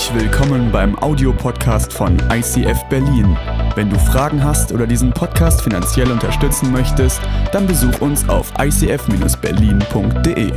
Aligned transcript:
Herzlich 0.00 0.22
willkommen 0.22 0.72
beim 0.72 0.98
Audiopodcast 0.98 1.92
von 1.92 2.16
ICF 2.32 2.84
Berlin. 2.88 3.36
Wenn 3.74 3.90
du 3.90 3.98
Fragen 3.98 4.42
hast 4.42 4.72
oder 4.72 4.86
diesen 4.86 5.10
Podcast 5.10 5.60
finanziell 5.60 6.10
unterstützen 6.10 6.72
möchtest, 6.72 7.20
dann 7.52 7.66
besuch 7.66 8.00
uns 8.00 8.26
auf 8.26 8.50
icf-berlin.de. 8.58 10.52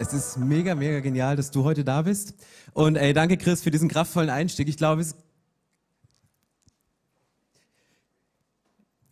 Es 0.00 0.12
ist 0.12 0.38
mega, 0.38 0.74
mega 0.74 0.98
genial, 0.98 1.36
dass 1.36 1.52
du 1.52 1.62
heute 1.62 1.84
da 1.84 2.02
bist. 2.02 2.34
Und 2.72 2.96
ey, 2.96 3.12
danke 3.12 3.36
Chris 3.36 3.62
für 3.62 3.70
diesen 3.70 3.88
kraftvollen 3.88 4.30
Einstieg. 4.30 4.66
Ich 4.68 4.76
glaube, 4.76 5.02
es 5.02 5.14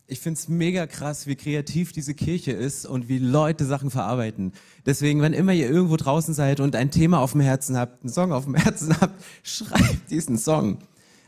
ich 0.07 0.21
finde 0.21 0.39
es 0.39 0.47
mega 0.47 0.87
krass, 0.87 1.27
wie 1.27 1.35
kreativ 1.35 1.91
diese 1.91 2.13
Kirche 2.13 2.53
ist 2.53 2.85
und 2.85 3.09
wie 3.09 3.19
Leute 3.19 3.65
Sachen 3.65 3.91
verarbeiten. 3.91 4.53
Deswegen, 4.85 5.21
wenn 5.21 5.33
immer 5.33 5.51
ihr 5.51 5.69
irgendwo 5.69 5.97
draußen 5.97 6.33
seid 6.33 6.61
und 6.61 6.77
ein 6.77 6.91
Thema 6.91 7.19
auf 7.19 7.33
dem 7.33 7.41
Herzen 7.41 7.77
habt, 7.77 8.03
einen 8.03 8.13
Song 8.13 8.31
auf 8.31 8.45
dem 8.45 8.55
Herzen 8.55 8.95
habt, 9.01 9.21
schreibt 9.43 10.09
diesen 10.09 10.37
Song. 10.37 10.79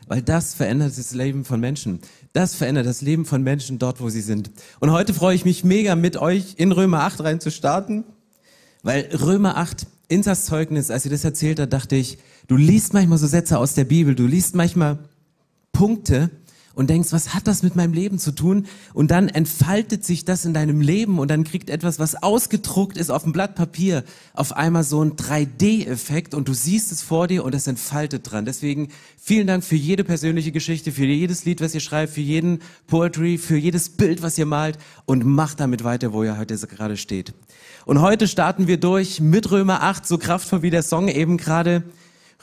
Weil 0.06 0.22
das 0.22 0.54
verändert 0.54 0.96
das 0.96 1.12
Leben 1.12 1.44
von 1.44 1.60
Menschen. 1.60 2.00
Das 2.32 2.54
verändert 2.54 2.86
das 2.86 3.02
Leben 3.02 3.26
von 3.26 3.42
Menschen 3.42 3.78
dort, 3.78 4.00
wo 4.00 4.08
sie 4.08 4.22
sind. 4.22 4.50
Und 4.80 4.90
heute 4.90 5.12
freue 5.12 5.34
ich 5.34 5.44
mich 5.44 5.62
mega, 5.62 5.94
mit 5.94 6.16
euch 6.16 6.54
in 6.56 6.72
Römer 6.72 7.00
8 7.02 7.22
rein 7.22 7.40
zu 7.40 7.50
starten. 7.50 8.04
Weil 8.82 9.10
Römer 9.14 9.58
8, 9.58 9.86
in 10.08 10.22
das 10.22 10.46
Zeugnis, 10.46 10.90
als 10.90 11.02
sie 11.02 11.10
das 11.10 11.22
erzählt 11.22 11.60
hat, 11.60 11.72
dachte 11.72 11.96
ich, 11.96 12.18
du 12.48 12.56
liest 12.56 12.94
manchmal 12.94 13.18
so 13.18 13.26
Sätze 13.26 13.58
aus 13.58 13.74
der 13.74 13.84
Bibel, 13.84 14.14
du 14.14 14.26
liest 14.26 14.54
manchmal 14.54 14.98
Punkte, 15.70 16.30
und 16.74 16.90
denkst, 16.90 17.12
was 17.12 17.34
hat 17.34 17.46
das 17.46 17.62
mit 17.62 17.76
meinem 17.76 17.92
Leben 17.92 18.18
zu 18.18 18.32
tun? 18.32 18.66
Und 18.94 19.10
dann 19.10 19.28
entfaltet 19.28 20.04
sich 20.04 20.24
das 20.24 20.44
in 20.44 20.54
deinem 20.54 20.80
Leben 20.80 21.18
und 21.18 21.30
dann 21.30 21.44
kriegt 21.44 21.70
etwas, 21.70 21.98
was 21.98 22.22
ausgedruckt 22.22 22.96
ist 22.96 23.10
auf 23.10 23.24
dem 23.24 23.32
Blatt 23.32 23.54
Papier, 23.54 24.04
auf 24.34 24.56
einmal 24.56 24.84
so 24.84 25.02
ein 25.02 25.16
3D-Effekt 25.16 26.34
und 26.34 26.48
du 26.48 26.54
siehst 26.54 26.92
es 26.92 27.02
vor 27.02 27.26
dir 27.26 27.44
und 27.44 27.54
es 27.54 27.66
entfaltet 27.66 28.30
dran. 28.30 28.44
Deswegen 28.44 28.88
vielen 29.16 29.46
Dank 29.46 29.64
für 29.64 29.76
jede 29.76 30.04
persönliche 30.04 30.52
Geschichte, 30.52 30.92
für 30.92 31.04
jedes 31.04 31.44
Lied, 31.44 31.60
was 31.60 31.74
ihr 31.74 31.80
schreibt, 31.80 32.12
für 32.12 32.20
jeden 32.20 32.60
Poetry, 32.86 33.38
für 33.38 33.56
jedes 33.56 33.88
Bild, 33.88 34.22
was 34.22 34.38
ihr 34.38 34.46
malt 34.46 34.78
und 35.06 35.24
macht 35.24 35.60
damit 35.60 35.84
weiter, 35.84 36.12
wo 36.12 36.22
ihr 36.22 36.38
heute 36.38 36.56
gerade 36.56 36.96
steht. 36.96 37.34
Und 37.84 38.00
heute 38.00 38.28
starten 38.28 38.66
wir 38.66 38.78
durch 38.78 39.20
mit 39.20 39.50
Römer 39.50 39.82
8, 39.82 40.06
so 40.06 40.18
kraftvoll 40.18 40.62
wie 40.62 40.70
der 40.70 40.82
Song 40.82 41.08
eben 41.08 41.36
gerade. 41.36 41.82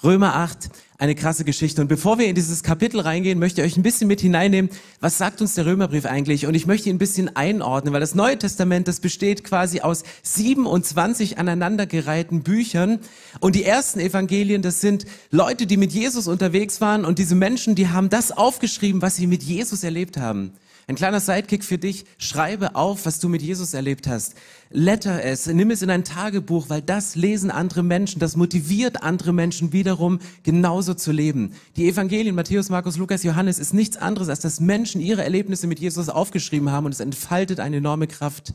Römer 0.03 0.35
8, 0.35 0.69
eine 0.99 1.15
krasse 1.15 1.43
Geschichte. 1.43 1.81
Und 1.81 1.87
bevor 1.87 2.19
wir 2.19 2.27
in 2.27 2.35
dieses 2.35 2.63
Kapitel 2.63 2.99
reingehen, 2.99 3.39
möchte 3.39 3.61
ich 3.61 3.67
euch 3.67 3.77
ein 3.77 3.83
bisschen 3.83 4.07
mit 4.07 4.21
hineinnehmen, 4.21 4.71
was 4.99 5.17
sagt 5.17 5.41
uns 5.41 5.55
der 5.55 5.65
Römerbrief 5.65 6.05
eigentlich? 6.05 6.45
Und 6.45 6.53
ich 6.53 6.67
möchte 6.67 6.89
ihn 6.89 6.95
ein 6.95 6.99
bisschen 6.99 7.35
einordnen, 7.35 7.93
weil 7.93 7.99
das 7.99 8.15
Neue 8.15 8.37
Testament, 8.37 8.87
das 8.87 8.99
besteht 8.99 9.43
quasi 9.43 9.81
aus 9.81 10.03
27 10.23 11.37
aneinandergereihten 11.37 12.43
Büchern. 12.43 12.99
Und 13.39 13.55
die 13.55 13.63
ersten 13.63 13.99
Evangelien, 13.99 14.61
das 14.61 14.81
sind 14.81 15.05
Leute, 15.31 15.65
die 15.65 15.77
mit 15.77 15.91
Jesus 15.91 16.27
unterwegs 16.27 16.81
waren. 16.81 17.05
Und 17.05 17.19
diese 17.19 17.35
Menschen, 17.35 17.75
die 17.75 17.89
haben 17.89 18.09
das 18.09 18.31
aufgeschrieben, 18.31 19.01
was 19.01 19.15
sie 19.15 19.27
mit 19.27 19.43
Jesus 19.43 19.83
erlebt 19.83 20.17
haben. 20.17 20.53
Ein 20.89 20.95
kleiner 20.95 21.19
Sidekick 21.19 21.65
für 21.65 21.77
dich. 21.77 22.05
Schreibe 22.17 22.75
auf, 22.75 23.05
was 23.05 23.19
du 23.19 23.27
mit 23.27 23.41
Jesus 23.41 23.73
erlebt 23.73 24.07
hast. 24.07 24.35
Letter 24.69 25.21
es, 25.21 25.45
nimm 25.45 25.69
es 25.69 25.81
in 25.81 25.89
ein 25.89 26.05
Tagebuch, 26.05 26.69
weil 26.69 26.81
das 26.81 27.15
lesen 27.15 27.51
andere 27.51 27.83
Menschen, 27.83 28.19
das 28.19 28.37
motiviert 28.37 29.03
andere 29.03 29.33
Menschen 29.33 29.73
wiederum 29.73 30.19
genauso 30.43 30.93
zu 30.93 31.11
leben. 31.11 31.51
Die 31.75 31.89
Evangelien 31.89 32.35
Matthäus, 32.35 32.69
Markus, 32.69 32.95
Lukas, 32.95 33.23
Johannes 33.23 33.59
ist 33.59 33.73
nichts 33.73 33.97
anderes, 33.97 34.29
als 34.29 34.39
dass 34.39 34.61
Menschen 34.61 35.01
ihre 35.01 35.25
Erlebnisse 35.25 35.67
mit 35.67 35.79
Jesus 35.79 36.07
aufgeschrieben 36.07 36.71
haben 36.71 36.85
und 36.85 36.93
es 36.93 37.01
entfaltet 37.01 37.59
eine 37.59 37.77
enorme 37.77 38.07
Kraft. 38.07 38.53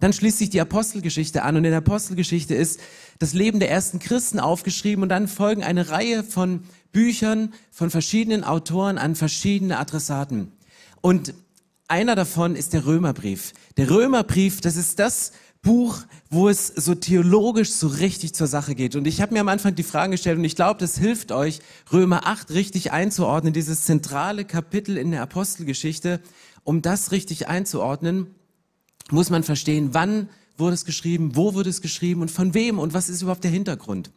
Dann 0.00 0.14
schließt 0.14 0.38
sich 0.38 0.48
die 0.48 0.62
Apostelgeschichte 0.62 1.42
an 1.42 1.56
und 1.56 1.64
in 1.66 1.72
der 1.72 1.78
Apostelgeschichte 1.78 2.54
ist 2.54 2.80
das 3.18 3.34
Leben 3.34 3.60
der 3.60 3.70
ersten 3.70 3.98
Christen 3.98 4.40
aufgeschrieben 4.40 5.02
und 5.02 5.10
dann 5.10 5.28
folgen 5.28 5.62
eine 5.62 5.90
Reihe 5.90 6.24
von 6.24 6.60
Büchern 6.92 7.52
von 7.70 7.90
verschiedenen 7.90 8.44
Autoren 8.44 8.96
an 8.96 9.14
verschiedene 9.14 9.78
Adressaten. 9.78 10.52
Und 11.02 11.34
einer 11.88 12.14
davon 12.14 12.56
ist 12.56 12.72
der 12.72 12.86
Römerbrief. 12.86 13.52
Der 13.76 13.90
Römerbrief, 13.90 14.60
das 14.60 14.76
ist 14.76 14.98
das 14.98 15.32
Buch, 15.62 15.98
wo 16.30 16.48
es 16.48 16.68
so 16.68 16.94
theologisch 16.94 17.72
so 17.72 17.88
richtig 17.88 18.34
zur 18.34 18.46
Sache 18.46 18.74
geht. 18.74 18.94
Und 18.94 19.06
ich 19.06 19.20
habe 19.20 19.34
mir 19.34 19.40
am 19.40 19.48
Anfang 19.48 19.74
die 19.74 19.82
Fragen 19.82 20.12
gestellt 20.12 20.38
und 20.38 20.44
ich 20.44 20.56
glaube, 20.56 20.78
das 20.78 20.96
hilft 20.96 21.32
euch, 21.32 21.58
Römer 21.92 22.26
8 22.26 22.50
richtig 22.50 22.92
einzuordnen, 22.92 23.52
dieses 23.52 23.82
zentrale 23.82 24.44
Kapitel 24.44 24.96
in 24.96 25.10
der 25.10 25.22
Apostelgeschichte. 25.22 26.20
Um 26.62 26.82
das 26.82 27.10
richtig 27.10 27.48
einzuordnen, 27.48 28.28
muss 29.10 29.30
man 29.30 29.42
verstehen, 29.42 29.90
wann 29.92 30.28
wurde 30.56 30.74
es 30.74 30.84
geschrieben, 30.84 31.34
wo 31.34 31.54
wurde 31.54 31.70
es 31.70 31.82
geschrieben 31.82 32.22
und 32.22 32.30
von 32.30 32.54
wem 32.54 32.78
und 32.78 32.94
was 32.94 33.08
ist 33.08 33.22
überhaupt 33.22 33.44
der 33.44 33.50
Hintergrund. 33.50 34.10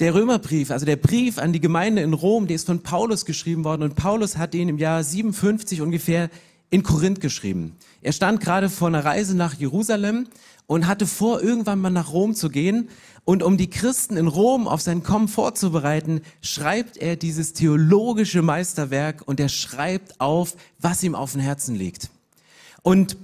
Der 0.00 0.14
Römerbrief, 0.14 0.70
also 0.70 0.86
der 0.86 0.96
Brief 0.96 1.38
an 1.38 1.52
die 1.52 1.60
Gemeinde 1.60 2.02
in 2.02 2.12
Rom, 2.12 2.46
der 2.46 2.56
ist 2.56 2.66
von 2.66 2.82
Paulus 2.82 3.24
geschrieben 3.24 3.64
worden 3.64 3.82
und 3.82 3.96
Paulus 3.96 4.36
hat 4.36 4.54
ihn 4.54 4.68
im 4.68 4.78
Jahr 4.78 5.02
57 5.02 5.80
ungefähr 5.80 6.30
in 6.70 6.82
Korinth 6.82 7.20
geschrieben. 7.20 7.76
Er 8.02 8.12
stand 8.12 8.40
gerade 8.40 8.68
vor 8.68 8.88
einer 8.88 9.04
Reise 9.04 9.36
nach 9.36 9.54
Jerusalem 9.54 10.28
und 10.66 10.86
hatte 10.86 11.06
vor, 11.06 11.42
irgendwann 11.42 11.80
mal 11.80 11.90
nach 11.90 12.12
Rom 12.12 12.34
zu 12.34 12.50
gehen. 12.50 12.90
Und 13.24 13.42
um 13.42 13.56
die 13.56 13.70
Christen 13.70 14.16
in 14.16 14.26
Rom 14.26 14.68
auf 14.68 14.80
sein 14.80 15.02
Kommen 15.02 15.28
vorzubereiten, 15.28 16.20
schreibt 16.42 16.96
er 16.96 17.16
dieses 17.16 17.54
theologische 17.54 18.42
Meisterwerk 18.42 19.22
und 19.26 19.40
er 19.40 19.48
schreibt 19.48 20.20
auf, 20.20 20.56
was 20.78 21.02
ihm 21.02 21.14
auf 21.14 21.32
dem 21.32 21.40
Herzen 21.40 21.74
liegt. 21.74 22.10
Und 22.82 23.16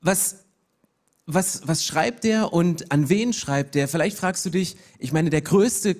was 0.00 0.36
was, 1.30 1.68
was 1.68 1.84
schreibt 1.84 2.24
er 2.24 2.54
und 2.54 2.90
an 2.90 3.10
wen 3.10 3.34
schreibt 3.34 3.76
er? 3.76 3.86
Vielleicht 3.86 4.16
fragst 4.16 4.46
du 4.46 4.50
dich, 4.50 4.76
ich 4.98 5.12
meine, 5.12 5.28
der 5.28 5.42
größte 5.42 5.94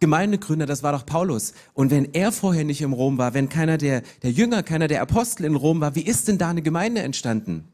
Gemeindegründer, 0.00 0.66
das 0.66 0.82
war 0.82 0.92
doch 0.92 1.06
Paulus. 1.06 1.54
Und 1.72 1.90
wenn 1.90 2.12
er 2.12 2.32
vorher 2.32 2.64
nicht 2.64 2.82
im 2.82 2.92
Rom 2.92 3.18
war, 3.18 3.34
wenn 3.34 3.48
keiner 3.48 3.78
der, 3.78 4.02
der 4.22 4.30
Jünger, 4.32 4.62
keiner 4.62 4.88
der 4.88 5.02
Apostel 5.02 5.44
in 5.44 5.54
Rom 5.54 5.80
war, 5.80 5.94
wie 5.94 6.02
ist 6.02 6.28
denn 6.28 6.38
da 6.38 6.50
eine 6.50 6.62
Gemeinde 6.62 7.02
entstanden? 7.02 7.68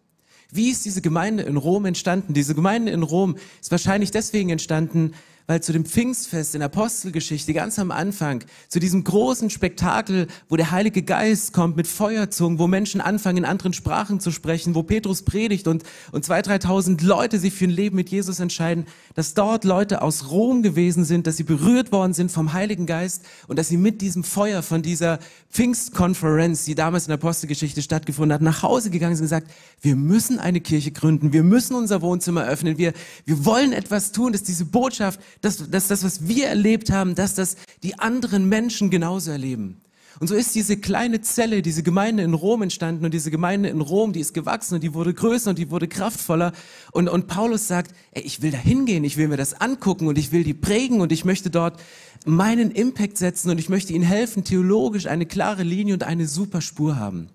Wie 0.52 0.70
ist 0.70 0.84
diese 0.84 1.00
Gemeinde 1.00 1.44
in 1.44 1.56
Rom 1.56 1.86
entstanden? 1.86 2.34
Diese 2.34 2.54
Gemeinde 2.54 2.92
in 2.92 3.02
Rom 3.02 3.36
ist 3.60 3.70
wahrscheinlich 3.70 4.10
deswegen 4.10 4.50
entstanden, 4.50 5.12
weil 5.50 5.60
zu 5.60 5.72
dem 5.72 5.84
Pfingstfest 5.84 6.54
in 6.54 6.62
Apostelgeschichte 6.62 7.52
ganz 7.52 7.80
am 7.80 7.90
Anfang, 7.90 8.44
zu 8.68 8.78
diesem 8.78 9.02
großen 9.02 9.50
Spektakel, 9.50 10.28
wo 10.48 10.54
der 10.54 10.70
Heilige 10.70 11.02
Geist 11.02 11.52
kommt 11.52 11.76
mit 11.76 11.88
Feuerzungen, 11.88 12.60
wo 12.60 12.68
Menschen 12.68 13.00
anfangen 13.00 13.38
in 13.38 13.44
anderen 13.44 13.72
Sprachen 13.72 14.20
zu 14.20 14.30
sprechen, 14.30 14.76
wo 14.76 14.84
Petrus 14.84 15.22
predigt 15.22 15.66
und, 15.66 15.82
und 16.12 16.24
zwei, 16.24 16.40
dreitausend 16.40 17.02
Leute 17.02 17.40
sich 17.40 17.52
für 17.52 17.64
ein 17.64 17.70
Leben 17.70 17.96
mit 17.96 18.10
Jesus 18.10 18.38
entscheiden, 18.38 18.86
dass 19.16 19.34
dort 19.34 19.64
Leute 19.64 20.02
aus 20.02 20.30
Rom 20.30 20.62
gewesen 20.62 21.04
sind, 21.04 21.26
dass 21.26 21.36
sie 21.36 21.42
berührt 21.42 21.90
worden 21.90 22.14
sind 22.14 22.30
vom 22.30 22.52
Heiligen 22.52 22.86
Geist 22.86 23.24
und 23.48 23.58
dass 23.58 23.66
sie 23.66 23.76
mit 23.76 24.02
diesem 24.02 24.22
Feuer 24.22 24.62
von 24.62 24.82
dieser 24.82 25.18
Pfingstkonferenz, 25.50 26.64
die 26.64 26.76
damals 26.76 27.08
in 27.08 27.12
Apostelgeschichte 27.12 27.82
stattgefunden 27.82 28.34
hat, 28.34 28.40
nach 28.40 28.62
Hause 28.62 28.90
gegangen 28.90 29.16
sind 29.16 29.24
und 29.24 29.30
gesagt, 29.30 29.50
wir 29.80 29.96
müssen 29.96 30.38
eine 30.38 30.60
Kirche 30.60 30.92
gründen, 30.92 31.32
wir 31.32 31.42
müssen 31.42 31.74
unser 31.74 32.02
Wohnzimmer 32.02 32.44
öffnen, 32.44 32.78
wir, 32.78 32.92
wir 33.24 33.44
wollen 33.44 33.72
etwas 33.72 34.12
tun, 34.12 34.30
dass 34.30 34.44
diese 34.44 34.64
Botschaft, 34.64 35.18
dass, 35.40 35.70
dass 35.70 35.88
das, 35.88 36.04
was 36.04 36.28
wir 36.28 36.46
erlebt 36.48 36.90
haben, 36.90 37.14
dass 37.14 37.34
das 37.34 37.56
die 37.82 37.98
anderen 37.98 38.48
Menschen 38.48 38.90
genauso 38.90 39.30
erleben. 39.30 39.80
Und 40.18 40.26
so 40.26 40.34
ist 40.34 40.54
diese 40.54 40.76
kleine 40.76 41.22
Zelle, 41.22 41.62
diese 41.62 41.82
Gemeinde 41.82 42.22
in 42.24 42.34
Rom 42.34 42.62
entstanden 42.62 43.04
und 43.04 43.14
diese 43.14 43.30
Gemeinde 43.30 43.68
in 43.68 43.80
Rom, 43.80 44.12
die 44.12 44.20
ist 44.20 44.34
gewachsen 44.34 44.74
und 44.74 44.82
die 44.82 44.92
wurde 44.92 45.14
größer 45.14 45.50
und 45.50 45.58
die 45.58 45.70
wurde 45.70 45.88
kraftvoller. 45.88 46.52
Und, 46.92 47.08
und 47.08 47.26
Paulus 47.26 47.68
sagt, 47.68 47.94
ey, 48.10 48.22
ich 48.22 48.42
will 48.42 48.50
da 48.50 48.58
hingehen, 48.58 49.04
ich 49.04 49.16
will 49.16 49.28
mir 49.28 49.38
das 49.38 49.60
angucken 49.60 50.08
und 50.08 50.18
ich 50.18 50.32
will 50.32 50.44
die 50.44 50.52
prägen 50.52 51.00
und 51.00 51.12
ich 51.12 51.24
möchte 51.24 51.48
dort 51.48 51.80
meinen 52.26 52.70
Impact 52.70 53.16
setzen 53.16 53.50
und 53.50 53.58
ich 53.58 53.68
möchte 53.68 53.92
ihnen 53.92 54.04
helfen, 54.04 54.44
theologisch 54.44 55.06
eine 55.06 55.26
klare 55.26 55.62
Linie 55.62 55.94
und 55.94 56.02
eine 56.02 56.26
super 56.26 56.60
Spur 56.60 56.98
haben. 56.98 57.30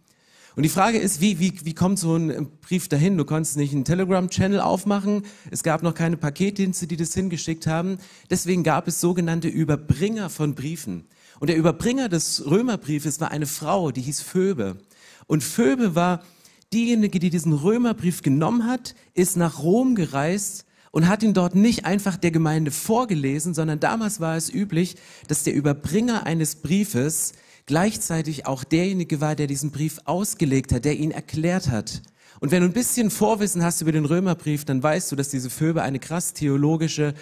Und 0.56 0.63
die 0.63 0.69
Frage 0.69 0.98
ist, 0.98 1.19
wie, 1.19 1.40
wie, 1.40 1.54
wie 1.66 1.74
kommt 1.74 2.00
so 2.00 2.16
ein 2.16 2.48
Brief 2.62 2.88
dahin? 2.88 3.18
Du 3.18 3.25
konntest 3.25 3.57
nicht 3.57 3.74
einen 3.74 3.84
Telegram-Channel 3.84 4.62
aufmachen. 4.62 5.24
Es 5.52 5.63
gab 5.63 5.84
noch 5.84 5.94
keine 5.94 6.16
Paketdienste, 6.16 6.88
die 6.88 6.96
das 6.96 7.13
hingeschickt 7.13 7.68
haben. 7.68 7.98
Deswegen 8.30 8.63
gab 8.63 8.88
es 8.88 9.02
sogenannte 9.02 9.50
Überbringer 9.50 10.30
von 10.30 10.56
Briefen. 10.56 11.07
Und 11.40 11.50
der 11.50 11.57
Überbringer 11.57 12.07
des 12.07 12.50
Römerbriefes 12.50 13.19
war 13.19 13.31
eine 13.31 13.48
Frau, 13.48 13.92
die 13.92 14.02
hieß 14.02 14.22
Phoebe. 14.22 14.78
Und 15.28 15.44
Phoebe 15.44 15.94
war 15.94 16.24
diejenige, 16.72 17.19
die 17.19 17.30
diesen 17.30 17.51
Römerbrief 17.51 18.22
genommen 18.22 18.66
hat, 18.66 18.96
ist 19.13 19.36
nach 19.36 19.62
Rom 19.62 19.96
gereist 19.96 20.66
und 20.92 21.10
hat 21.10 21.24
ihn 21.24 21.34
dort 21.34 21.56
nicht 21.56 21.84
einfach 21.84 22.16
der 22.16 22.31
Gemeinde 22.31 22.72
vorgelesen, 22.72 23.54
sondern 23.54 23.81
damals 23.81 24.22
war 24.22 24.38
es 24.38 24.54
üblich, 24.54 24.96
dass 25.28 25.44
der 25.44 25.54
Überbringer 25.54 26.25
eines 26.25 26.56
Briefes 26.56 27.34
gleichzeitig 27.65 28.45
auch 28.45 28.63
derjenige 28.63 29.21
war, 29.21 29.35
der 29.35 29.47
diesen 29.47 29.71
Brief 29.71 30.00
ausgelegt 30.06 30.71
hat, 30.71 30.85
der 30.85 30.97
ihn 30.97 31.12
erklärt 31.12 31.69
hat. 31.69 32.01
Und 32.39 32.51
wenn 32.51 32.62
du 32.62 32.67
ein 32.67 32.73
bisschen 32.73 33.09
Vorwissen 33.09 33.63
hast 33.63 33.81
über 33.81 33.91
den 33.91 34.06
Römerbrief, 34.06 34.65
dann 34.65 34.83
weißt 34.83 35.12
du, 35.12 35.15
dass 35.15 35.29
diese 35.29 35.50
Phoebe 35.50 35.81
eine 35.81 36.00
krass 36.00 36.33
theologische, 36.33 37.13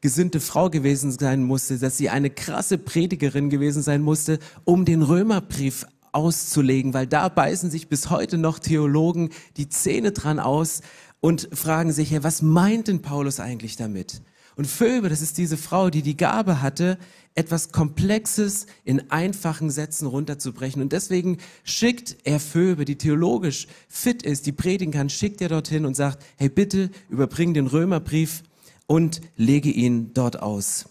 gesinnte 0.00 0.40
Frau 0.40 0.68
gewesen 0.70 1.10
sein 1.10 1.42
musste, 1.42 1.78
dass 1.78 1.96
sie 1.96 2.10
eine 2.10 2.30
krasse 2.30 2.78
Predigerin 2.78 3.48
gewesen 3.48 3.82
sein 3.82 4.02
musste, 4.02 4.38
um 4.64 4.84
den 4.84 5.02
Römerbrief 5.02 5.86
auszulegen, 6.12 6.94
weil 6.94 7.06
da 7.06 7.28
beißen 7.28 7.70
sich 7.70 7.88
bis 7.88 8.10
heute 8.10 8.38
noch 8.38 8.58
Theologen 8.58 9.30
die 9.56 9.68
Zähne 9.68 10.12
dran 10.12 10.38
aus 10.38 10.80
und 11.20 11.48
fragen 11.52 11.92
sich, 11.92 12.10
ja, 12.10 12.22
was 12.22 12.42
meint 12.42 12.88
denn 12.88 13.02
Paulus 13.02 13.40
eigentlich 13.40 13.76
damit? 13.76 14.22
Und 14.56 14.66
Phoebe, 14.66 15.10
das 15.10 15.20
ist 15.20 15.36
diese 15.36 15.58
Frau, 15.58 15.90
die 15.90 16.02
die 16.02 16.16
Gabe 16.16 16.62
hatte, 16.62 16.98
etwas 17.36 17.70
Komplexes 17.70 18.66
in 18.84 19.10
einfachen 19.10 19.70
Sätzen 19.70 20.06
runterzubrechen. 20.06 20.82
Und 20.82 20.92
deswegen 20.92 21.38
schickt 21.62 22.16
er 22.24 22.40
Phoebe, 22.40 22.84
die 22.84 22.96
theologisch 22.96 23.68
fit 23.88 24.22
ist, 24.22 24.46
die 24.46 24.52
predigen 24.52 24.92
kann, 24.92 25.10
schickt 25.10 25.40
er 25.40 25.50
dorthin 25.50 25.86
und 25.86 25.94
sagt, 25.94 26.24
hey, 26.36 26.48
bitte 26.48 26.90
überbring 27.08 27.54
den 27.54 27.66
Römerbrief 27.66 28.42
und 28.86 29.20
lege 29.36 29.70
ihn 29.70 30.12
dort 30.14 30.42
aus. 30.42 30.86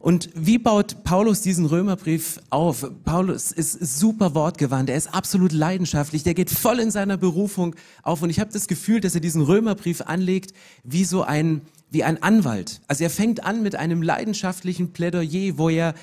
Und 0.00 0.30
wie 0.34 0.56
baut 0.56 1.04
Paulus 1.04 1.42
diesen 1.42 1.66
Römerbrief 1.66 2.40
auf? 2.48 2.90
Paulus 3.04 3.52
ist 3.52 3.72
super 3.98 4.34
wortgewandt, 4.34 4.88
er 4.88 4.96
ist 4.96 5.14
absolut 5.14 5.52
leidenschaftlich, 5.52 6.22
der 6.22 6.32
geht 6.32 6.50
voll 6.50 6.80
in 6.80 6.90
seiner 6.90 7.18
Berufung 7.18 7.76
auf. 8.02 8.22
Und 8.22 8.30
ich 8.30 8.40
habe 8.40 8.50
das 8.50 8.66
Gefühl, 8.66 9.00
dass 9.00 9.14
er 9.14 9.20
diesen 9.20 9.42
Römerbrief 9.42 10.00
anlegt 10.00 10.54
wie 10.84 11.04
so 11.04 11.22
ein, 11.22 11.60
wie 11.90 12.04
ein 12.04 12.22
Anwalt. 12.22 12.80
Also 12.88 13.04
er 13.04 13.10
fängt 13.10 13.44
an 13.44 13.62
mit 13.62 13.76
einem 13.76 14.02
leidenschaftlichen 14.02 14.92
Plädoyer, 14.92 15.58
wo 15.58 15.68
er, 15.68 15.94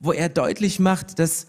wo 0.00 0.12
er 0.12 0.28
deutlich 0.28 0.78
macht, 0.78 1.18
dass 1.18 1.46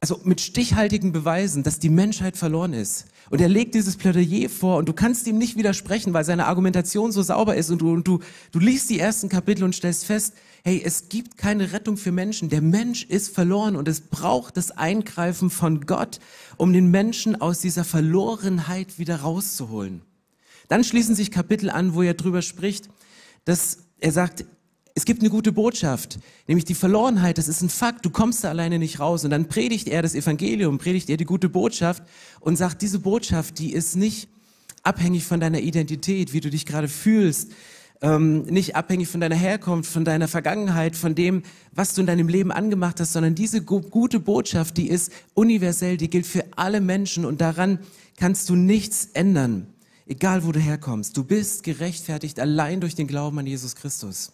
also 0.00 0.20
mit 0.22 0.40
stichhaltigen 0.40 1.10
Beweisen, 1.10 1.64
dass 1.64 1.80
die 1.80 1.88
Menschheit 1.88 2.36
verloren 2.36 2.72
ist. 2.72 3.06
Und 3.30 3.40
er 3.40 3.48
legt 3.48 3.74
dieses 3.74 3.96
Plädoyer 3.96 4.48
vor 4.48 4.78
und 4.78 4.88
du 4.88 4.92
kannst 4.92 5.26
ihm 5.26 5.38
nicht 5.38 5.56
widersprechen, 5.56 6.14
weil 6.14 6.24
seine 6.24 6.46
Argumentation 6.46 7.10
so 7.10 7.22
sauber 7.22 7.56
ist 7.56 7.70
und 7.70 7.80
du, 7.82 7.92
und 7.92 8.06
du, 8.06 8.20
du 8.52 8.58
liest 8.60 8.90
die 8.90 9.00
ersten 9.00 9.28
Kapitel 9.28 9.64
und 9.64 9.74
stellst 9.74 10.06
fest, 10.06 10.34
hey, 10.64 10.80
es 10.84 11.08
gibt 11.08 11.36
keine 11.36 11.72
Rettung 11.72 11.96
für 11.96 12.12
Menschen. 12.12 12.48
Der 12.48 12.62
Mensch 12.62 13.04
ist 13.04 13.34
verloren 13.34 13.74
und 13.74 13.88
es 13.88 14.00
braucht 14.00 14.56
das 14.56 14.70
Eingreifen 14.70 15.50
von 15.50 15.80
Gott, 15.82 16.20
um 16.56 16.72
den 16.72 16.90
Menschen 16.90 17.40
aus 17.40 17.58
dieser 17.58 17.84
Verlorenheit 17.84 18.98
wieder 18.98 19.16
rauszuholen. 19.16 20.02
Dann 20.68 20.84
schließen 20.84 21.14
sich 21.14 21.30
Kapitel 21.30 21.70
an, 21.70 21.94
wo 21.94 22.02
er 22.02 22.14
drüber 22.14 22.42
spricht, 22.42 22.88
dass 23.44 23.78
er 23.98 24.12
sagt, 24.12 24.44
es 24.94 25.04
gibt 25.04 25.20
eine 25.20 25.30
gute 25.30 25.52
Botschaft, 25.52 26.18
nämlich 26.48 26.64
die 26.64 26.74
Verlorenheit, 26.74 27.38
das 27.38 27.46
ist 27.46 27.62
ein 27.62 27.68
Fakt, 27.68 28.04
du 28.04 28.10
kommst 28.10 28.42
da 28.42 28.48
alleine 28.48 28.80
nicht 28.80 28.98
raus. 28.98 29.24
Und 29.24 29.30
dann 29.30 29.48
predigt 29.48 29.88
er 29.88 30.02
das 30.02 30.14
Evangelium, 30.14 30.78
predigt 30.78 31.08
er 31.08 31.16
die 31.16 31.24
gute 31.24 31.48
Botschaft 31.48 32.02
und 32.40 32.56
sagt, 32.56 32.82
diese 32.82 32.98
Botschaft, 32.98 33.60
die 33.60 33.72
ist 33.72 33.94
nicht 33.94 34.28
abhängig 34.82 35.24
von 35.24 35.38
deiner 35.38 35.60
Identität, 35.60 36.32
wie 36.32 36.40
du 36.40 36.50
dich 36.50 36.66
gerade 36.66 36.88
fühlst, 36.88 37.52
ähm, 38.00 38.42
nicht 38.42 38.76
abhängig 38.76 39.08
von 39.08 39.20
deiner 39.20 39.36
Herkunft, 39.36 39.90
von 39.90 40.04
deiner 40.04 40.28
Vergangenheit, 40.28 40.96
von 40.96 41.14
dem, 41.14 41.42
was 41.72 41.94
du 41.94 42.00
in 42.00 42.06
deinem 42.08 42.28
Leben 42.28 42.50
angemacht 42.50 43.00
hast, 43.00 43.12
sondern 43.12 43.34
diese 43.34 43.62
gute 43.62 44.20
Botschaft, 44.20 44.76
die 44.76 44.88
ist 44.88 45.12
universell, 45.34 45.96
die 45.96 46.10
gilt 46.10 46.26
für 46.26 46.44
alle 46.56 46.80
Menschen 46.80 47.24
und 47.24 47.40
daran 47.40 47.78
kannst 48.16 48.48
du 48.48 48.56
nichts 48.56 49.10
ändern, 49.14 49.68
egal 50.08 50.44
wo 50.44 50.52
du 50.52 50.60
herkommst. 50.60 51.16
Du 51.16 51.24
bist 51.24 51.62
gerechtfertigt 51.62 52.40
allein 52.40 52.80
durch 52.80 52.94
den 52.94 53.06
Glauben 53.06 53.38
an 53.38 53.46
Jesus 53.46 53.76
Christus. 53.76 54.32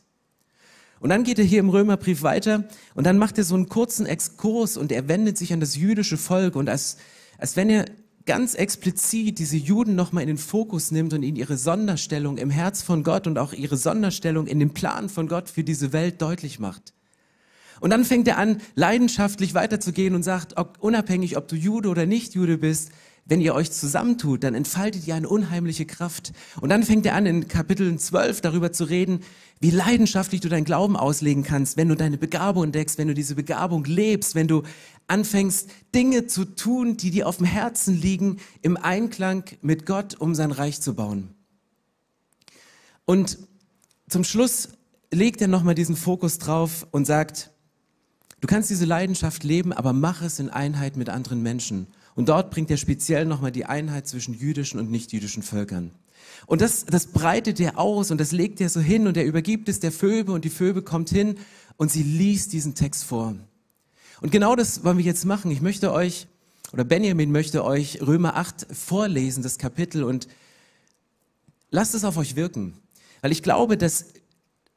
Und 1.01 1.11
dann 1.11 1.25
geht 1.25 1.39
er 1.39 1.45
hier 1.45 1.61
im 1.61 1.69
Römerbrief 1.69 2.23
weiter 2.23 2.65
und 2.95 3.05
dann 3.05 3.19
macht 3.19 3.37
er 3.37 3.45
so 3.45 3.55
einen 3.55 3.69
kurzen 3.69 4.07
Exkurs 4.07 4.77
und 4.77 4.91
er 4.91 5.09
wendet 5.09 5.37
sich 5.37 5.53
an 5.53 5.61
das 5.61 5.77
jüdische 5.77 6.17
Volk 6.17 6.57
und 6.57 6.69
als, 6.69 6.97
als 7.37 7.57
wenn 7.57 7.69
er 7.69 7.85
ganz 8.25 8.55
explizit 8.55 9.39
diese 9.39 9.57
Juden 9.57 9.97
nochmal 9.97 10.23
in 10.23 10.29
den 10.29 10.39
Fokus 10.39 10.91
nimmt 10.93 11.13
und 11.13 11.23
ihnen 11.23 11.37
ihre 11.37 11.59
Sonderstellung 11.59 12.39
im 12.39 12.49
Herz 12.49 12.81
von 12.81 13.03
Gott 13.03 13.27
und 13.27 13.39
auch 13.39 13.53
ihre 13.53 13.77
Sonderstellung 13.77 14.47
in 14.47 14.61
dem 14.61 14.73
Plan 14.73 15.11
von 15.11 15.29
Gott 15.29 15.51
für 15.51 15.65
diese 15.65 15.93
Welt 15.93 16.23
deutlich 16.23 16.59
macht. 16.59 16.95
Und 17.81 17.91
dann 17.91 18.05
fängt 18.05 18.27
er 18.29 18.39
an, 18.39 18.63
leidenschaftlich 18.77 19.53
weiterzugehen 19.53 20.15
und 20.15 20.23
sagt, 20.23 20.57
ob, 20.57 20.79
unabhängig, 20.81 21.37
ob 21.37 21.49
du 21.49 21.57
Jude 21.57 21.91
oder 21.91 22.07
nicht 22.07 22.35
Jude 22.35 22.57
bist, 22.57 22.93
wenn 23.27 23.41
ihr 23.41 23.55
euch 23.55 23.71
zusammentut, 23.71 24.45
dann 24.45 24.55
entfaltet 24.55 25.07
ihr 25.07 25.15
eine 25.15 25.29
unheimliche 25.29 25.87
Kraft. 25.87 26.33
Und 26.61 26.69
dann 26.69 26.83
fängt 26.83 27.07
er 27.07 27.15
an, 27.15 27.25
in 27.25 27.49
Kapitel 27.49 27.99
12 27.99 28.43
darüber 28.43 28.73
zu 28.73 28.85
reden, 28.85 29.21
wie 29.61 29.71
leidenschaftlich 29.71 30.43
du 30.43 30.51
deinen 30.51 30.65
Glauben 30.65 30.97
auslegen 30.97 31.43
kannst, 31.43 31.79
wenn 31.79 31.89
du 31.89 31.95
deine 31.95 32.19
Begabung 32.19 32.65
entdeckst, 32.65 32.99
wenn 32.99 33.09
du 33.09 33.15
diese 33.15 33.35
Begabung 33.35 33.85
lebst, 33.85 34.35
wenn 34.35 34.49
du 34.49 34.63
anfängst, 35.07 35.71
Dinge 35.95 36.27
zu 36.27 36.45
tun, 36.45 36.99
die 36.99 37.11
dir 37.11 37.27
auf 37.27 37.39
dem 37.39 37.47
Herzen 37.47 37.99
liegen, 37.99 38.39
im 38.61 38.77
Einklang 38.77 39.45
mit 39.63 39.87
Gott, 39.87 40.21
um 40.21 40.35
sein 40.35 40.51
Reich 40.51 40.83
zu 40.83 40.95
bauen. 40.95 41.31
Und 43.07 43.39
zum 44.09 44.25
Schluss 44.25 44.69
legt 45.11 45.41
er 45.41 45.49
nochmal 45.49 45.75
diesen 45.75 45.97
Fokus 45.97 46.39
drauf 46.39 46.87
und 46.91 47.07
sagt, 47.07 47.51
du 48.41 48.47
kannst 48.47 48.69
diese 48.69 48.85
Leidenschaft 48.85 49.45
leben, 49.45 49.73
aber 49.73 49.95
mach 49.95 50.21
es 50.21 50.39
in 50.39 50.51
Einheit 50.51 50.97
mit 50.97 51.09
anderen 51.09 51.43
Menschen. 51.43 51.87
Und 52.15 52.29
dort 52.29 52.51
bringt 52.51 52.71
er 52.71 52.77
speziell 52.77 53.25
nochmal 53.25 53.53
die 53.53 53.67
Einheit 53.67 54.07
zwischen 54.07 54.35
jüdischen 54.35 54.79
und 54.79 54.91
nichtjüdischen 54.91 55.43
Völkern. 55.43 55.91
Und 56.47 56.61
das, 56.61 56.85
das 56.85 57.07
breitet 57.07 57.59
er 57.61 57.79
aus 57.79 58.11
und 58.11 58.21
das 58.21 58.33
legt 58.33 58.61
er 58.61 58.69
so 58.69 58.81
hin 58.81 59.07
und 59.07 59.17
er 59.17 59.25
übergibt 59.25 59.69
es 59.69 59.81
der 59.81 59.93
Phoebe 59.93 60.33
und 60.33 60.45
die 60.45 60.51
Phoebe 60.51 60.83
kommt 60.83 61.11
hin 61.11 61.37
und 61.77 61.91
sie 61.91 62.03
liest 62.03 62.53
diesen 62.53 62.75
Text 62.75 63.05
vor. 63.05 63.35
Und 64.21 64.31
genau 64.31 64.55
das 64.55 64.85
wollen 64.85 64.99
wir 64.99 65.05
jetzt 65.05 65.25
machen. 65.25 65.51
Ich 65.51 65.61
möchte 65.61 65.93
euch, 65.93 66.27
oder 66.73 66.85
Benjamin 66.85 67.33
möchte 67.33 67.65
euch 67.65 68.01
Römer 68.01 68.37
8 68.37 68.67
vorlesen, 68.71 69.43
das 69.43 69.59
Kapitel 69.59 70.05
und 70.05 70.29
lasst 71.71 71.95
es 71.95 72.05
auf 72.05 72.17
euch 72.17 72.37
wirken. 72.37 72.75
Weil 73.23 73.33
ich 73.33 73.43
glaube, 73.43 73.77
dass 73.77 74.07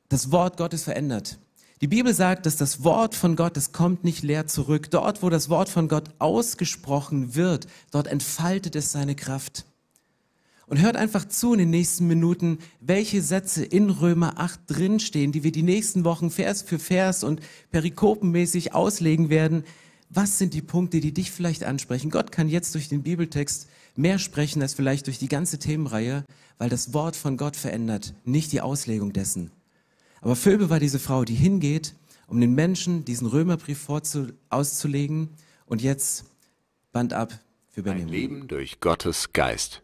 das 0.09 0.31
Wort 0.31 0.57
Gottes 0.57 0.83
verändert. 0.83 1.37
Die 1.79 1.87
Bibel 1.87 2.11
sagt, 2.11 2.47
dass 2.47 2.55
das 2.55 2.83
Wort 2.83 3.13
von 3.13 3.35
Gott, 3.35 3.55
es 3.55 3.71
kommt 3.71 4.03
nicht 4.03 4.23
leer 4.23 4.47
zurück. 4.47 4.89
Dort, 4.89 5.21
wo 5.21 5.29
das 5.29 5.47
Wort 5.47 5.69
von 5.69 5.87
Gott 5.87 6.09
ausgesprochen 6.17 7.35
wird, 7.35 7.67
dort 7.91 8.07
entfaltet 8.07 8.75
es 8.75 8.91
seine 8.91 9.13
Kraft. 9.13 9.65
Und 10.65 10.81
hört 10.81 10.97
einfach 10.97 11.27
zu 11.27 11.53
in 11.53 11.59
den 11.59 11.69
nächsten 11.69 12.07
Minuten, 12.07 12.57
welche 12.81 13.21
Sätze 13.21 13.63
in 13.63 13.91
Römer 13.91 14.39
8 14.39 14.59
drinstehen, 14.67 15.31
die 15.31 15.43
wir 15.43 15.51
die 15.51 15.61
nächsten 15.61 16.03
Wochen 16.03 16.31
Vers 16.31 16.63
für 16.63 16.79
Vers 16.79 17.23
und 17.23 17.41
perikopenmäßig 17.69 18.73
auslegen 18.73 19.29
werden. 19.29 19.63
Was 20.09 20.39
sind 20.39 20.55
die 20.55 20.63
Punkte, 20.63 20.99
die 20.99 21.13
dich 21.13 21.29
vielleicht 21.29 21.63
ansprechen? 21.63 22.09
Gott 22.09 22.31
kann 22.31 22.49
jetzt 22.49 22.73
durch 22.73 22.89
den 22.89 23.03
Bibeltext 23.03 23.67
mehr 23.95 24.17
sprechen 24.17 24.63
als 24.63 24.73
vielleicht 24.73 25.05
durch 25.05 25.19
die 25.19 25.29
ganze 25.29 25.59
Themenreihe, 25.59 26.25
weil 26.57 26.69
das 26.69 26.93
Wort 26.93 27.15
von 27.15 27.37
Gott 27.37 27.55
verändert, 27.55 28.15
nicht 28.25 28.51
die 28.51 28.61
Auslegung 28.61 29.13
dessen. 29.13 29.51
Aber 30.21 30.35
Phoebe 30.35 30.69
war 30.69 30.79
diese 30.79 30.99
Frau, 30.99 31.23
die 31.23 31.35
hingeht, 31.35 31.95
um 32.27 32.41
den 32.41 32.53
Menschen 32.53 33.05
diesen 33.05 33.27
Römerbrief 33.27 33.87
auszulegen. 34.49 35.29
Und 35.65 35.81
jetzt 35.81 36.25
Band 36.91 37.13
ab 37.13 37.39
für 37.69 37.83
Benjamin. 37.83 38.07
Ein 38.07 38.11
Leben 38.11 38.47
durch 38.47 38.79
Gottes 38.79 39.33
Geist. 39.33 39.83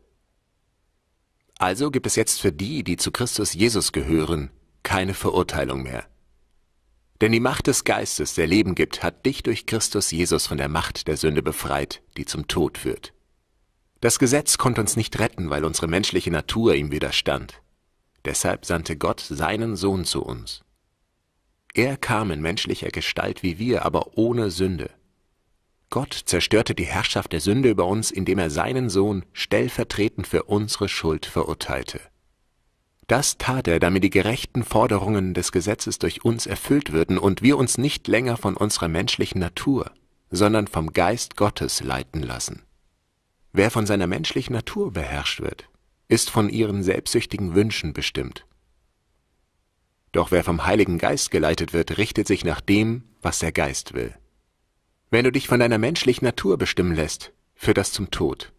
Also 1.59 1.91
gibt 1.91 2.07
es 2.07 2.15
jetzt 2.15 2.41
für 2.41 2.51
die, 2.51 2.83
die 2.83 2.97
zu 2.97 3.11
Christus 3.11 3.53
Jesus 3.53 3.91
gehören, 3.91 4.49
keine 4.81 5.13
Verurteilung 5.13 5.83
mehr. 5.83 6.05
Denn 7.21 7.31
die 7.31 7.39
Macht 7.39 7.67
des 7.67 7.85
Geistes, 7.85 8.33
der 8.33 8.47
Leben 8.47 8.75
gibt, 8.75 9.01
hat 9.01 9.25
dich 9.25 9.43
durch 9.43 9.65
Christus 9.65 10.11
Jesus 10.11 10.47
von 10.47 10.57
der 10.57 10.67
Macht 10.67 11.07
der 11.07 11.15
Sünde 11.15 11.41
befreit, 11.41 12.01
die 12.17 12.25
zum 12.25 12.47
Tod 12.47 12.77
führt. 12.77 13.13
Das 14.01 14.19
Gesetz 14.19 14.57
konnte 14.57 14.81
uns 14.81 14.97
nicht 14.97 15.17
retten, 15.19 15.49
weil 15.49 15.63
unsere 15.63 15.87
menschliche 15.87 16.31
Natur 16.31 16.75
ihm 16.75 16.91
widerstand. 16.91 17.61
Deshalb 18.25 18.65
sandte 18.65 18.97
Gott 18.97 19.19
seinen 19.19 19.75
Sohn 19.75 20.05
zu 20.05 20.23
uns. 20.23 20.61
Er 21.73 21.97
kam 21.97 22.31
in 22.31 22.41
menschlicher 22.41 22.89
Gestalt 22.89 23.43
wie 23.43 23.57
wir, 23.57 23.85
aber 23.85 24.17
ohne 24.17 24.51
Sünde. 24.51 24.91
Gott 25.89 26.13
zerstörte 26.13 26.73
die 26.75 26.85
Herrschaft 26.85 27.33
der 27.33 27.41
Sünde 27.41 27.69
über 27.69 27.85
uns, 27.85 28.11
indem 28.11 28.39
er 28.39 28.49
seinen 28.49 28.89
Sohn 28.89 29.25
stellvertretend 29.33 30.27
für 30.27 30.43
unsere 30.43 30.89
Schuld 30.89 31.25
verurteilte. 31.25 31.99
Das 33.07 33.37
tat 33.37 33.67
er, 33.67 33.79
damit 33.79 34.03
die 34.03 34.09
gerechten 34.09 34.63
Forderungen 34.63 35.33
des 35.33 35.51
Gesetzes 35.51 35.99
durch 35.99 36.23
uns 36.23 36.45
erfüllt 36.45 36.93
würden 36.93 37.17
und 37.17 37.41
wir 37.41 37.57
uns 37.57 37.77
nicht 37.77 38.07
länger 38.07 38.37
von 38.37 38.55
unserer 38.55 38.87
menschlichen 38.87 39.39
Natur, 39.39 39.91
sondern 40.31 40.67
vom 40.67 40.93
Geist 40.93 41.35
Gottes 41.35 41.83
leiten 41.83 42.23
lassen. 42.23 42.63
Wer 43.51 43.69
von 43.69 43.85
seiner 43.85 44.07
menschlichen 44.07 44.53
Natur 44.53 44.93
beherrscht 44.93 45.41
wird, 45.41 45.69
ist 46.07 46.29
von 46.29 46.49
ihren 46.49 46.83
selbstsüchtigen 46.83 47.55
Wünschen 47.55 47.93
bestimmt. 47.93 48.45
Doch 50.11 50.31
wer 50.31 50.43
vom 50.43 50.65
Heiligen 50.65 50.99
Geist 50.99 51.31
geleitet 51.31 51.73
wird, 51.73 51.97
richtet 51.97 52.27
sich 52.27 52.45
nach 52.45 52.61
dem, 52.61 53.03
was 53.21 53.39
der 53.39 53.51
Geist 53.51 53.93
will. 53.93 54.13
Wenn 55.09 55.25
du 55.25 55.31
dich 55.31 55.47
von 55.47 55.59
deiner 55.59 55.77
menschlichen 55.77 56.25
Natur 56.25 56.57
bestimmen 56.57 56.95
lässt, 56.95 57.33
führt 57.55 57.77
das 57.77 57.91
zum 57.91 58.11
Tod. 58.11 58.51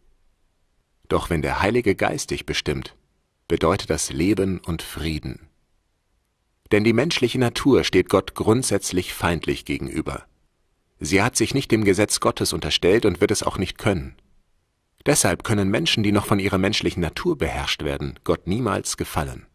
Doch 1.09 1.31
wenn 1.31 1.43
der 1.43 1.61
Heilige 1.61 1.95
Geist 1.95 2.31
dich 2.31 2.47
bestimmt, 2.47 2.97
bedeutet 3.47 3.91
das 3.91 4.11
Leben 4.11 4.59
und 4.61 4.83
Frieden. 4.83 5.49
Denn 6.73 6.83
die 6.83 6.93
menschliche 6.93 7.39
Natur 7.39 7.85
steht 7.85 8.09
Gott 8.09 8.35
grundsätzlich 8.35 9.13
feindlich 9.13 9.65
gegenüber. 9.65 10.25
Sie 10.99 11.23
hat 11.23 11.37
sich 11.37 11.55
nicht 11.55 11.71
dem 11.71 11.85
Gesetz 11.85 12.21
Gottes 12.21 12.53
unterstellt 12.53 13.05
und 13.05 13.21
wird 13.21 13.31
es 13.31 13.43
auch 13.43 13.59
nicht 13.59 13.79
können. 13.79 14.17
Deshalb 15.07 15.45
können 15.45 15.71
Menschen, 15.71 16.03
die 16.03 16.13
noch 16.13 16.27
von 16.27 16.39
ihrer 16.39 16.59
menschlichen 16.59 17.01
Natur 17.01 17.37
beherrscht 17.37 17.83
werden, 17.85 18.19
Gott 18.25 18.47
niemals 18.47 18.97
gefallen. 18.97 19.47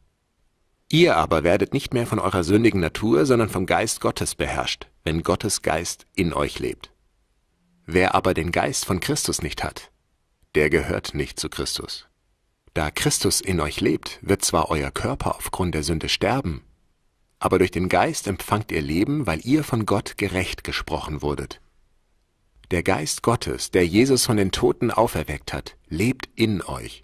Ihr 0.92 1.18
aber 1.18 1.44
werdet 1.44 1.74
nicht 1.74 1.94
mehr 1.94 2.08
von 2.08 2.20
eurer 2.20 2.44
sündigen 2.44 2.82
Natur, 2.82 3.26
sondern 3.26 3.50
vom 3.50 3.66
Geist 3.66 4.02
Gottes 4.02 4.36
beherrscht, 4.36 4.88
wenn 5.04 5.24
Gottes 5.24 5.62
Geist 5.62 6.08
in 6.16 6.34
euch 6.34 6.60
lebt. 6.60 6.92
Wer 7.86 8.16
aber 8.16 8.34
den 8.34 8.52
Geist 8.52 8.86
von 8.86 9.00
Christus 9.00 9.42
nicht 9.42 9.64
hat, 9.64 9.92
der 10.56 10.70
gehört 10.70 11.14
nicht 11.14 11.40
zu 11.40 11.50
Christus. 11.50 12.08
Da 12.74 12.92
Christus 12.92 13.42
in 13.42 13.60
euch 13.60 13.82
lebt, 13.82 14.20
wird 14.22 14.44
zwar 14.44 14.70
euer 14.70 14.92
Körper 14.92 15.36
aufgrund 15.36 15.74
der 15.74 15.84
Sünde 15.84 16.10
sterben, 16.10 16.64
aber 17.40 17.58
durch 17.58 17.72
den 17.72 17.90
Geist 17.90 18.28
empfangt 18.28 18.72
ihr 18.72 18.82
Leben, 18.82 19.26
weil 19.26 19.40
ihr 19.46 19.64
von 19.64 19.86
Gott 19.86 20.18
gerecht 20.18 20.64
gesprochen 20.64 21.22
wurdet. 21.22 21.62
Der 22.72 22.84
Geist 22.84 23.24
Gottes, 23.24 23.72
der 23.72 23.88
Jesus 23.88 24.28
von 24.28 24.38
den 24.38 24.52
Toten 24.52 24.92
auferweckt 24.92 25.54
hat, 25.54 25.76
lebt 25.88 26.30
in 26.36 26.62
euch. 26.62 27.04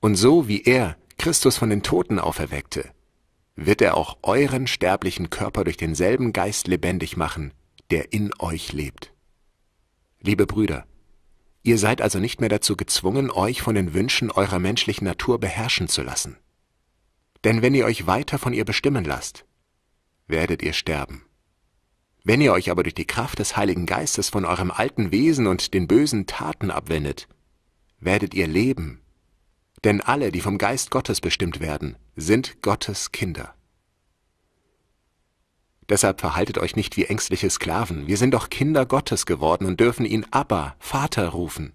Und 0.00 0.16
so 0.16 0.46
wie 0.46 0.62
er 0.62 0.96
Christus 1.16 1.56
von 1.56 1.70
den 1.70 1.82
Toten 1.82 2.18
auferweckte, 2.18 2.90
wird 3.56 3.80
er 3.80 3.96
auch 3.96 4.18
euren 4.22 4.66
sterblichen 4.66 5.30
Körper 5.30 5.64
durch 5.64 5.78
denselben 5.78 6.34
Geist 6.34 6.68
lebendig 6.68 7.16
machen, 7.16 7.54
der 7.90 8.12
in 8.12 8.30
euch 8.38 8.72
lebt. 8.74 9.14
Liebe 10.20 10.46
Brüder, 10.46 10.86
ihr 11.62 11.78
seid 11.78 12.02
also 12.02 12.18
nicht 12.18 12.40
mehr 12.40 12.50
dazu 12.50 12.76
gezwungen, 12.76 13.30
euch 13.30 13.62
von 13.62 13.74
den 13.74 13.94
Wünschen 13.94 14.30
eurer 14.30 14.58
menschlichen 14.58 15.06
Natur 15.06 15.40
beherrschen 15.40 15.88
zu 15.88 16.02
lassen. 16.02 16.36
Denn 17.42 17.62
wenn 17.62 17.74
ihr 17.74 17.86
euch 17.86 18.06
weiter 18.06 18.38
von 18.38 18.52
ihr 18.52 18.66
bestimmen 18.66 19.04
lasst, 19.04 19.46
werdet 20.26 20.62
ihr 20.62 20.74
sterben. 20.74 21.24
Wenn 22.24 22.40
ihr 22.40 22.52
euch 22.52 22.70
aber 22.70 22.82
durch 22.82 22.94
die 22.94 23.06
Kraft 23.06 23.38
des 23.38 23.56
Heiligen 23.56 23.86
Geistes 23.86 24.28
von 24.28 24.44
eurem 24.44 24.70
alten 24.70 25.10
Wesen 25.12 25.46
und 25.46 25.72
den 25.74 25.86
bösen 25.86 26.26
Taten 26.26 26.70
abwendet, 26.70 27.28
werdet 28.00 28.34
ihr 28.34 28.46
leben. 28.46 29.00
Denn 29.84 30.00
alle, 30.00 30.32
die 30.32 30.40
vom 30.40 30.58
Geist 30.58 30.90
Gottes 30.90 31.20
bestimmt 31.20 31.60
werden, 31.60 31.96
sind 32.16 32.62
Gottes 32.62 33.12
Kinder. 33.12 33.54
Deshalb 35.88 36.20
verhaltet 36.20 36.58
euch 36.58 36.76
nicht 36.76 36.96
wie 36.96 37.04
ängstliche 37.04 37.48
Sklaven, 37.48 38.06
wir 38.06 38.18
sind 38.18 38.34
doch 38.34 38.50
Kinder 38.50 38.84
Gottes 38.84 39.24
geworden 39.24 39.64
und 39.64 39.80
dürfen 39.80 40.04
ihn 40.04 40.26
Abba, 40.30 40.76
Vater 40.78 41.28
rufen. 41.28 41.72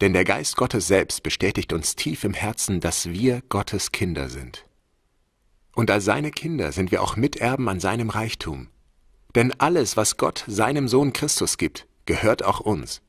Denn 0.00 0.12
der 0.12 0.24
Geist 0.24 0.56
Gottes 0.56 0.88
selbst 0.88 1.22
bestätigt 1.22 1.72
uns 1.72 1.94
tief 1.94 2.24
im 2.24 2.34
Herzen, 2.34 2.80
dass 2.80 3.10
wir 3.10 3.42
Gottes 3.48 3.92
Kinder 3.92 4.28
sind. 4.28 4.66
Und 5.74 5.90
als 5.90 6.04
seine 6.04 6.32
Kinder 6.32 6.72
sind 6.72 6.90
wir 6.90 7.02
auch 7.02 7.14
Miterben 7.14 7.68
an 7.68 7.78
seinem 7.78 8.10
Reichtum. 8.10 8.68
Denn 9.34 9.52
alles, 9.58 9.96
was 9.96 10.16
Gott 10.16 10.44
seinem 10.46 10.88
Sohn 10.88 11.12
Christus 11.12 11.56
gibt, 11.56 11.86
gehört 12.06 12.44
auch 12.44 12.60
uns. 12.60 13.00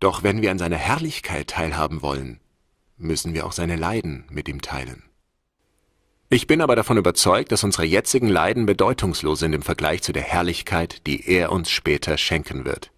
Doch 0.00 0.22
wenn 0.22 0.42
wir 0.42 0.50
an 0.50 0.58
seiner 0.58 0.76
Herrlichkeit 0.76 1.48
teilhaben 1.48 2.02
wollen, 2.02 2.40
müssen 2.96 3.34
wir 3.34 3.46
auch 3.46 3.52
seine 3.52 3.76
Leiden 3.76 4.24
mit 4.30 4.48
ihm 4.48 4.62
teilen. 4.62 5.02
Ich 6.28 6.46
bin 6.46 6.60
aber 6.60 6.74
davon 6.74 6.96
überzeugt, 6.96 7.52
dass 7.52 7.62
unsere 7.62 7.84
jetzigen 7.84 8.28
Leiden 8.28 8.66
bedeutungslos 8.66 9.38
sind 9.38 9.52
im 9.52 9.62
Vergleich 9.62 10.02
zu 10.02 10.12
der 10.12 10.24
Herrlichkeit, 10.24 11.06
die 11.06 11.28
er 11.28 11.52
uns 11.52 11.70
später 11.70 12.18
schenken 12.18 12.64
wird. 12.64 12.90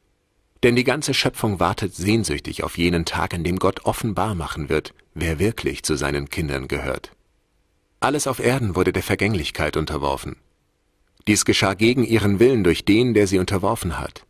Denn 0.62 0.76
die 0.76 0.84
ganze 0.84 1.14
Schöpfung 1.14 1.60
wartet 1.60 1.94
sehnsüchtig 1.94 2.64
auf 2.64 2.78
jenen 2.78 3.04
Tag, 3.04 3.34
an 3.34 3.44
dem 3.44 3.58
Gott 3.58 3.84
offenbar 3.84 4.34
machen 4.34 4.68
wird, 4.68 4.94
wer 5.14 5.38
wirklich 5.38 5.82
zu 5.82 5.94
seinen 5.94 6.30
Kindern 6.30 6.68
gehört. 6.68 7.12
Alles 8.00 8.26
auf 8.26 8.40
Erden 8.40 8.74
wurde 8.74 8.92
der 8.92 9.02
Vergänglichkeit 9.02 9.76
unterworfen. 9.76 10.36
Dies 11.28 11.44
geschah 11.44 11.74
gegen 11.74 12.04
ihren 12.04 12.40
Willen 12.40 12.64
durch 12.64 12.86
den, 12.86 13.12
der 13.12 13.26
sie 13.26 13.38
unterworfen 13.38 13.98
hat. 13.98 14.24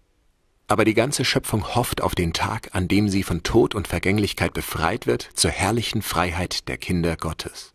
Aber 0.66 0.84
die 0.84 0.94
ganze 0.94 1.24
Schöpfung 1.24 1.76
hofft 1.76 2.02
auf 2.02 2.16
den 2.16 2.32
Tag, 2.32 2.70
an 2.72 2.88
dem 2.88 3.08
sie 3.08 3.22
von 3.22 3.44
Tod 3.44 3.76
und 3.76 3.86
Vergänglichkeit 3.86 4.52
befreit 4.52 5.06
wird 5.06 5.28
zur 5.34 5.52
herrlichen 5.52 6.02
Freiheit 6.02 6.68
der 6.68 6.76
Kinder 6.76 7.16
Gottes. 7.16 7.72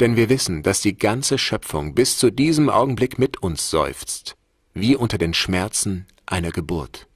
Denn 0.00 0.16
wir 0.16 0.30
wissen, 0.30 0.62
dass 0.62 0.80
die 0.80 0.96
ganze 0.96 1.36
Schöpfung 1.36 1.94
bis 1.94 2.16
zu 2.16 2.30
diesem 2.30 2.70
Augenblick 2.70 3.18
mit 3.18 3.42
uns 3.42 3.68
seufzt, 3.68 4.34
wie 4.72 4.96
unter 4.96 5.18
den 5.18 5.34
Schmerzen 5.34 6.06
einer 6.24 6.50
Geburt. 6.50 7.06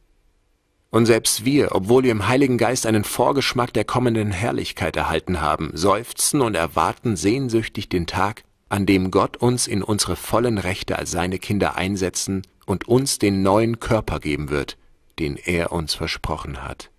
Und 0.91 1.07
selbst 1.07 1.47
wir, 1.47 1.75
obwohl 1.75 2.05
wir 2.05 2.13
im 2.13 2.29
Heiligen 2.29 2.59
Geist 2.59 2.85
einen 2.85 3.05
Vorgeschmack 3.05 3.73
der 3.73 3.85
kommenden 3.85 4.33
Herrlichkeit 4.33 4.97
erhalten 4.97 5.41
haben, 5.41 5.71
seufzen 5.73 6.43
und 6.43 6.55
erwarten 6.55 7.17
sehnsüchtig 7.17 7.89
den 7.89 8.07
Tag, 8.07 8.45
an 8.69 8.87
dem 8.87 9.11
Gott 9.11 9.37
uns 9.37 9.67
in 9.67 9.83
unsere 9.83 10.17
vollen 10.17 10.59
Rechte 10.59 10.99
als 10.99 11.11
seine 11.11 11.39
Kinder 11.39 11.77
einsetzen 11.77 12.43
und 12.67 12.87
uns 12.87 13.19
den 13.19 13.43
neuen 13.43 13.81
Körper 13.81 14.21
geben 14.21 14.51
wird, 14.51 14.77
den 15.19 15.37
er 15.37 15.73
uns 15.73 15.95
versprochen 15.95 16.63
hat. 16.63 16.91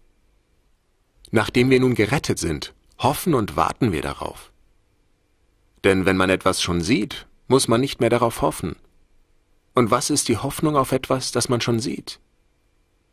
Nachdem 1.31 1.69
wir 1.69 1.79
nun 1.79 1.93
gerettet 1.93 2.39
sind, 2.39 2.73
hoffen 2.97 3.33
und 3.33 3.55
warten 3.55 3.91
wir 3.91 4.01
darauf. 4.01 4.51
Denn 5.83 6.05
wenn 6.05 6.17
man 6.17 6.29
etwas 6.29 6.61
schon 6.61 6.81
sieht, 6.81 7.27
muss 7.47 7.67
man 7.67 7.81
nicht 7.81 7.99
mehr 7.99 8.09
darauf 8.09 8.41
hoffen. 8.41 8.75
Und 9.75 9.91
was 9.91 10.09
ist 10.09 10.27
die 10.27 10.37
Hoffnung 10.37 10.75
auf 10.75 10.91
etwas, 10.91 11.31
das 11.31 11.49
man 11.49 11.61
schon 11.61 11.79
sieht? 11.79 12.19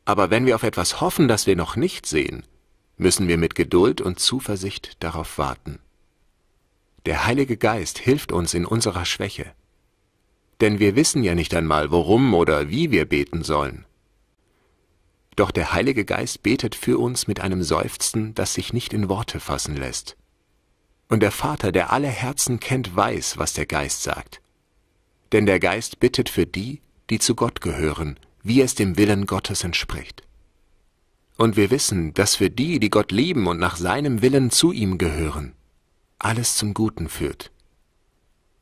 Aber 0.04 0.30
wenn 0.30 0.46
wir 0.46 0.54
auf 0.54 0.62
etwas 0.62 1.00
hoffen, 1.00 1.28
das 1.28 1.46
wir 1.46 1.56
noch 1.56 1.76
nicht 1.76 2.06
sehen, 2.06 2.44
müssen 2.96 3.28
wir 3.28 3.38
mit 3.38 3.54
Geduld 3.54 4.00
und 4.00 4.18
Zuversicht 4.18 5.02
darauf 5.02 5.38
warten. 5.38 5.78
Der 7.06 7.24
Heilige 7.24 7.56
Geist 7.56 7.98
hilft 7.98 8.32
uns 8.32 8.52
in 8.52 8.66
unserer 8.66 9.04
Schwäche. 9.04 9.52
Denn 10.60 10.80
wir 10.80 10.96
wissen 10.96 11.22
ja 11.22 11.36
nicht 11.36 11.54
einmal, 11.54 11.92
worum 11.92 12.34
oder 12.34 12.68
wie 12.68 12.90
wir 12.90 13.04
beten 13.04 13.44
sollen. 13.44 13.86
Doch 15.36 15.52
der 15.52 15.72
Heilige 15.72 16.04
Geist 16.04 16.42
betet 16.42 16.74
für 16.74 16.98
uns 16.98 17.28
mit 17.28 17.38
einem 17.38 17.62
Seufzen, 17.62 18.34
das 18.34 18.54
sich 18.54 18.72
nicht 18.72 18.92
in 18.92 19.08
Worte 19.08 19.38
fassen 19.38 19.76
lässt. 19.76 20.16
Und 21.08 21.20
der 21.20 21.30
Vater, 21.30 21.70
der 21.70 21.92
alle 21.92 22.08
Herzen 22.08 22.58
kennt, 22.58 22.96
weiß, 22.96 23.38
was 23.38 23.52
der 23.52 23.66
Geist 23.66 24.02
sagt. 24.02 24.40
Denn 25.30 25.46
der 25.46 25.60
Geist 25.60 26.00
bittet 26.00 26.28
für 26.28 26.46
die, 26.46 26.80
die 27.08 27.20
zu 27.20 27.36
Gott 27.36 27.60
gehören, 27.60 28.18
wie 28.42 28.60
es 28.60 28.74
dem 28.74 28.96
Willen 28.96 29.26
Gottes 29.26 29.62
entspricht. 29.62 30.24
Und 31.36 31.56
wir 31.56 31.70
wissen, 31.70 32.14
dass 32.14 32.34
für 32.34 32.50
die, 32.50 32.80
die 32.80 32.90
Gott 32.90 33.12
lieben 33.12 33.46
und 33.46 33.60
nach 33.60 33.76
seinem 33.76 34.22
Willen 34.22 34.50
zu 34.50 34.72
ihm 34.72 34.98
gehören, 34.98 35.52
alles 36.18 36.56
zum 36.56 36.74
Guten 36.74 37.08
führt. 37.08 37.50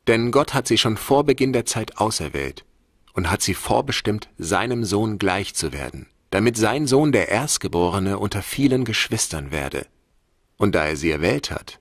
Denn 0.07 0.31
Gott 0.31 0.53
hat 0.53 0.67
sie 0.67 0.77
schon 0.77 0.97
vor 0.97 1.23
Beginn 1.23 1.53
der 1.53 1.65
Zeit 1.65 1.97
auserwählt 1.97 2.65
und 3.13 3.31
hat 3.31 3.41
sie 3.41 3.53
vorbestimmt, 3.53 4.29
seinem 4.37 4.83
Sohn 4.83 5.17
gleich 5.17 5.55
zu 5.55 5.73
werden, 5.73 6.07
damit 6.29 6.57
sein 6.57 6.85
Sohn 6.85 7.11
der 7.11 7.29
Erstgeborene 7.29 8.19
unter 8.19 8.41
vielen 8.41 8.83
Geschwistern 8.83 9.51
werde. 9.51 9.87
Und 10.57 10.75
da 10.75 10.85
er 10.85 10.97
sie 10.97 11.11
erwählt 11.11 11.49
hat, 11.51 11.79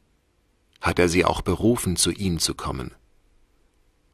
hat 0.81 0.99
er 0.99 1.09
sie 1.09 1.25
auch 1.25 1.43
berufen, 1.43 1.97
zu 1.97 2.11
ihm 2.11 2.39
zu 2.39 2.55
kommen. 2.55 2.95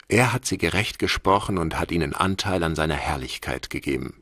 Er 0.08 0.32
hat 0.32 0.44
sie 0.44 0.58
gerecht 0.58 0.98
gesprochen 0.98 1.56
und 1.56 1.78
hat 1.78 1.92
ihnen 1.92 2.14
Anteil 2.14 2.64
an 2.64 2.74
seiner 2.74 2.96
Herrlichkeit 2.96 3.70
gegeben. 3.70 4.14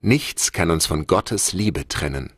Nichts 0.00 0.52
kann 0.52 0.70
uns 0.70 0.86
von 0.86 1.06
Gottes 1.06 1.52
Liebe 1.52 1.88
trennen. 1.88 2.32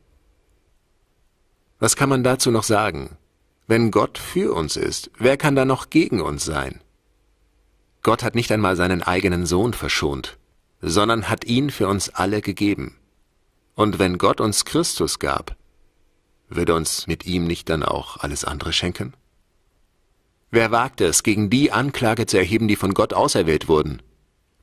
Was 1.78 1.94
kann 1.94 2.08
man 2.08 2.24
dazu 2.24 2.50
noch 2.50 2.62
sagen? 2.62 3.18
Wenn 3.68 3.90
Gott 3.90 4.16
für 4.16 4.54
uns 4.54 4.78
ist, 4.78 5.10
wer 5.18 5.36
kann 5.36 5.54
da 5.54 5.66
noch 5.66 5.90
gegen 5.90 6.22
uns 6.22 6.42
sein? 6.42 6.80
Gott 8.02 8.22
hat 8.22 8.34
nicht 8.34 8.50
einmal 8.50 8.76
seinen 8.76 9.02
eigenen 9.02 9.44
Sohn 9.44 9.74
verschont, 9.74 10.38
sondern 10.80 11.28
hat 11.28 11.44
ihn 11.44 11.68
für 11.68 11.86
uns 11.86 12.08
alle 12.08 12.40
gegeben. 12.40 12.96
Und 13.74 13.98
wenn 13.98 14.16
Gott 14.16 14.40
uns 14.40 14.64
Christus 14.64 15.18
gab, 15.18 15.54
würde 16.48 16.74
uns 16.74 17.06
mit 17.08 17.26
ihm 17.26 17.44
nicht 17.44 17.68
dann 17.68 17.82
auch 17.82 18.16
alles 18.16 18.42
andere 18.46 18.72
schenken? 18.72 19.12
Wer 20.50 20.70
wagt 20.70 21.02
es, 21.02 21.22
gegen 21.22 21.50
die 21.50 21.70
Anklage 21.70 22.24
zu 22.24 22.38
erheben, 22.38 22.68
die 22.68 22.76
von 22.76 22.94
Gott 22.94 23.12
auserwählt 23.12 23.68
wurden? 23.68 24.00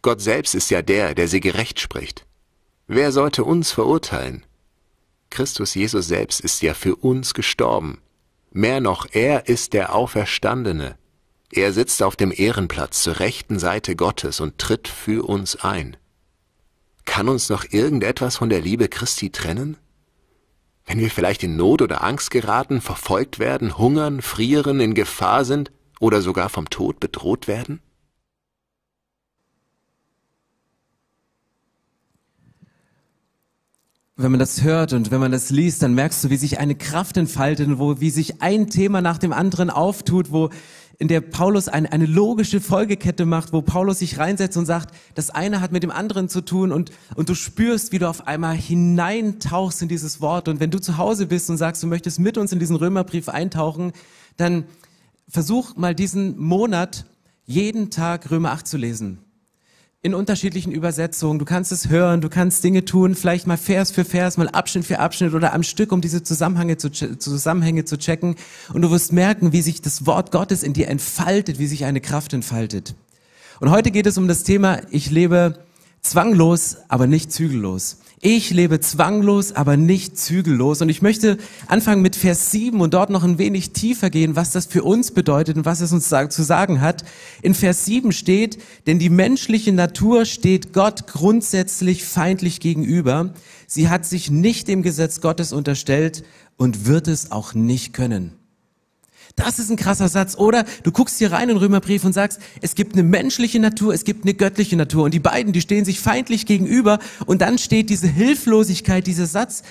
Gott 0.01 0.19
selbst 0.19 0.55
ist 0.55 0.71
ja 0.71 0.81
der, 0.81 1.13
der 1.13 1.27
sie 1.27 1.41
gerecht 1.41 1.79
spricht. 1.79 2.25
Wer 2.88 3.12
sollte 3.12 3.43
uns 3.43 3.71
verurteilen? 3.71 4.43
Christus 5.29 5.75
Jesus 5.75 6.07
selbst 6.07 6.39
ist 6.39 6.63
ja 6.63 6.74
für 6.74 6.95
uns 6.95 7.35
gestorben. 7.35 8.00
Mehr 8.57 8.79
noch, 8.79 9.07
er 9.12 9.50
ist 9.50 9.74
der 9.74 9.93
Auferstandene. 9.93 10.97
Er 11.51 11.74
sitzt 11.74 12.01
auf 12.01 12.15
dem 12.15 12.31
Ehrenplatz 12.33 13.03
zur 13.03 13.19
rechten 13.19 13.59
Seite 13.59 13.97
Gottes 13.97 14.39
und 14.39 14.57
tritt 14.59 14.88
für 14.88 15.27
uns 15.27 15.57
ein. 15.57 15.97
Kann 17.03 17.27
uns 17.27 17.50
noch 17.50 17.65
irgendetwas 17.69 18.38
von 18.38 18.47
der 18.47 18.62
Liebe 18.62 18.88
Christi 18.88 19.29
trennen? 19.29 19.75
Wenn 20.85 21.00
wir 21.00 21.12
vielleicht 21.12 21.43
in 21.43 21.57
Not 21.57 21.81
oder 21.81 22.01
Angst 22.01 22.31
geraten, 22.31 22.79
verfolgt 22.79 23.39
werden, 23.39 23.77
hungern, 23.77 24.21
frieren, 24.21 24.79
in 24.79 24.93
Gefahr 24.93 25.43
sind 25.43 25.74
oder 26.00 26.21
sogar 26.21 26.47
vom 26.47 26.69
Tod 26.69 27.01
bedroht 27.01 27.50
werden? 27.50 27.81
Wenn 34.17 34.31
man 34.31 34.39
das 34.39 34.63
hört 34.63 34.93
und 34.93 35.12
wenn 35.12 35.19
man 35.19 35.34
das 35.34 35.50
liest, 35.50 35.84
dann 35.84 35.93
merkst 35.93 36.24
du, 36.24 36.29
wie 36.29 36.38
sich 36.38 36.57
eine 36.57 36.75
Kraft 36.75 37.17
entfaltet, 37.17 37.67
wo, 37.79 38.00
wie 38.00 38.10
sich 38.10 38.41
ein 38.41 38.69
Thema 38.69 39.01
nach 39.01 39.17
dem 39.17 39.34
anderen 39.34 39.69
auftut, 39.69 40.31
wo 40.31 40.51
in 40.98 41.10
der 41.10 41.19
Paulus 41.19 41.67
eine, 41.67 41.91
eine 41.91 42.05
logische 42.05 42.62
Folgekette 42.62 43.25
macht, 43.25 43.51
wo 43.51 43.62
Paulus 43.62 44.00
sich 44.00 44.17
reinsetzt 44.17 44.55
und 44.55 44.65
sagt, 44.65 44.95
das 45.15 45.31
eine 45.31 45.60
hat 45.60 45.74
mit 45.74 45.84
dem 45.84 45.91
anderen 45.91 46.29
zu 46.29 46.39
tun 46.39 46.72
und, 46.72 46.91
und 47.15 47.27
du 47.27 47.36
spürst, 47.36 47.91
wie 47.91 48.00
du 48.00 48.10
auf 48.10 48.25
einmal 48.25 48.55
hineintauchst 48.55 49.81
in 49.81 49.89
dieses 49.89 50.22
Wort. 50.22 50.48
Und 50.48 50.62
wenn 50.62 50.72
du 50.72 50.79
zu 50.79 50.95
Hause 50.98 51.25
bist 51.25 51.50
und 51.50 51.57
sagst, 51.57 51.84
du 51.84 51.88
möchtest 51.88 52.17
mit 52.17 52.38
uns 52.38 52.53
in 52.53 52.60
diesen 52.60 52.77
Römerbrief 52.77 53.27
eintauchen, 53.27 53.91
dann 54.38 54.63
versuch 55.27 55.75
mal 55.75 55.93
diesen 55.93 56.39
Monat 56.39 57.05
jeden 57.45 57.89
Tag 57.89 58.31
Römer 58.31 58.51
8 58.53 58.65
zu 58.65 58.77
lesen. 58.77 59.25
In 60.05 60.13
unterschiedlichen 60.13 60.71
Übersetzungen. 60.71 61.39
Du 61.39 61.45
kannst 61.45 61.71
es 61.71 61.89
hören, 61.89 62.21
du 62.21 62.29
kannst 62.29 62.63
Dinge 62.63 62.85
tun, 62.85 63.15
vielleicht 63.15 63.47
mal 63.47 63.57
Vers 63.57 63.89
für 63.89 64.05
Vers, 64.05 64.38
mal 64.38 64.47
Abschnitt 64.50 64.85
für 64.85 65.00
Abschnitt 65.00 65.33
oder 65.33 65.51
am 65.51 65.63
Stück, 65.63 65.91
um 65.91 66.00
diese 66.00 66.21
Zusammenhänge 66.21 66.77
zu, 66.77 66.91
Zusammenhänge 66.91 67.85
zu 67.85 67.97
checken. 67.97 68.35
Und 68.71 68.83
du 68.83 68.91
wirst 68.91 69.13
merken, 69.13 69.51
wie 69.51 69.63
sich 69.63 69.81
das 69.81 70.05
Wort 70.05 70.31
Gottes 70.31 70.62
in 70.62 70.74
dir 70.74 70.89
entfaltet, 70.89 71.57
wie 71.57 71.65
sich 71.65 71.85
eine 71.85 72.01
Kraft 72.01 72.33
entfaltet. 72.33 72.93
Und 73.59 73.71
heute 73.71 73.89
geht 73.89 74.05
es 74.05 74.19
um 74.19 74.27
das 74.27 74.43
Thema, 74.43 74.79
ich 74.91 75.09
lebe 75.09 75.57
zwanglos, 76.01 76.77
aber 76.88 77.07
nicht 77.07 77.31
zügellos. 77.31 77.97
Ich 78.22 78.50
lebe 78.50 78.79
zwanglos, 78.79 79.51
aber 79.51 79.77
nicht 79.77 80.17
zügellos. 80.17 80.81
Und 80.81 80.89
ich 80.89 81.01
möchte 81.01 81.38
anfangen 81.67 82.01
mit 82.01 82.15
Vers 82.15 82.50
7 82.51 82.79
und 82.79 82.93
dort 82.93 83.10
noch 83.10 83.24
ein 83.24 83.38
wenig 83.38 83.72
tiefer 83.72 84.10
gehen, 84.10 84.36
was 84.36 84.51
das 84.51 84.65
für 84.65 84.84
uns 84.84 85.12
bedeutet 85.12 85.57
und 85.57 85.65
was 85.65 85.81
es 85.81 85.91
uns 85.91 86.10
zu 86.10 86.43
sagen 86.43 86.81
hat. 86.81 87.03
In 87.41 87.53
Vers 87.53 87.86
7 87.86 88.12
steht, 88.12 88.57
denn 88.88 89.00
die 89.00 89.10
menschliche 89.10 89.74
Natur 89.74 90.25
steht 90.25 90.72
Gott 90.72 91.07
grundsätzlich 91.07 92.05
feindlich 92.05 92.60
gegenüber. 92.62 93.34
Sie 93.67 93.89
hat 93.89 94.05
sich 94.05 94.31
nicht 94.31 94.67
dem 94.69 94.81
Gesetz 94.81 95.19
Gottes 95.19 95.51
unterstellt 95.51 96.24
und 96.57 96.86
wird 96.86 97.07
es 97.07 97.31
auch 97.31 97.53
nicht 97.53 97.93
können. 97.93 98.34
Das 99.36 99.60
ist 99.60 99.70
ein 99.70 99.75
krasser 99.75 100.08
Satz. 100.08 100.36
Oder 100.36 100.65
du 100.84 100.92
guckst 100.92 101.18
hier 101.18 101.32
rein 101.32 101.50
in 101.50 101.58
Römerbrief 101.58 102.06
und 102.06 102.13
sagst, 102.13 102.39
es 102.62 102.75
gibt 102.75 102.94
eine 102.94 103.04
menschliche 103.04 103.60
Natur, 103.60 103.94
es 103.94 104.06
gibt 104.06 104.24
eine 104.24 104.34
göttliche 104.34 104.75
Natur. 104.77 105.04
Und 105.04 105.13
die 105.13 105.20
beiden, 105.20 105.51
die 105.51 105.62
stehen 105.62 105.86
sich 105.86 106.00
feindlich 106.00 106.46
gegenüber. 106.46 107.00
Und 107.25 107.42
dann 107.42 107.58
steht 107.58 107.89
diese 107.89 108.08
Hilflosigkeit, 108.08 109.06
dieser 109.06 109.25
Satz. 109.25 109.63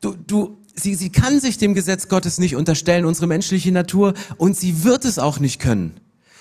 Du, 0.00 0.14
du, 0.14 0.58
sie, 0.74 0.94
sie 0.94 1.10
kann 1.10 1.40
sich 1.40 1.58
dem 1.58 1.74
Gesetz 1.74 2.08
Gottes 2.08 2.38
nicht 2.38 2.56
unterstellen, 2.56 3.04
unsere 3.04 3.26
menschliche 3.26 3.70
Natur. 3.70 4.14
Und 4.38 4.56
sie 4.56 4.84
wird 4.84 5.04
es 5.04 5.18
auch 5.18 5.38
nicht 5.40 5.60
können. 5.60 6.00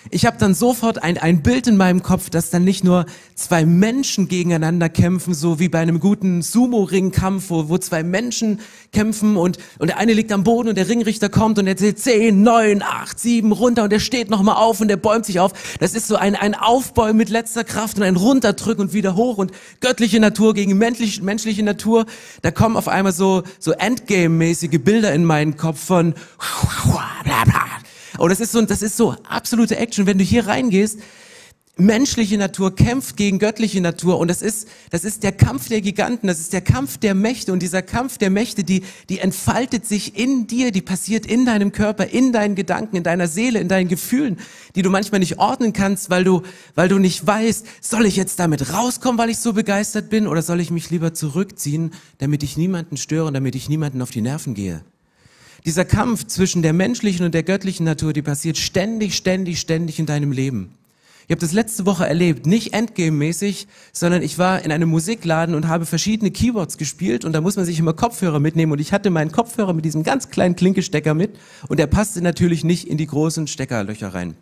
Ich 0.09 0.25
habe 0.25 0.37
dann 0.39 0.55
sofort 0.55 1.03
ein, 1.03 1.17
ein 1.19 1.43
Bild 1.43 1.67
in 1.67 1.77
meinem 1.77 2.01
Kopf, 2.01 2.31
dass 2.31 2.49
dann 2.49 2.63
nicht 2.63 2.83
nur 2.83 3.05
zwei 3.35 3.65
Menschen 3.65 4.27
gegeneinander 4.27 4.89
kämpfen, 4.89 5.35
so 5.35 5.59
wie 5.59 5.69
bei 5.69 5.79
einem 5.79 5.99
guten 5.99 6.41
Sumo-Ring-Kampf, 6.41 7.49
wo, 7.49 7.69
wo 7.69 7.77
zwei 7.77 8.01
Menschen 8.01 8.59
kämpfen 8.91 9.37
und, 9.37 9.59
und 9.77 9.87
der 9.89 9.97
eine 9.97 10.13
liegt 10.13 10.31
am 10.31 10.43
Boden 10.43 10.69
und 10.69 10.75
der 10.75 10.89
Ringrichter 10.89 11.29
kommt 11.29 11.59
und 11.59 11.67
er 11.67 11.77
zählt 11.77 11.99
zehn, 11.99 12.41
neun, 12.41 12.81
acht, 12.81 13.19
sieben 13.19 13.51
runter 13.51 13.83
und 13.83 13.93
er 13.93 13.99
steht 13.99 14.31
nochmal 14.31 14.55
auf 14.55 14.81
und 14.81 14.89
er 14.89 14.97
bäumt 14.97 15.25
sich 15.25 15.39
auf. 15.39 15.53
Das 15.79 15.93
ist 15.93 16.07
so 16.07 16.15
ein, 16.15 16.35
ein 16.35 16.55
Aufbäumen 16.55 17.17
mit 17.17 17.29
letzter 17.29 17.63
Kraft 17.63 17.97
und 17.97 18.03
ein 18.03 18.15
Runterdrücken 18.15 18.81
und 18.81 18.93
wieder 18.93 19.15
hoch 19.15 19.37
und 19.37 19.51
göttliche 19.81 20.19
Natur 20.19 20.55
gegen 20.55 20.77
menschlich, 20.77 21.21
menschliche 21.21 21.61
Natur. 21.61 22.05
Da 22.41 22.49
kommen 22.49 22.75
auf 22.75 22.87
einmal 22.87 23.13
so, 23.13 23.43
so 23.59 23.73
Endgame-mäßige 23.73 24.79
Bilder 24.79 25.13
in 25.13 25.25
meinen 25.25 25.57
Kopf 25.57 25.79
von 25.79 26.15
bla 27.23 27.43
bla 27.45 27.81
und 28.17 28.29
das 28.29 28.39
ist 28.39 28.51
so, 28.51 28.61
das 28.61 28.81
ist 28.81 28.97
so 28.97 29.15
absolute 29.27 29.77
Action. 29.77 30.05
Wenn 30.05 30.17
du 30.17 30.23
hier 30.23 30.47
reingehst, 30.47 30.99
menschliche 31.77 32.37
Natur 32.37 32.75
kämpft 32.75 33.17
gegen 33.17 33.39
göttliche 33.39 33.81
Natur 33.81 34.19
und 34.19 34.27
das 34.27 34.41
ist, 34.41 34.67
das 34.89 35.03
ist 35.03 35.23
der 35.23 35.31
Kampf 35.31 35.69
der 35.69 35.81
Giganten, 35.81 36.27
das 36.27 36.39
ist 36.39 36.53
der 36.53 36.61
Kampf 36.61 36.97
der 36.97 37.15
Mächte 37.15 37.53
und 37.53 37.61
dieser 37.61 37.81
Kampf 37.81 38.17
der 38.17 38.29
Mächte, 38.29 38.63
die, 38.63 38.83
die 39.09 39.19
entfaltet 39.19 39.85
sich 39.85 40.17
in 40.17 40.47
dir, 40.47 40.71
die 40.71 40.81
passiert 40.81 41.25
in 41.25 41.45
deinem 41.45 41.71
Körper, 41.71 42.07
in 42.07 42.33
deinen 42.33 42.55
Gedanken, 42.55 42.97
in 42.97 43.03
deiner 43.03 43.27
Seele, 43.27 43.59
in 43.59 43.67
deinen 43.67 43.87
Gefühlen, 43.87 44.37
die 44.75 44.81
du 44.81 44.89
manchmal 44.89 45.19
nicht 45.19 45.39
ordnen 45.39 45.73
kannst, 45.73 46.09
weil 46.09 46.23
du, 46.23 46.41
weil 46.75 46.89
du 46.89 46.99
nicht 46.99 47.25
weißt, 47.25 47.65
soll 47.81 48.05
ich 48.05 48.15
jetzt 48.15 48.39
damit 48.39 48.73
rauskommen, 48.73 49.17
weil 49.17 49.29
ich 49.29 49.37
so 49.37 49.53
begeistert 49.53 50.09
bin 50.09 50.27
oder 50.27 50.41
soll 50.41 50.59
ich 50.59 50.71
mich 50.71 50.89
lieber 50.89 51.13
zurückziehen, 51.13 51.91
damit 52.17 52.43
ich 52.43 52.57
niemanden 52.57 52.97
störe, 52.97 53.31
damit 53.31 53.55
ich 53.55 53.69
niemanden 53.69 54.01
auf 54.01 54.11
die 54.11 54.21
Nerven 54.21 54.53
gehe. 54.53 54.83
Dieser 55.65 55.85
Kampf 55.85 56.25
zwischen 56.25 56.63
der 56.63 56.73
menschlichen 56.73 57.25
und 57.25 57.35
der 57.35 57.43
göttlichen 57.43 57.85
Natur, 57.85 58.13
die 58.13 58.23
passiert 58.23 58.57
ständig, 58.57 59.15
ständig, 59.15 59.59
ständig 59.59 59.99
in 59.99 60.07
deinem 60.07 60.31
Leben. 60.31 60.73
Ich 61.27 61.33
habe 61.33 61.41
das 61.41 61.53
letzte 61.53 61.85
Woche 61.85 62.05
erlebt, 62.05 62.45
nicht 62.45 62.73
Endgame-mäßig, 62.73 63.67
sondern 63.93 64.23
ich 64.23 64.37
war 64.37 64.65
in 64.65 64.71
einem 64.71 64.89
Musikladen 64.89 65.53
und 65.55 65.67
habe 65.67 65.85
verschiedene 65.85 66.31
Keyboards 66.31 66.77
gespielt 66.77 67.23
und 67.23 67.33
da 67.33 67.41
muss 67.41 67.55
man 67.55 67.65
sich 67.65 67.79
immer 67.79 67.93
Kopfhörer 67.93 68.39
mitnehmen 68.39 68.71
und 68.71 68.81
ich 68.81 68.91
hatte 68.91 69.11
meinen 69.11 69.31
Kopfhörer 69.31 69.73
mit 69.73 69.85
diesem 69.85 70.03
ganz 70.03 70.29
kleinen 70.29 70.55
Klinkestecker 70.55 71.13
mit 71.13 71.37
und 71.69 71.79
der 71.79 71.87
passte 71.87 72.21
natürlich 72.21 72.63
nicht 72.63 72.87
in 72.87 72.97
die 72.97 73.07
großen 73.07 73.47
Steckerlöcher 73.47 74.13
rein. 74.13 74.35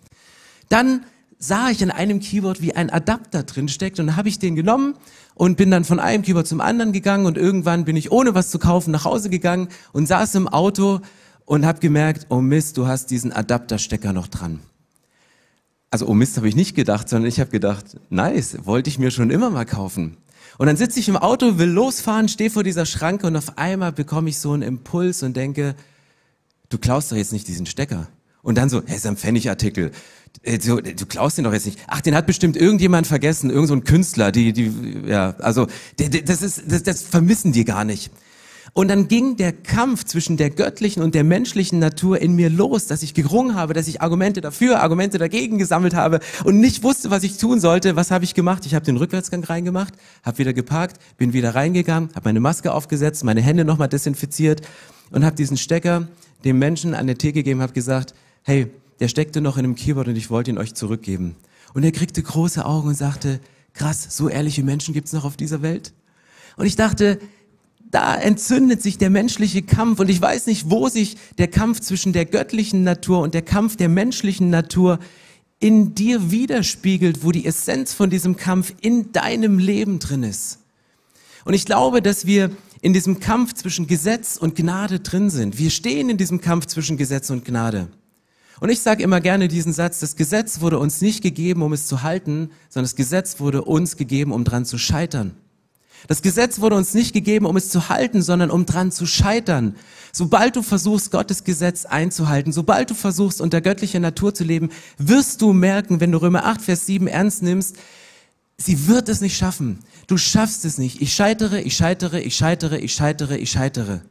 Dann 0.69 1.03
sah 1.39 1.69
ich 1.69 1.81
an 1.81 1.89
einem 1.89 2.19
Keyboard, 2.19 2.61
wie 2.61 2.75
ein 2.75 2.89
Adapter 2.89 3.43
drin 3.43 3.69
steckt 3.69 3.99
und 3.99 4.17
habe 4.17 4.27
ich 4.27 4.39
den 4.39 4.55
genommen 4.55 4.95
und 5.35 5.55
bin 5.55 5.71
dann 5.71 5.85
von 5.85 5.99
einem 5.99 6.21
Keyboard 6.21 6.45
zum 6.45 6.59
anderen 6.59 6.91
gegangen 6.91 7.25
und 7.25 7.37
irgendwann 7.37 7.85
bin 7.85 7.95
ich 7.95 8.11
ohne 8.11 8.35
was 8.35 8.49
zu 8.49 8.59
kaufen 8.59 8.91
nach 8.91 9.05
Hause 9.05 9.29
gegangen 9.29 9.69
und 9.93 10.05
saß 10.05 10.35
im 10.35 10.49
Auto 10.49 10.99
und 11.45 11.65
habe 11.65 11.79
gemerkt, 11.79 12.27
oh 12.29 12.41
Mist, 12.41 12.77
du 12.77 12.87
hast 12.87 13.09
diesen 13.09 13.31
Adapterstecker 13.31 14.11
noch 14.11 14.27
dran. 14.27 14.59
Also 15.91 16.07
oh 16.07 16.13
Mist 16.13 16.35
habe 16.37 16.49
ich 16.49 16.55
nicht 16.55 16.75
gedacht, 16.75 17.07
sondern 17.07 17.29
ich 17.29 17.39
habe 17.39 17.49
gedacht, 17.49 17.85
nice, 18.09 18.65
wollte 18.65 18.89
ich 18.89 18.99
mir 18.99 19.09
schon 19.09 19.31
immer 19.31 19.49
mal 19.49 19.65
kaufen. 19.65 20.17
Und 20.57 20.67
dann 20.67 20.75
sitze 20.75 20.99
ich 20.99 21.07
im 21.07 21.15
Auto, 21.15 21.57
will 21.57 21.69
losfahren, 21.69 22.27
stehe 22.27 22.49
vor 22.49 22.63
dieser 22.63 22.85
Schranke 22.85 23.25
und 23.25 23.37
auf 23.37 23.57
einmal 23.57 23.93
bekomme 23.93 24.29
ich 24.29 24.39
so 24.39 24.51
einen 24.51 24.61
Impuls 24.61 25.23
und 25.23 25.37
denke, 25.37 25.73
du 26.67 26.77
klaust 26.77 27.11
doch 27.11 27.15
jetzt 27.15 27.31
nicht 27.31 27.47
diesen 27.47 27.65
Stecker. 27.65 28.09
Und 28.41 28.57
dann 28.57 28.69
so, 28.69 28.81
hey, 28.85 28.97
ist 28.97 29.05
ein 29.05 29.17
Pfennigartikel. 29.17 29.91
Äh, 30.43 30.57
du, 30.57 30.81
du 30.81 31.05
klaust 31.05 31.37
den 31.37 31.45
doch 31.45 31.53
jetzt 31.53 31.65
nicht. 31.65 31.79
Ach, 31.87 32.01
den 32.01 32.15
hat 32.15 32.25
bestimmt 32.27 32.55
irgendjemand 32.55 33.07
vergessen, 33.07 33.49
irgend 33.49 33.67
so 33.67 33.75
ein 33.75 33.83
Künstler, 33.83 34.31
die, 34.31 34.53
die, 34.53 34.71
ja, 35.05 35.35
also, 35.39 35.67
das 35.97 36.41
ist, 36.41 36.63
das, 36.67 36.83
das 36.83 37.01
vermissen 37.01 37.51
die 37.51 37.65
gar 37.65 37.83
nicht. 37.83 38.11
Und 38.73 38.89
dann 38.89 39.07
ging 39.07 39.35
der 39.35 39.51
Kampf 39.51 40.03
zwischen 40.05 40.37
der 40.37 40.51
göttlichen 40.51 41.01
und 41.01 41.15
der 41.15 41.23
menschlichen 41.23 41.79
Natur 41.79 42.21
in 42.21 42.35
mir 42.35 42.49
los, 42.49 42.85
dass 42.85 43.01
ich 43.01 43.13
gerungen 43.13 43.55
habe, 43.55 43.73
dass 43.73 43.87
ich 43.87 44.01
Argumente 44.01 44.41
dafür, 44.41 44.81
Argumente 44.81 45.17
dagegen 45.17 45.57
gesammelt 45.57 45.95
habe 45.95 46.19
und 46.43 46.59
nicht 46.59 46.83
wusste, 46.83 47.09
was 47.09 47.23
ich 47.23 47.37
tun 47.37 47.59
sollte. 47.59 47.95
Was 47.95 48.11
habe 48.11 48.25
ich 48.25 48.35
gemacht? 48.35 48.65
Ich 48.65 48.75
habe 48.75 48.85
den 48.85 48.97
Rückwärtsgang 48.97 49.43
reingemacht, 49.43 49.93
habe 50.23 50.37
wieder 50.37 50.53
geparkt, 50.53 51.01
bin 51.17 51.33
wieder 51.33 51.55
reingegangen, 51.55 52.09
habe 52.15 52.29
meine 52.29 52.39
Maske 52.39 52.71
aufgesetzt, 52.71 53.23
meine 53.23 53.41
Hände 53.41 53.65
nochmal 53.65 53.89
desinfiziert 53.89 54.61
und 55.11 55.25
habe 55.25 55.35
diesen 55.35 55.57
Stecker 55.57 56.07
dem 56.45 56.59
Menschen 56.59 56.93
an 56.93 57.07
der 57.07 57.17
Theke 57.17 57.39
gegeben, 57.39 57.61
habe 57.61 57.73
gesagt, 57.73 58.13
hey, 58.43 58.67
der 58.99 59.07
steckte 59.07 59.41
noch 59.41 59.57
in 59.57 59.65
einem 59.65 59.75
Keyboard 59.75 60.07
und 60.07 60.15
ich 60.15 60.29
wollte 60.29 60.51
ihn 60.51 60.57
euch 60.57 60.73
zurückgeben. 60.73 61.35
Und 61.73 61.83
er 61.83 61.91
kriegte 61.91 62.21
große 62.21 62.65
Augen 62.65 62.89
und 62.89 62.95
sagte, 62.95 63.39
krass, 63.73 64.07
so 64.09 64.29
ehrliche 64.29 64.63
Menschen 64.63 64.93
gibt's 64.93 65.13
noch 65.13 65.25
auf 65.25 65.37
dieser 65.37 65.61
Welt? 65.61 65.93
Und 66.57 66.65
ich 66.65 66.75
dachte, 66.75 67.19
da 67.91 68.15
entzündet 68.15 68.81
sich 68.81 68.97
der 68.97 69.09
menschliche 69.09 69.61
Kampf 69.61 69.99
und 69.99 70.09
ich 70.09 70.21
weiß 70.21 70.45
nicht, 70.47 70.69
wo 70.69 70.89
sich 70.89 71.17
der 71.37 71.47
Kampf 71.47 71.79
zwischen 71.79 72.13
der 72.13 72.25
göttlichen 72.25 72.83
Natur 72.83 73.21
und 73.21 73.33
der 73.33 73.41
Kampf 73.41 73.77
der 73.77 73.89
menschlichen 73.89 74.49
Natur 74.49 74.99
in 75.59 75.95
dir 75.95 76.31
widerspiegelt, 76.31 77.23
wo 77.23 77.31
die 77.31 77.45
Essenz 77.45 77.93
von 77.93 78.09
diesem 78.09 78.35
Kampf 78.35 78.73
in 78.81 79.11
deinem 79.11 79.59
Leben 79.59 79.99
drin 79.99 80.23
ist. 80.23 80.59
Und 81.45 81.53
ich 81.53 81.65
glaube, 81.65 82.01
dass 82.01 82.25
wir 82.25 82.51
in 82.81 82.93
diesem 82.93 83.19
Kampf 83.19 83.53
zwischen 83.53 83.87
Gesetz 83.87 84.37
und 84.37 84.55
Gnade 84.55 84.99
drin 84.99 85.29
sind. 85.29 85.57
Wir 85.57 85.69
stehen 85.69 86.09
in 86.09 86.17
diesem 86.17 86.39
Kampf 86.41 86.67
zwischen 86.67 86.95
Gesetz 86.95 87.29
und 87.29 87.43
Gnade. 87.43 87.89
Und 88.59 88.69
ich 88.69 88.81
sage 88.81 89.03
immer 89.03 89.21
gerne 89.21 89.47
diesen 89.47 89.73
Satz, 89.73 89.99
das 89.99 90.15
Gesetz 90.15 90.61
wurde 90.61 90.79
uns 90.79 91.01
nicht 91.01 91.21
gegeben, 91.21 91.61
um 91.61 91.73
es 91.73 91.87
zu 91.87 92.03
halten, 92.03 92.51
sondern 92.69 92.85
das 92.85 92.95
Gesetz 92.95 93.39
wurde 93.39 93.63
uns 93.63 93.95
gegeben, 93.95 94.31
um 94.31 94.43
dran 94.43 94.65
zu 94.65 94.77
scheitern. 94.77 95.35
Das 96.07 96.21
Gesetz 96.21 96.59
wurde 96.59 96.75
uns 96.75 96.93
nicht 96.93 97.13
gegeben, 97.13 97.45
um 97.45 97.57
es 97.57 97.69
zu 97.69 97.89
halten, 97.89 98.21
sondern 98.21 98.51
um 98.51 98.65
dran 98.65 98.91
zu 98.91 99.05
scheitern. 99.05 99.75
Sobald 100.13 100.55
du 100.55 100.61
versuchst, 100.61 101.11
Gottes 101.11 101.43
Gesetz 101.43 101.85
einzuhalten, 101.85 102.53
sobald 102.53 102.89
du 102.89 102.93
versuchst, 102.93 103.41
unter 103.41 103.61
göttlicher 103.61 103.99
Natur 103.99 104.33
zu 104.33 104.43
leben, 104.43 104.69
wirst 104.97 105.41
du 105.41 105.53
merken, 105.53 105.99
wenn 105.99 106.11
du 106.11 106.19
Römer 106.19 106.45
8, 106.45 106.61
Vers 106.61 106.85
7 106.85 107.07
ernst 107.07 107.43
nimmst, 107.43 107.77
sie 108.57 108.87
wird 108.87 109.09
es 109.09 109.21
nicht 109.21 109.37
schaffen. 109.37 109.79
Du 110.07 110.17
schaffst 110.17 110.65
es 110.65 110.77
nicht. 110.77 111.01
Ich 111.01 111.13
scheitere, 111.13 111.61
ich 111.61 111.75
scheitere, 111.75 112.19
ich 112.21 112.35
scheitere, 112.35 112.77
ich 112.77 112.93
scheitere, 112.93 113.37
ich 113.37 113.51
scheitere. 113.51 114.01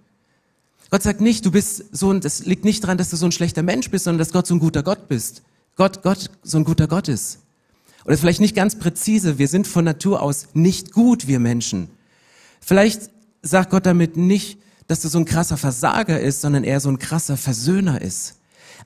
Gott 0.91 1.03
sagt 1.03 1.21
nicht, 1.21 1.45
du 1.45 1.51
bist 1.51 1.85
so 1.93 2.11
ein, 2.13 2.21
das 2.21 2.47
liegt 2.47 2.65
nicht 2.65 2.83
daran, 2.83 2.97
dass 2.97 3.11
du 3.11 3.17
so 3.17 3.27
ein 3.27 3.33
schlechter 3.33 3.63
Mensch 3.63 3.91
bist, 3.91 4.05
sondern 4.05 4.19
dass 4.19 4.33
Gott 4.33 4.47
so 4.47 4.55
ein 4.55 4.59
guter 4.59 4.83
Gott 4.83 5.09
bist. 5.09 5.43
Gott, 5.77 6.03
Gott 6.03 6.31
so 6.43 6.59
ein 6.59 6.65
guter 6.65 6.89
Gott 6.89 7.09
ist. 7.09 7.41
Oder 8.05 8.17
vielleicht 8.17 8.41
nicht 8.41 8.57
ganz 8.57 8.79
präzise, 8.79 9.39
wir 9.39 9.49
sind 9.49 9.67
von 9.67 9.85
Natur 9.85 10.23
aus 10.23 10.49
nicht 10.55 10.93
gut, 10.93 11.27
wir 11.29 11.41
Menschen. 11.41 11.91
Vielleicht 12.61 13.11
sagt 13.43 13.71
Gott 13.71 13.85
damit 13.85 14.17
nicht, 14.17 14.59
dass 14.87 15.01
du 15.01 15.09
so 15.09 15.19
ein 15.19 15.27
krasser 15.27 15.59
Versager 15.59 16.19
ist, 16.19 16.41
sondern 16.41 16.65
eher 16.65 16.81
so 16.81 16.89
ein 16.89 16.99
krasser 16.99 17.37
Versöhner 17.37 18.01
ist. 18.01 18.37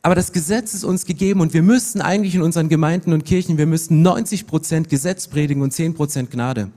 Aber 0.02 0.16
das 0.16 0.32
Gesetz 0.32 0.74
ist 0.74 0.82
uns 0.82 1.06
gegeben 1.06 1.40
und 1.40 1.54
wir 1.54 1.62
müssten 1.62 2.00
eigentlich 2.00 2.34
in 2.34 2.42
unseren 2.42 2.68
Gemeinden 2.68 3.12
und 3.12 3.24
Kirchen, 3.24 3.58
wir 3.58 3.66
müssten 3.66 4.02
90 4.02 4.48
Prozent 4.48 4.88
Gesetz 4.88 5.28
predigen 5.28 5.62
und 5.62 5.72
10 5.72 5.94
Prozent 5.94 6.30
Gnade. 6.32 6.72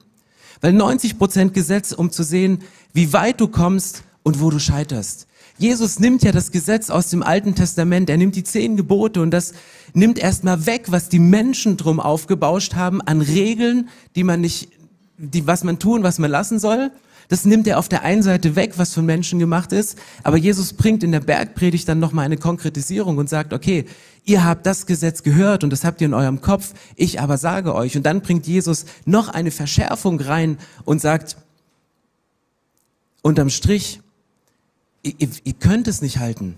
Weil 0.61 0.73
90 0.73 1.17
Prozent 1.17 1.53
Gesetz, 1.55 1.91
um 1.91 2.11
zu 2.11 2.23
sehen, 2.23 2.59
wie 2.93 3.11
weit 3.13 3.41
du 3.41 3.47
kommst 3.47 4.03
und 4.25 4.41
wo 4.41 4.49
du 4.49 4.59
scheiterst. 4.59 5.27
Jesus 5.57 5.99
nimmt 5.99 6.23
ja 6.23 6.33
das 6.33 6.51
Gesetz 6.51 6.89
aus 6.89 7.09
dem 7.09 7.23
Alten 7.23 7.55
Testament, 7.55 8.09
er 8.09 8.17
nimmt 8.17 8.35
die 8.35 8.43
zehn 8.43 8.75
Gebote 8.75 9.21
und 9.21 9.31
das 9.31 9.53
nimmt 9.93 10.19
erstmal 10.19 10.65
weg, 10.65 10.87
was 10.87 11.07
die 11.07 11.19
Menschen 11.19 11.77
drum 11.77 12.01
aufgebauscht 12.01 12.73
haben 12.73 13.01
an 13.01 13.21
Regeln, 13.21 13.87
die 14.15 14.25
man 14.25 14.41
nicht, 14.41 14.69
die, 15.17 15.47
was 15.47 15.63
man 15.63 15.79
tun, 15.79 16.03
was 16.03 16.19
man 16.19 16.29
lassen 16.29 16.59
soll. 16.59 16.91
Das 17.29 17.45
nimmt 17.45 17.67
er 17.67 17.79
auf 17.79 17.87
der 17.87 18.01
einen 18.01 18.21
Seite 18.21 18.55
weg, 18.55 18.73
was 18.77 18.93
von 18.93 19.05
Menschen 19.05 19.39
gemacht 19.39 19.71
ist, 19.71 19.97
aber 20.23 20.37
Jesus 20.37 20.73
bringt 20.73 21.03
in 21.03 21.11
der 21.11 21.21
Bergpredigt 21.21 21.87
dann 21.87 21.99
nochmal 21.99 22.25
eine 22.25 22.37
Konkretisierung 22.37 23.17
und 23.17 23.29
sagt, 23.29 23.53
okay, 23.53 23.85
ihr 24.25 24.43
habt 24.43 24.65
das 24.65 24.85
Gesetz 24.87 25.23
gehört 25.23 25.63
und 25.63 25.69
das 25.69 25.85
habt 25.85 26.01
ihr 26.01 26.07
in 26.07 26.13
eurem 26.13 26.41
Kopf, 26.41 26.73
ich 26.95 27.21
aber 27.21 27.37
sage 27.37 27.73
euch. 27.73 27.95
Und 27.95 28.03
dann 28.05 28.21
bringt 28.21 28.45
Jesus 28.45 28.85
noch 29.05 29.29
eine 29.29 29.51
Verschärfung 29.51 30.19
rein 30.19 30.57
und 30.83 30.99
sagt, 30.99 31.37
unterm 33.21 33.49
Strich, 33.49 34.01
ihr, 35.05 35.29
ihr 35.43 35.53
könnt 35.53 35.87
es 35.87 36.01
nicht 36.01 36.19
halten. 36.19 36.55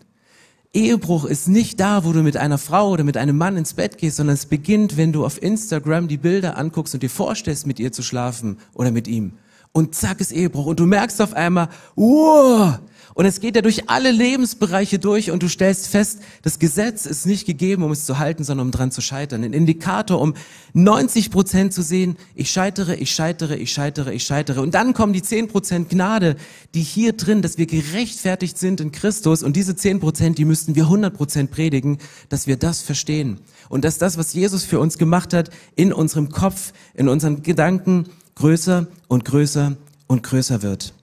Ehebruch 0.73 1.25
ist 1.25 1.47
nicht 1.47 1.79
da, 1.79 2.03
wo 2.03 2.11
du 2.11 2.23
mit 2.23 2.37
einer 2.37 2.57
Frau 2.57 2.89
oder 2.89 3.03
mit 3.03 3.17
einem 3.17 3.37
Mann 3.37 3.57
ins 3.57 3.73
Bett 3.73 3.97
gehst, 3.97 4.17
sondern 4.17 4.35
es 4.35 4.45
beginnt, 4.45 4.97
wenn 4.97 5.13
du 5.13 5.25
auf 5.25 5.41
Instagram 5.41 6.07
die 6.07 6.17
Bilder 6.17 6.57
anguckst 6.57 6.93
und 6.93 7.03
dir 7.03 7.09
vorstellst, 7.09 7.65
mit 7.65 7.79
ihr 7.79 7.91
zu 7.91 8.03
schlafen 8.03 8.57
oder 8.73 8.91
mit 8.91 9.07
ihm 9.07 9.33
und 9.77 9.93
zack 9.93 10.19
ist 10.19 10.31
Ehebruch 10.31 10.65
und 10.65 10.79
du 10.79 10.85
merkst 10.87 11.21
auf 11.21 11.33
einmal, 11.33 11.69
wow, 11.95 12.79
und 13.17 13.25
es 13.25 13.39
geht 13.39 13.55
ja 13.55 13.63
durch 13.63 13.89
alle 13.89 14.11
Lebensbereiche 14.11 14.99
durch 14.99 15.31
und 15.31 15.41
du 15.41 15.49
stellst 15.49 15.87
fest, 15.87 16.19
das 16.43 16.59
Gesetz 16.59 17.07
ist 17.07 17.25
nicht 17.25 17.47
gegeben, 17.47 17.81
um 17.81 17.91
es 17.91 18.05
zu 18.05 18.19
halten, 18.19 18.43
sondern 18.43 18.67
um 18.67 18.71
dran 18.71 18.91
zu 18.91 19.01
scheitern. 19.01 19.43
Ein 19.43 19.53
Indikator, 19.53 20.21
um 20.21 20.35
90 20.73 21.31
Prozent 21.31 21.73
zu 21.73 21.81
sehen, 21.81 22.15
ich 22.35 22.51
scheitere, 22.51 22.93
ich 22.93 23.09
scheitere, 23.09 23.55
ich 23.55 23.71
scheitere, 23.71 24.13
ich 24.13 24.23
scheitere. 24.23 24.61
Und 24.61 24.75
dann 24.75 24.93
kommen 24.93 25.13
die 25.13 25.23
10 25.23 25.47
Prozent 25.47 25.89
Gnade, 25.89 26.35
die 26.75 26.83
hier 26.83 27.13
drin, 27.13 27.41
dass 27.41 27.57
wir 27.57 27.65
gerechtfertigt 27.65 28.59
sind 28.59 28.81
in 28.81 28.91
Christus. 28.91 29.41
Und 29.41 29.55
diese 29.55 29.75
10 29.75 29.99
Prozent, 29.99 30.37
die 30.37 30.45
müssten 30.45 30.75
wir 30.75 30.83
100 30.83 31.11
Prozent 31.11 31.49
predigen, 31.49 31.97
dass 32.29 32.45
wir 32.45 32.57
das 32.57 32.83
verstehen. 32.83 33.39
Und 33.67 33.83
dass 33.83 33.97
das, 33.97 34.19
was 34.19 34.33
Jesus 34.33 34.63
für 34.63 34.79
uns 34.79 34.99
gemacht 34.99 35.33
hat, 35.33 35.49
in 35.75 35.91
unserem 35.91 36.29
Kopf, 36.29 36.71
in 36.93 37.09
unseren 37.09 37.41
Gedanken, 37.41 38.09
größer 38.35 38.85
und 39.07 39.25
größer 39.25 39.75
und 40.05 40.21
größer 40.21 40.61
wird. 40.61 40.93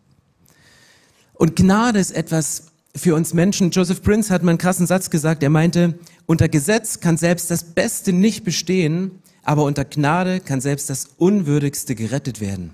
Und 1.44 1.56
Gnade 1.56 1.98
ist 1.98 2.12
etwas 2.12 2.68
für 2.96 3.14
uns 3.14 3.34
Menschen. 3.34 3.70
Joseph 3.70 4.02
Prince 4.02 4.32
hat 4.32 4.42
mal 4.42 4.52
einen 4.52 4.58
krassen 4.58 4.86
Satz 4.86 5.10
gesagt. 5.10 5.42
Er 5.42 5.50
meinte, 5.50 5.98
unter 6.24 6.48
Gesetz 6.48 7.00
kann 7.00 7.18
selbst 7.18 7.50
das 7.50 7.74
Beste 7.74 8.14
nicht 8.14 8.44
bestehen, 8.44 9.20
aber 9.42 9.64
unter 9.64 9.84
Gnade 9.84 10.40
kann 10.40 10.62
selbst 10.62 10.88
das 10.88 11.06
Unwürdigste 11.18 11.94
gerettet 11.94 12.40
werden. 12.40 12.72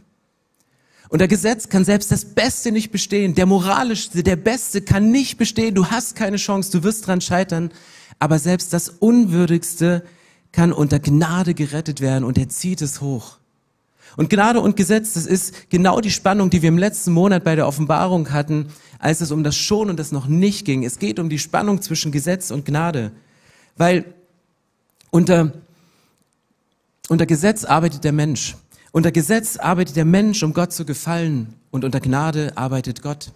Unter 1.08 1.26
Gesetz 1.26 1.68
kann 1.68 1.84
selbst 1.84 2.12
das 2.12 2.24
Beste 2.24 2.70
nicht 2.70 2.92
bestehen. 2.92 3.34
Der 3.34 3.46
moralischste, 3.46 4.22
der 4.22 4.36
Beste 4.36 4.82
kann 4.82 5.10
nicht 5.10 5.36
bestehen. 5.36 5.74
Du 5.74 5.86
hast 5.86 6.14
keine 6.14 6.36
Chance, 6.36 6.70
du 6.70 6.84
wirst 6.84 7.08
dran 7.08 7.20
scheitern. 7.20 7.72
Aber 8.20 8.38
selbst 8.38 8.72
das 8.72 8.88
Unwürdigste 8.88 10.04
kann 10.52 10.72
unter 10.72 11.00
Gnade 11.00 11.54
gerettet 11.54 12.00
werden 12.00 12.22
und 12.22 12.38
er 12.38 12.48
zieht 12.48 12.82
es 12.82 13.00
hoch. 13.00 13.39
Und 14.16 14.30
Gnade 14.30 14.60
und 14.60 14.76
Gesetz, 14.76 15.14
das 15.14 15.26
ist 15.26 15.70
genau 15.70 16.00
die 16.00 16.10
Spannung, 16.10 16.50
die 16.50 16.62
wir 16.62 16.68
im 16.68 16.78
letzten 16.78 17.12
Monat 17.12 17.44
bei 17.44 17.54
der 17.54 17.66
Offenbarung 17.66 18.32
hatten, 18.32 18.66
als 18.98 19.20
es 19.20 19.30
um 19.30 19.44
das 19.44 19.56
Schon 19.56 19.90
und 19.90 19.98
das 19.98 20.12
noch 20.12 20.26
nicht 20.26 20.64
ging. 20.64 20.84
Es 20.84 20.98
geht 20.98 21.18
um 21.18 21.28
die 21.28 21.38
Spannung 21.38 21.80
zwischen 21.82 22.12
Gesetz 22.12 22.50
und 22.50 22.64
Gnade. 22.64 23.12
Weil 23.76 24.04
unter, 25.10 25.52
unter 27.08 27.26
Gesetz 27.26 27.64
arbeitet 27.64 28.04
der 28.04 28.12
Mensch. 28.12 28.56
Unter 28.92 29.12
Gesetz 29.12 29.56
arbeitet 29.56 29.96
der 29.96 30.04
Mensch, 30.04 30.42
um 30.42 30.52
Gott 30.52 30.72
zu 30.72 30.84
gefallen. 30.84 31.54
Und 31.70 31.84
unter 31.84 32.00
Gnade 32.00 32.56
arbeitet 32.56 33.02
Gott. 33.02 33.32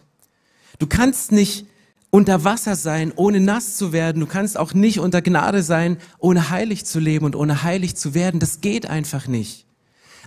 Du 0.78 0.87
kannst 0.87 1.30
nicht 1.30 1.66
unter 2.10 2.44
Wasser 2.44 2.76
sein, 2.76 3.12
ohne 3.16 3.40
nass 3.40 3.76
zu 3.76 3.92
werden. 3.92 4.20
Du 4.20 4.26
kannst 4.26 4.56
auch 4.56 4.74
nicht 4.74 5.00
unter 5.00 5.22
Gnade 5.22 5.62
sein, 5.62 5.96
ohne 6.18 6.50
heilig 6.50 6.84
zu 6.84 7.00
leben 7.00 7.24
und 7.24 7.37
ohne 7.37 7.62
heilig 7.62 7.96
zu 7.96 8.14
werden. 8.14 8.38
Das 8.40 8.60
geht 8.60 8.87
einfach 8.87 9.26
nicht. 9.26 9.63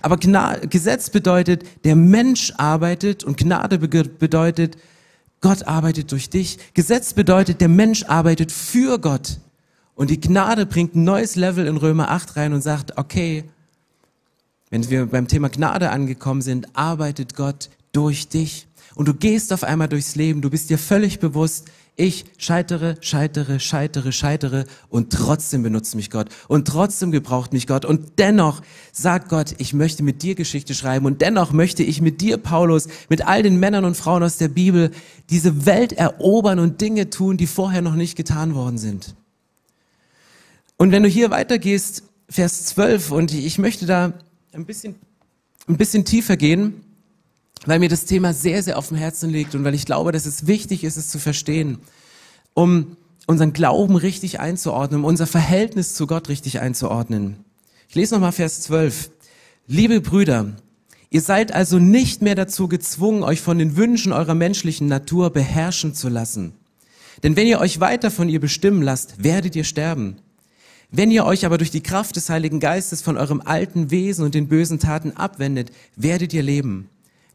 Aber 0.01 0.17
Gnade, 0.17 0.67
Gesetz 0.67 1.09
bedeutet, 1.09 1.63
der 1.83 1.95
Mensch 1.95 2.53
arbeitet 2.57 3.23
und 3.23 3.37
Gnade 3.37 3.79
bedeutet, 3.79 4.77
Gott 5.41 5.67
arbeitet 5.67 6.11
durch 6.11 6.29
dich. 6.29 6.57
Gesetz 6.73 7.13
bedeutet, 7.13 7.61
der 7.61 7.69
Mensch 7.69 8.03
arbeitet 8.03 8.51
für 8.51 8.99
Gott. 8.99 9.39
Und 9.95 10.09
die 10.09 10.19
Gnade 10.19 10.65
bringt 10.65 10.95
ein 10.95 11.03
neues 11.03 11.35
Level 11.35 11.67
in 11.67 11.77
Römer 11.77 12.11
8 12.11 12.35
rein 12.35 12.53
und 12.53 12.61
sagt, 12.61 12.97
okay, 12.97 13.43
wenn 14.69 14.89
wir 14.89 15.05
beim 15.05 15.27
Thema 15.27 15.49
Gnade 15.49 15.89
angekommen 15.89 16.41
sind, 16.41 16.75
arbeitet 16.75 17.35
Gott 17.35 17.69
durch 17.93 18.27
dich. 18.27 18.67
Und 18.95 19.07
du 19.07 19.13
gehst 19.13 19.53
auf 19.53 19.63
einmal 19.63 19.87
durchs 19.87 20.15
Leben, 20.15 20.41
du 20.41 20.49
bist 20.49 20.69
dir 20.69 20.77
völlig 20.77 21.19
bewusst, 21.19 21.67
ich 21.97 22.25
scheitere, 22.37 22.95
scheitere, 23.01 23.59
scheitere, 23.59 24.11
scheitere 24.11 24.65
und 24.87 25.11
trotzdem 25.11 25.63
benutzt 25.63 25.95
mich 25.95 26.11
Gott 26.11 26.29
und 26.47 26.67
trotzdem 26.67 27.11
gebraucht 27.11 27.53
mich 27.53 27.65
Gott 27.65 27.85
und 27.85 28.19
dennoch 28.19 28.61
sagt 28.91 29.29
Gott, 29.29 29.55
ich 29.57 29.73
möchte 29.73 30.03
mit 30.03 30.21
dir 30.21 30.35
Geschichte 30.35 30.75
schreiben 30.75 31.07
und 31.07 31.21
dennoch 31.21 31.51
möchte 31.51 31.81
ich 31.81 31.99
mit 31.99 32.21
dir, 32.21 32.37
Paulus, 32.37 32.87
mit 33.09 33.27
all 33.27 33.41
den 33.41 33.59
Männern 33.59 33.83
und 33.83 33.97
Frauen 33.97 34.21
aus 34.21 34.37
der 34.37 34.47
Bibel 34.47 34.91
diese 35.31 35.65
Welt 35.65 35.91
erobern 35.91 36.59
und 36.59 36.81
Dinge 36.81 37.09
tun, 37.09 37.35
die 37.35 37.47
vorher 37.47 37.81
noch 37.81 37.95
nicht 37.95 38.15
getan 38.15 38.53
worden 38.53 38.77
sind. 38.77 39.15
Und 40.77 40.91
wenn 40.91 41.01
du 41.01 41.09
hier 41.09 41.31
weitergehst, 41.31 42.03
Vers 42.29 42.65
12, 42.65 43.11
und 43.11 43.33
ich 43.33 43.57
möchte 43.57 43.87
da 43.87 44.13
ein 44.53 44.65
bisschen, 44.65 44.95
ein 45.67 45.77
bisschen 45.77 46.05
tiefer 46.05 46.37
gehen, 46.37 46.83
weil 47.65 47.79
mir 47.79 47.89
das 47.89 48.05
Thema 48.05 48.33
sehr, 48.33 48.63
sehr 48.63 48.77
auf 48.77 48.89
dem 48.89 48.97
Herzen 48.97 49.29
liegt 49.29 49.55
und 49.55 49.63
weil 49.63 49.73
ich 49.73 49.85
glaube, 49.85 50.11
dass 50.11 50.25
es 50.25 50.47
wichtig 50.47 50.83
ist, 50.83 50.97
es 50.97 51.09
zu 51.09 51.19
verstehen, 51.19 51.79
um 52.53 52.97
unseren 53.25 53.53
Glauben 53.53 53.95
richtig 53.95 54.39
einzuordnen, 54.39 55.01
um 55.01 55.05
unser 55.05 55.27
Verhältnis 55.27 55.93
zu 55.93 56.07
Gott 56.07 56.29
richtig 56.29 56.59
einzuordnen. 56.59 57.37
Ich 57.89 57.95
lese 57.95 58.15
nochmal 58.15 58.31
Vers 58.31 58.61
12. 58.61 59.11
Liebe 59.67 60.01
Brüder, 60.01 60.53
ihr 61.09 61.21
seid 61.21 61.51
also 61.51 61.77
nicht 61.77 62.21
mehr 62.21 62.35
dazu 62.35 62.67
gezwungen, 62.67 63.23
euch 63.23 63.41
von 63.41 63.59
den 63.59 63.75
Wünschen 63.75 64.13
eurer 64.13 64.33
menschlichen 64.33 64.87
Natur 64.87 65.29
beherrschen 65.29 65.93
zu 65.93 66.09
lassen. 66.09 66.53
Denn 67.23 67.35
wenn 67.35 67.47
ihr 67.47 67.59
euch 67.59 67.79
weiter 67.79 68.11
von 68.11 68.29
ihr 68.29 68.39
bestimmen 68.39 68.81
lasst, 68.81 69.23
werdet 69.23 69.55
ihr 69.55 69.63
sterben. 69.63 70.17
Wenn 70.89 71.11
ihr 71.11 71.25
euch 71.25 71.45
aber 71.45 71.57
durch 71.57 71.71
die 71.71 71.83
Kraft 71.83 72.15
des 72.15 72.29
Heiligen 72.29 72.59
Geistes 72.59 73.01
von 73.01 73.17
eurem 73.17 73.41
alten 73.43 73.91
Wesen 73.91 74.23
und 74.23 74.35
den 74.35 74.47
bösen 74.47 74.79
Taten 74.79 75.11
abwendet, 75.17 75.71
werdet 75.97 76.33
ihr 76.33 76.43
leben. 76.43 76.89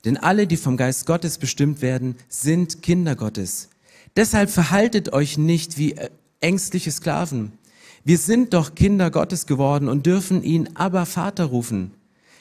Denn 0.05 0.17
alle, 0.17 0.47
die 0.47 0.57
vom 0.57 0.77
Geist 0.77 1.07
Gottes 1.07 1.39
bestimmt 1.39 1.83
werden, 1.83 2.17
sind 2.29 2.83
Kinder 2.83 3.15
Gottes. 3.15 3.69
Deshalb 4.17 4.51
verhaltet 4.51 5.13
euch 5.13 5.39
nicht 5.39 5.79
wie 5.79 5.93
äh, 5.93 6.11
ängstliche 6.41 6.91
Sklaven. 6.91 7.53
Wir 8.05 8.19
sind 8.19 8.53
doch 8.53 8.75
Kinder 8.75 9.11
Gottes 9.11 9.47
geworden 9.47 9.89
und 9.89 10.07
dürfen 10.07 10.43
ihn 10.43 10.71
aber 10.75 11.07
Vater 11.07 11.45
rufen. 11.45 11.93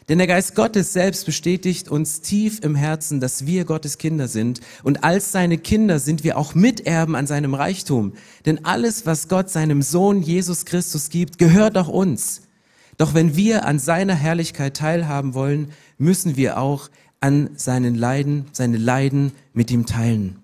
Denn 0.09 0.17
der 0.17 0.27
Geist 0.27 0.55
Gottes 0.55 0.91
selbst 0.91 1.25
bestätigt 1.27 1.87
uns 1.87 2.21
tief 2.21 2.59
im 2.63 2.75
Herzen, 2.75 3.19
dass 3.19 3.45
wir 3.45 3.63
Gottes 3.65 3.99
Kinder 3.99 4.27
sind. 4.27 4.59
Und 4.83 5.03
als 5.03 5.31
seine 5.31 5.59
Kinder 5.59 5.99
sind 5.99 6.23
wir 6.23 6.37
auch 6.37 6.55
Miterben 6.55 7.15
an 7.15 7.27
seinem 7.27 7.53
Reichtum. 7.53 8.13
Denn 8.45 8.65
alles, 8.65 9.05
was 9.05 9.27
Gott 9.27 9.51
seinem 9.51 9.83
Sohn 9.83 10.23
Jesus 10.23 10.65
Christus 10.65 11.09
gibt, 11.09 11.37
gehört 11.37 11.77
auch 11.77 11.87
uns. 11.87 12.41
Doch 12.97 13.13
wenn 13.13 13.35
wir 13.35 13.65
an 13.65 13.79
seiner 13.79 14.15
Herrlichkeit 14.15 14.75
teilhaben 14.75 15.33
wollen, 15.33 15.71
müssen 15.97 16.35
wir 16.35 16.57
auch 16.57 16.89
an 17.21 17.51
seinen 17.55 17.95
Leiden, 17.95 18.45
seine 18.51 18.77
Leiden 18.77 19.31
mit 19.53 19.71
ihm 19.71 19.85
teilen. 19.85 20.41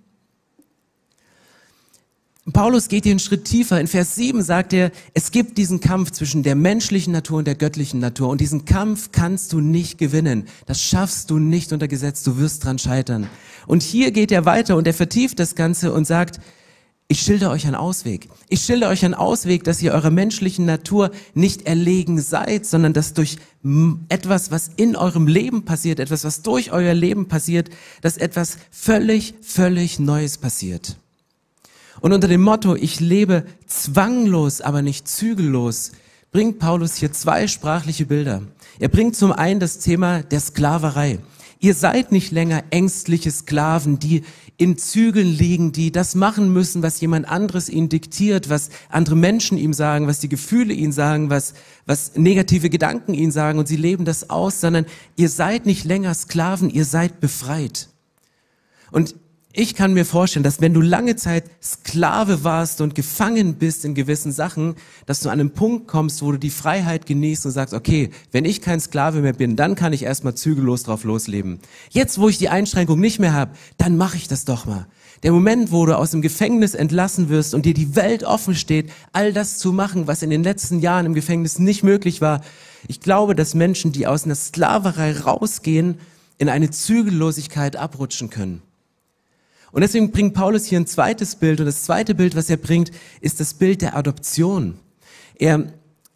Paulus 2.54 2.88
geht 2.88 3.04
hier 3.04 3.12
einen 3.12 3.20
Schritt 3.20 3.44
tiefer. 3.44 3.80
In 3.82 3.88
Vers 3.88 4.16
7 4.16 4.42
sagt 4.42 4.72
er, 4.72 4.92
es 5.14 5.32
gibt 5.32 5.58
diesen 5.58 5.82
Kampf 5.82 6.12
zwischen 6.12 6.44
der 6.44 6.56
menschlichen 6.56 7.12
Natur 7.12 7.40
und 7.40 7.46
der 7.48 7.56
göttlichen 7.56 8.00
Natur. 8.00 8.30
Und 8.30 8.40
diesen 8.40 8.64
Kampf 8.64 9.12
kannst 9.12 9.52
du 9.52 9.60
nicht 9.60 9.98
gewinnen. 9.98 10.48
Das 10.66 10.82
schaffst 10.82 11.30
du 11.30 11.40
nicht 11.40 11.74
unter 11.74 11.90
Gesetz. 11.90 12.24
Du 12.24 12.38
wirst 12.38 12.64
dran 12.64 12.80
scheitern. 12.80 13.28
Und 13.66 13.84
hier 13.84 14.12
geht 14.12 14.32
er 14.32 14.46
weiter 14.46 14.78
und 14.78 14.88
er 14.88 14.94
vertieft 14.94 15.40
das 15.40 15.56
Ganze 15.56 15.92
und 15.92 16.08
sagt, 16.08 16.40
ich 17.10 17.22
schilder 17.22 17.52
euch 17.52 17.66
einen 17.66 17.76
Ausweg. 17.76 18.28
Ich 18.50 18.62
schilder 18.62 18.90
euch 18.90 19.06
einen 19.06 19.14
Ausweg, 19.14 19.64
dass 19.64 19.82
ihr 19.82 19.94
eurer 19.94 20.10
menschlichen 20.10 20.66
Natur 20.66 21.12
nicht 21.34 21.66
erlegen 21.66 22.20
seid, 22.20 22.66
sondern 22.66 22.92
dass 22.92 23.14
durch 23.14 23.38
etwas, 24.10 24.52
was 24.52 24.70
in 24.76 24.98
eurem 24.98 25.26
Leben 25.26 25.64
passiert, 25.64 26.02
etwas, 26.02 26.26
was 26.26 26.42
durch 26.42 26.74
euer 26.74 26.94
Leben 26.94 27.30
passiert, 27.30 27.70
dass 28.02 28.18
etwas 28.18 28.58
völlig, 28.72 29.36
völlig 29.42 30.00
Neues 30.00 30.38
passiert. 30.38 30.98
Und 32.02 32.12
unter 32.12 32.28
dem 32.28 32.42
Motto, 32.42 32.76
ich 32.76 33.00
lebe 33.00 33.46
zwanglos, 33.66 34.60
aber 34.60 34.82
nicht 34.82 35.08
zügellos, 35.08 35.94
bringt 36.32 36.60
Paulus 36.60 36.96
hier 36.96 37.14
zwei 37.14 37.48
sprachliche 37.48 38.06
Bilder. 38.06 38.44
Er 38.80 38.90
bringt 38.90 39.16
zum 39.16 39.32
einen 39.32 39.62
das 39.62 39.80
Thema 39.80 40.24
der 40.24 40.42
Sklaverei. 40.42 41.20
Ihr 41.60 41.74
seid 41.74 42.12
nicht 42.12 42.32
länger 42.32 42.64
ängstliche 42.70 43.32
Sklaven, 43.32 43.98
die 43.98 44.24
in 44.58 44.78
Zügeln 44.78 45.28
liegen, 45.28 45.72
die 45.72 45.92
das 45.92 46.16
machen 46.16 46.52
müssen, 46.52 46.82
was 46.82 47.00
jemand 47.00 47.28
anderes 47.30 47.70
ihnen 47.70 47.90
diktiert, 47.90 48.50
was 48.50 48.70
andere 48.90 49.16
Menschen 49.16 49.58
ihm 49.58 49.72
sagen, 49.72 50.08
was 50.08 50.20
die 50.20 50.30
Gefühle 50.30 50.74
ihnen 50.74 50.92
sagen, 50.92 51.30
was, 51.30 51.54
was 51.86 52.16
negative 52.16 52.72
Gedanken 52.72 53.14
ihnen 53.14 53.32
sagen 53.32 53.60
und 53.60 53.68
sie 53.68 53.76
leben 53.76 54.04
das 54.04 54.32
aus, 54.32 54.60
sondern 54.60 54.88
ihr 55.16 55.30
seid 55.30 55.68
nicht 55.68 55.86
länger 55.86 56.14
Sklaven, 56.14 56.72
ihr 56.72 56.86
seid 56.86 57.20
befreit. 57.20 57.90
Und 58.90 59.16
ich 59.60 59.74
kann 59.74 59.96
mir 59.96 60.06
vorstellen, 60.06 60.44
dass 60.44 60.62
wenn 60.62 60.76
du 60.76 60.82
lange 60.82 61.16
Zeit 61.16 61.46
Sklave 61.64 62.44
warst 62.44 62.80
und 62.80 62.94
gefangen 62.94 63.56
bist 63.56 63.86
in 63.86 63.96
gewissen 63.96 64.32
Sachen, 64.32 64.76
dass 65.08 65.22
du 65.22 65.30
an 65.30 65.40
einen 65.40 65.50
Punkt 65.50 65.88
kommst, 65.88 66.22
wo 66.22 66.32
du 66.32 66.38
die 66.38 66.52
Freiheit 66.52 67.08
genießt 67.08 67.48
und 67.48 67.54
sagst, 67.54 67.74
okay, 67.74 68.12
wenn 68.32 68.46
ich 68.46 68.62
kein 68.62 68.80
Sklave 68.80 69.22
mehr 69.22 69.34
bin, 69.34 69.56
dann 69.56 69.74
kann 69.74 69.94
ich 69.94 70.04
erstmal 70.04 70.36
zügellos 70.36 70.84
drauf 70.84 71.04
losleben. 71.04 71.58
Jetzt, 71.90 72.20
wo 72.20 72.30
ich 72.30 72.38
die 72.38 72.50
Einschränkung 72.50 73.00
nicht 73.00 73.18
mehr 73.18 73.34
habe, 73.34 73.56
dann 73.80 73.98
mache 73.98 74.18
ich 74.18 74.28
das 74.28 74.46
doch 74.46 74.68
mal. 74.68 74.86
Der 75.24 75.32
Moment, 75.32 75.72
wo 75.72 75.88
du 75.88 75.98
aus 75.98 76.12
dem 76.12 76.22
Gefängnis 76.22 76.76
entlassen 76.76 77.30
wirst 77.30 77.56
und 77.56 77.66
dir 77.66 77.74
die 77.74 77.96
Welt 77.96 78.24
offen 78.24 78.54
steht, 78.54 78.92
all 79.12 79.34
das 79.34 79.58
zu 79.58 79.74
machen, 79.74 80.06
was 80.06 80.22
in 80.22 80.30
den 80.30 80.44
letzten 80.44 80.82
Jahren 80.82 81.08
im 81.08 81.16
Gefängnis 81.16 81.58
nicht 81.58 81.82
möglich 81.82 82.22
war. 82.22 82.42
Ich 82.88 83.02
glaube, 83.02 83.34
dass 83.34 83.56
Menschen, 83.56 83.92
die 83.92 84.06
aus 84.06 84.26
einer 84.26 84.36
Sklaverei 84.36 85.18
rausgehen, 85.18 85.98
in 86.38 86.48
eine 86.48 86.70
Zügellosigkeit 86.70 87.76
abrutschen 87.76 88.30
können. 88.30 88.62
Und 89.72 89.82
deswegen 89.82 90.12
bringt 90.12 90.34
Paulus 90.34 90.66
hier 90.66 90.80
ein 90.80 90.88
zweites 90.88 91.36
Bild. 91.36 91.60
Und 91.60 91.66
das 91.66 91.84
zweite 91.84 92.16
Bild, 92.16 92.36
was 92.36 92.50
er 92.50 92.58
bringt, 92.58 92.92
ist 93.22 93.40
das 93.40 93.54
Bild 93.54 93.82
der 93.82 93.96
Adoption. 93.96 94.80
Er, 95.36 95.72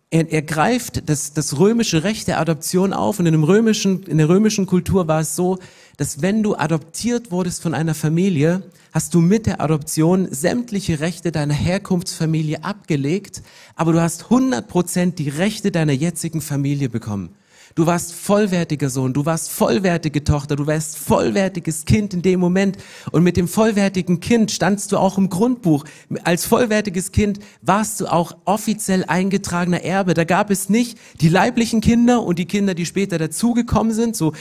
er, 0.10 0.32
er 0.32 0.42
greift 0.42 1.10
das, 1.10 1.34
das 1.34 1.58
römische 1.60 2.04
Recht 2.04 2.28
der 2.28 2.40
Adoption 2.40 2.94
auf. 2.94 3.20
Und 3.20 3.26
in, 3.26 3.34
dem 3.34 3.44
römischen, 3.44 4.04
in 4.04 4.18
der 4.18 4.30
römischen 4.30 4.66
Kultur 4.66 5.08
war 5.08 5.22
es 5.22 5.36
so, 5.36 5.60
dass 5.98 6.22
wenn 6.22 6.44
du 6.44 6.56
adoptiert 6.56 7.32
wurdest 7.32 7.62
von 7.62 7.74
einer 7.74 7.94
Familie, 7.94 8.64
hast 8.94 9.14
du 9.14 9.22
mit 9.22 9.46
der 9.46 9.62
Adoption 9.62 10.28
sämtliche 10.32 11.00
Rechte 11.00 11.32
deiner 11.32 11.54
Herkunftsfamilie 11.54 12.64
abgelegt, 12.64 13.42
aber 13.76 13.94
du 13.94 14.02
hast 14.02 14.24
100 14.24 14.68
Prozent 14.68 15.20
die 15.20 15.30
Rechte 15.30 15.72
deiner 15.72 15.94
jetzigen 15.94 16.42
Familie 16.42 16.90
bekommen. 16.90 17.36
Du 17.76 17.86
warst 17.86 18.14
vollwertiger 18.14 18.90
Sohn, 18.90 19.14
du 19.14 19.26
warst 19.26 19.50
vollwertige 19.50 20.24
Tochter, 20.24 20.56
du 20.56 20.68
warst 20.68 20.98
vollwertiges 20.98 21.86
Kind 21.86 22.14
in 22.14 22.22
dem 22.22 22.40
Moment. 22.40 22.78
Und 23.12 23.24
mit 23.24 23.38
dem 23.38 23.48
vollwertigen 23.48 24.20
Kind 24.20 24.52
standst 24.52 24.92
du 24.92 24.98
auch 24.98 25.18
im 25.18 25.30
Grundbuch. 25.30 25.86
Als 26.24 26.46
vollwertiges 26.46 27.12
Kind 27.12 27.40
warst 27.62 28.02
du 28.02 28.08
auch 28.08 28.36
offiziell 28.46 29.06
eingetragener 29.06 29.84
Erbe. 29.84 30.14
Da 30.14 30.26
gab 30.26 30.52
es 30.52 30.70
nicht 30.70 30.98
die 31.22 31.30
leiblichen 31.30 31.80
Kinder 31.82 32.24
und 32.24 32.40
die 32.40 32.46
Kinder, 32.46 32.74
die 32.74 32.86
später 32.86 33.18
dazugekommen 33.18 33.94
sind, 33.94 34.16
so 34.18 34.34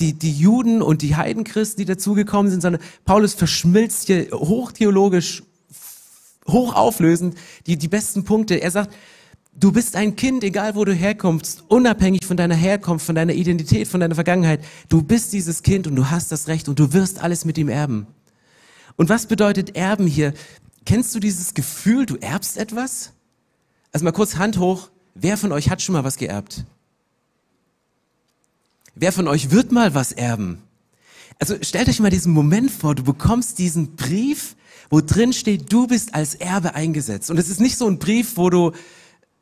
die, 0.00 0.12
die 0.12 0.32
Juden 0.32 0.82
und 0.82 1.02
die 1.02 1.14
Heidenchristen, 1.14 1.78
die 1.78 1.84
dazugekommen 1.84 2.50
sind, 2.50 2.62
sondern 2.62 2.82
Paulus 3.04 3.34
verschmilzt 3.34 4.06
hier 4.06 4.28
hochtheologisch, 4.32 5.44
hochauflösend 6.48 7.36
die, 7.66 7.76
die 7.76 7.88
besten 7.88 8.24
Punkte. 8.24 8.56
Er 8.56 8.72
sagt, 8.72 8.92
Du 9.56 9.70
bist 9.70 9.94
ein 9.94 10.16
Kind, 10.16 10.42
egal 10.42 10.74
wo 10.74 10.84
du 10.84 10.92
herkommst, 10.92 11.64
unabhängig 11.68 12.26
von 12.26 12.36
deiner 12.36 12.56
Herkunft, 12.56 13.06
von 13.06 13.14
deiner 13.14 13.34
Identität, 13.34 13.86
von 13.86 14.00
deiner 14.00 14.16
Vergangenheit. 14.16 14.64
Du 14.88 15.02
bist 15.02 15.32
dieses 15.32 15.62
Kind 15.62 15.86
und 15.86 15.94
du 15.94 16.10
hast 16.10 16.32
das 16.32 16.48
Recht 16.48 16.68
und 16.68 16.78
du 16.78 16.92
wirst 16.92 17.22
alles 17.22 17.44
mit 17.44 17.56
ihm 17.56 17.68
erben. 17.68 18.06
Und 18.96 19.08
was 19.08 19.26
bedeutet 19.26 19.76
Erben 19.76 20.06
hier? 20.06 20.34
Kennst 20.84 21.14
du 21.14 21.20
dieses 21.20 21.54
Gefühl, 21.54 22.04
du 22.04 22.16
erbst 22.16 22.56
etwas? 22.56 23.12
Also 23.92 24.04
mal 24.04 24.12
kurz 24.12 24.36
Hand 24.36 24.58
hoch. 24.58 24.90
Wer 25.14 25.36
von 25.36 25.52
euch 25.52 25.70
hat 25.70 25.80
schon 25.80 25.92
mal 25.92 26.04
was 26.04 26.16
geerbt? 26.16 26.64
Wer 28.96 29.12
von 29.12 29.28
euch 29.28 29.50
wird 29.50 29.72
mal 29.72 29.94
was 29.94 30.12
erben? 30.12 30.62
Also 31.38 31.56
stellt 31.62 31.88
euch 31.88 32.00
mal 32.00 32.10
diesen 32.10 32.32
Moment 32.32 32.70
vor, 32.70 32.94
du 32.94 33.02
bekommst 33.02 33.58
diesen 33.58 33.96
Brief, 33.96 34.56
wo 34.90 35.00
drin 35.00 35.32
steht, 35.32 35.72
du 35.72 35.86
bist 35.86 36.14
als 36.14 36.34
Erbe 36.34 36.74
eingesetzt. 36.74 37.30
Und 37.30 37.38
es 37.38 37.48
ist 37.48 37.60
nicht 37.60 37.76
so 37.76 37.88
ein 37.88 37.98
Brief, 37.98 38.36
wo 38.36 38.50
du 38.50 38.72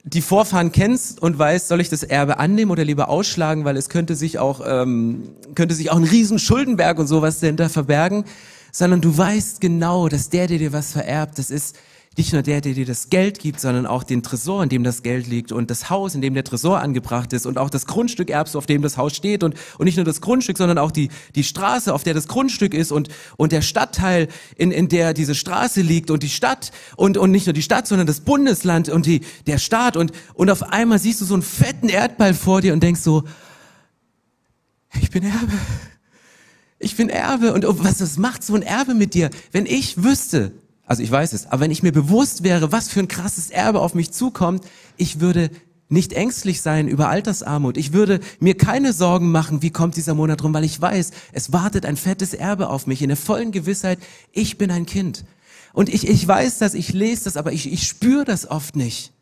die 0.04 0.22
Vorfahren 0.22 0.72
kennst 0.72 1.22
und 1.22 1.38
weißt, 1.38 1.68
soll 1.68 1.80
ich 1.80 1.88
das 1.88 2.02
Erbe 2.02 2.38
annehmen 2.38 2.70
oder 2.70 2.84
lieber 2.84 3.08
ausschlagen, 3.08 3.64
weil 3.64 3.76
es 3.76 3.88
könnte 3.88 4.16
sich 4.16 4.38
auch 4.38 4.60
ähm, 4.66 5.28
könnte 5.54 5.74
sich 5.74 5.90
auch 5.90 5.96
ein 5.96 6.04
riesen 6.04 6.38
Schuldenberg 6.38 6.98
und 6.98 7.06
sowas 7.06 7.40
dahinter 7.40 7.68
verbergen, 7.68 8.24
sondern 8.72 9.00
du 9.00 9.16
weißt 9.16 9.60
genau, 9.60 10.08
dass 10.08 10.28
der, 10.28 10.48
der 10.48 10.58
dir 10.58 10.72
was 10.72 10.92
vererbt, 10.92 11.38
das 11.38 11.50
ist 11.50 11.76
nicht 12.16 12.32
nur 12.32 12.42
der, 12.42 12.60
der 12.60 12.74
dir 12.74 12.84
das 12.84 13.08
Geld 13.08 13.38
gibt, 13.38 13.58
sondern 13.60 13.86
auch 13.86 14.02
den 14.02 14.22
Tresor, 14.22 14.62
in 14.62 14.68
dem 14.68 14.84
das 14.84 15.02
Geld 15.02 15.26
liegt 15.26 15.50
und 15.50 15.70
das 15.70 15.88
Haus, 15.88 16.14
in 16.14 16.20
dem 16.20 16.34
der 16.34 16.44
Tresor 16.44 16.80
angebracht 16.80 17.32
ist 17.32 17.46
und 17.46 17.56
auch 17.56 17.70
das 17.70 17.86
Grundstück 17.86 18.28
erbst, 18.28 18.54
auf 18.54 18.66
dem 18.66 18.82
das 18.82 18.98
Haus 18.98 19.16
steht 19.16 19.42
und, 19.42 19.54
und 19.78 19.86
nicht 19.86 19.96
nur 19.96 20.04
das 20.04 20.20
Grundstück, 20.20 20.58
sondern 20.58 20.76
auch 20.76 20.90
die, 20.90 21.08
die 21.34 21.44
Straße, 21.44 21.92
auf 21.92 22.02
der 22.02 22.12
das 22.12 22.28
Grundstück 22.28 22.74
ist 22.74 22.92
und, 22.92 23.08
und 23.38 23.52
der 23.52 23.62
Stadtteil, 23.62 24.28
in, 24.56 24.72
in 24.72 24.88
der 24.88 25.14
diese 25.14 25.34
Straße 25.34 25.80
liegt 25.80 26.10
und 26.10 26.22
die 26.22 26.28
Stadt 26.28 26.70
und, 26.96 27.16
und 27.16 27.30
nicht 27.30 27.46
nur 27.46 27.54
die 27.54 27.62
Stadt, 27.62 27.86
sondern 27.86 28.06
das 28.06 28.20
Bundesland 28.20 28.90
und 28.90 29.06
die, 29.06 29.22
der 29.46 29.58
Staat 29.58 29.96
und, 29.96 30.12
und 30.34 30.50
auf 30.50 30.62
einmal 30.62 30.98
siehst 30.98 31.20
du 31.22 31.24
so 31.24 31.34
einen 31.34 31.42
fetten 31.42 31.88
Erdball 31.88 32.34
vor 32.34 32.60
dir 32.60 32.74
und 32.74 32.82
denkst 32.82 33.00
so, 33.00 33.24
ich 35.00 35.10
bin 35.10 35.22
Erbe. 35.22 35.52
Ich 36.78 36.96
bin 36.96 37.08
Erbe. 37.08 37.54
Und 37.54 37.64
was, 37.82 38.00
was 38.00 38.18
macht 38.18 38.42
so 38.42 38.54
ein 38.54 38.62
Erbe 38.62 38.94
mit 38.94 39.14
dir? 39.14 39.30
Wenn 39.52 39.66
ich 39.66 40.02
wüsste, 40.02 40.52
also 40.92 41.02
ich 41.02 41.10
weiß 41.10 41.32
es. 41.32 41.46
Aber 41.46 41.60
wenn 41.60 41.70
ich 41.70 41.82
mir 41.82 41.90
bewusst 41.90 42.42
wäre, 42.42 42.70
was 42.70 42.88
für 42.88 43.00
ein 43.00 43.08
krasses 43.08 43.48
Erbe 43.48 43.80
auf 43.80 43.94
mich 43.94 44.10
zukommt, 44.10 44.62
ich 44.98 45.20
würde 45.20 45.50
nicht 45.88 46.12
ängstlich 46.12 46.60
sein 46.60 46.86
über 46.86 47.08
Altersarmut. 47.08 47.78
Ich 47.78 47.94
würde 47.94 48.20
mir 48.40 48.58
keine 48.58 48.92
Sorgen 48.92 49.30
machen, 49.30 49.62
wie 49.62 49.70
kommt 49.70 49.96
dieser 49.96 50.12
Monat 50.12 50.44
rum, 50.44 50.52
weil 50.52 50.64
ich 50.64 50.78
weiß, 50.78 51.12
es 51.32 51.50
wartet 51.50 51.86
ein 51.86 51.96
fettes 51.96 52.34
Erbe 52.34 52.68
auf 52.68 52.86
mich 52.86 53.00
in 53.00 53.08
der 53.08 53.16
vollen 53.16 53.52
Gewissheit, 53.52 54.00
ich 54.32 54.58
bin 54.58 54.70
ein 54.70 54.84
Kind. 54.84 55.24
Und 55.72 55.88
ich, 55.88 56.06
ich 56.06 56.28
weiß 56.28 56.58
das, 56.58 56.74
ich 56.74 56.92
lese 56.92 57.24
das, 57.24 57.38
aber 57.38 57.52
ich, 57.52 57.72
ich 57.72 57.88
spüre 57.88 58.26
das 58.26 58.50
oft 58.50 58.76
nicht. 58.76 59.14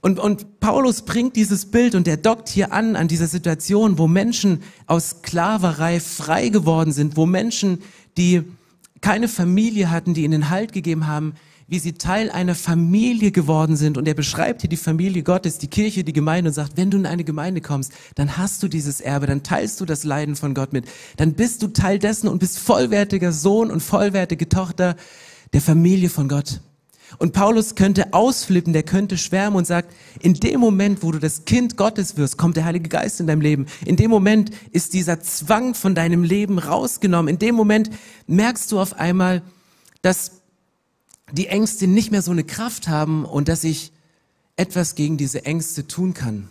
Und, 0.00 0.20
und 0.20 0.60
Paulus 0.60 1.02
bringt 1.02 1.34
dieses 1.34 1.72
Bild 1.72 1.96
und 1.96 2.06
er 2.06 2.18
dockt 2.18 2.48
hier 2.48 2.72
an, 2.72 2.94
an 2.94 3.08
dieser 3.08 3.26
Situation, 3.26 3.98
wo 3.98 4.06
Menschen 4.06 4.62
aus 4.86 5.10
Sklaverei 5.10 5.98
frei 5.98 6.50
geworden 6.50 6.92
sind, 6.92 7.16
wo 7.16 7.26
Menschen, 7.26 7.82
die 8.16 8.44
keine 9.02 9.28
Familie 9.28 9.90
hatten, 9.90 10.14
die 10.14 10.24
ihnen 10.24 10.48
Halt 10.48 10.72
gegeben 10.72 11.06
haben, 11.06 11.34
wie 11.68 11.78
sie 11.78 11.92
Teil 11.92 12.30
einer 12.30 12.54
Familie 12.54 13.32
geworden 13.32 13.76
sind. 13.76 13.98
Und 13.98 14.08
er 14.08 14.14
beschreibt 14.14 14.62
hier 14.62 14.70
die 14.70 14.76
Familie 14.76 15.22
Gottes, 15.22 15.58
die 15.58 15.68
Kirche, 15.68 16.04
die 16.04 16.12
Gemeinde 16.12 16.48
und 16.48 16.54
sagt, 16.54 16.76
wenn 16.76 16.90
du 16.90 16.98
in 16.98 17.06
eine 17.06 17.24
Gemeinde 17.24 17.60
kommst, 17.60 17.92
dann 18.14 18.36
hast 18.36 18.62
du 18.62 18.68
dieses 18.68 19.00
Erbe, 19.00 19.26
dann 19.26 19.42
teilst 19.42 19.80
du 19.80 19.84
das 19.84 20.04
Leiden 20.04 20.36
von 20.36 20.54
Gott 20.54 20.72
mit, 20.72 20.86
dann 21.16 21.34
bist 21.34 21.62
du 21.62 21.68
Teil 21.68 21.98
dessen 21.98 22.28
und 22.28 22.38
bist 22.38 22.58
vollwertiger 22.58 23.32
Sohn 23.32 23.70
und 23.70 23.80
vollwertige 23.80 24.48
Tochter 24.48 24.96
der 25.52 25.60
Familie 25.60 26.08
von 26.08 26.28
Gott. 26.28 26.60
Und 27.18 27.32
Paulus 27.32 27.74
könnte 27.74 28.12
ausflippen, 28.12 28.72
der 28.72 28.82
könnte 28.82 29.16
schwärmen 29.18 29.56
und 29.56 29.66
sagt, 29.66 29.94
in 30.20 30.34
dem 30.34 30.60
Moment, 30.60 31.02
wo 31.02 31.12
du 31.12 31.18
das 31.18 31.44
Kind 31.44 31.76
Gottes 31.76 32.16
wirst, 32.16 32.38
kommt 32.38 32.56
der 32.56 32.64
Heilige 32.64 32.88
Geist 32.88 33.20
in 33.20 33.26
deinem 33.26 33.40
Leben. 33.40 33.66
In 33.84 33.96
dem 33.96 34.10
Moment 34.10 34.50
ist 34.70 34.94
dieser 34.94 35.20
Zwang 35.20 35.74
von 35.74 35.94
deinem 35.94 36.24
Leben 36.24 36.58
rausgenommen. 36.58 37.28
In 37.28 37.38
dem 37.38 37.54
Moment 37.54 37.90
merkst 38.26 38.70
du 38.72 38.80
auf 38.80 38.98
einmal, 38.98 39.42
dass 40.02 40.42
die 41.32 41.46
Ängste 41.46 41.86
nicht 41.86 42.10
mehr 42.10 42.22
so 42.22 42.30
eine 42.30 42.44
Kraft 42.44 42.88
haben 42.88 43.24
und 43.24 43.48
dass 43.48 43.64
ich 43.64 43.92
etwas 44.56 44.94
gegen 44.94 45.16
diese 45.16 45.44
Ängste 45.44 45.86
tun 45.86 46.14
kann. 46.14 46.48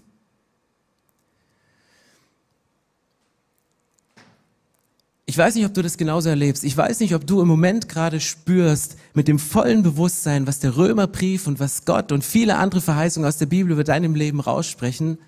Ich 5.32 5.38
weiß 5.38 5.56
nicht, 5.56 5.65
ob 5.65 5.74
du 5.74 5.82
das 5.82 5.98
genauso 5.98 6.28
erlebst. 6.28 6.65
Ich 6.65 6.76
weiß 6.76 7.00
nicht, 7.00 7.15
ob 7.15 7.26
du 7.26 7.39
im 7.39 7.48
Moment 7.48 7.88
gerade 7.88 8.20
spürst, 8.20 8.98
mit 9.13 9.30
dem 9.30 9.39
vollen 9.39 9.82
Bewusstsein, 9.82 10.46
was 10.46 10.60
der 10.60 10.76
Römerbrief 10.76 11.48
und 11.48 11.58
was 11.58 11.86
Gott 11.86 12.12
und 12.12 12.26
viele 12.26 12.58
andere 12.58 12.82
Verheißungen 12.82 13.30
aus 13.30 13.38
der 13.38 13.46
Bibel 13.46 13.72
über 13.72 13.86
deinem 13.86 14.13
Leben 14.13 14.41
raussprechen, 14.41 15.20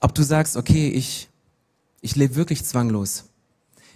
ob 0.00 0.16
du 0.16 0.24
sagst, 0.24 0.56
okay, 0.56 0.88
ich, 0.88 1.28
ich 2.00 2.16
lebe 2.16 2.34
wirklich 2.34 2.64
zwanglos. 2.64 3.26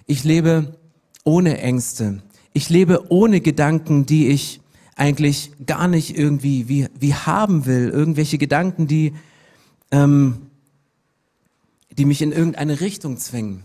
Ich 0.07 0.23
lebe 0.23 0.79
ohne 1.25 1.59
Ängste. 1.59 2.23
Ich 2.53 2.71
lebe 2.71 3.11
ohne 3.11 3.41
Gedanken, 3.41 4.07
die 4.07 4.29
ich 4.29 4.61
eigentlich 4.95 5.51
gar 5.67 5.89
nicht 5.89 6.17
irgendwie 6.17 6.69
wie, 6.69 6.87
wie 6.97 7.15
haben 7.15 7.67
will. 7.67 7.89
Irgendwelche 7.89 8.39
Gedanken, 8.39 8.87
die, 8.87 9.15
ähm, 9.91 10.47
die 11.91 12.05
mich 12.05 12.23
in 12.23 12.31
irgendeine 12.31 12.79
Richtung 12.79 13.17
zwingen. 13.17 13.65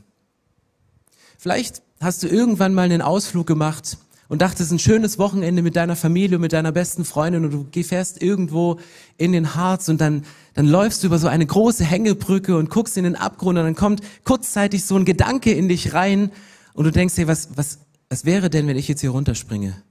Vielleicht 1.38 1.82
hast 2.02 2.24
du 2.24 2.28
irgendwann 2.28 2.74
mal 2.74 2.84
einen 2.84 3.02
Ausflug 3.02 3.48
gemacht 3.48 3.98
und 4.28 4.42
dachtest, 4.42 4.72
ein 4.72 4.80
schönes 4.80 5.20
Wochenende 5.20 5.62
mit 5.62 5.76
deiner 5.76 5.96
Familie, 5.96 6.38
mit 6.38 6.52
deiner 6.52 6.72
besten 6.72 7.06
Freundin 7.06 7.46
und 7.46 7.72
du 7.72 7.84
fährst 7.84 8.22
irgendwo 8.22 8.80
in 9.18 9.32
den 9.32 9.56
Harz 9.56 9.88
und 9.88 10.02
dann, 10.02 10.26
dann 10.54 10.68
läufst 10.68 11.04
du 11.04 11.08
über 11.08 11.20
so 11.20 11.28
eine 11.28 11.46
große 11.46 11.86
Hängebrücke 11.86 12.58
und 12.58 12.70
guckst 12.70 12.98
in 12.98 13.04
den 13.04 13.16
Abgrund 13.16 13.58
und 13.58 13.64
dann 13.64 13.76
kommt 13.76 14.02
kurzzeitig 14.24 14.84
so 14.84 14.96
ein 14.96 15.06
Gedanke 15.06 15.52
in 15.54 15.70
dich 15.70 15.94
rein 15.94 16.32
und 16.74 16.86
du 16.86 16.92
denkst, 16.92 17.16
hey, 17.18 17.28
was, 17.28 17.50
was, 17.56 17.80
was 18.10 18.26
wäre 18.26 18.50
denn, 18.50 18.68
wenn 18.68 18.78
ich 18.78 18.88
jetzt 18.88 19.02
hier 19.02 19.12
runterspringe? 19.12 19.82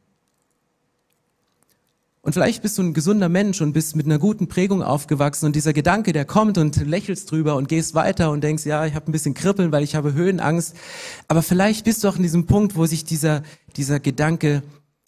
Und 2.27 2.33
vielleicht 2.33 2.61
bist 2.61 2.77
du 2.77 2.83
ein 2.83 2.93
gesunder 2.93 3.29
Mensch 3.29 3.61
und 3.61 3.73
bist 3.73 3.95
mit 3.95 4.05
einer 4.05 4.19
guten 4.19 4.49
Prägung 4.49 4.83
aufgewachsen 4.83 5.47
und 5.47 5.55
dieser 5.55 5.73
Gedanke, 5.73 6.13
der 6.13 6.25
kommt 6.25 6.59
und 6.59 6.75
lächelst 6.85 7.31
drüber 7.31 7.55
und 7.55 7.69
gehst 7.69 7.95
weiter 7.95 8.33
und 8.33 8.43
denkst, 8.43 8.67
ja, 8.67 8.85
ich 8.85 8.97
habe 8.97 9.09
ein 9.09 9.13
bisschen 9.13 9.33
Kribbeln, 9.33 9.71
weil 9.71 9.85
ich 9.85 9.95
habe 9.95 10.13
Höhenangst. 10.13 10.75
Aber 11.29 11.41
vielleicht 11.41 11.85
bist 11.85 12.03
du 12.03 12.09
auch 12.09 12.17
in 12.17 12.25
diesem 12.25 12.47
Punkt, 12.47 12.75
wo 12.75 12.85
sich 12.85 13.05
dieser, 13.05 13.45
dieser 13.77 14.01
Gedanke 14.01 14.65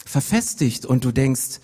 verfestigt 0.06 0.86
und 0.86 1.04
du 1.04 1.10
denkst, 1.10 1.58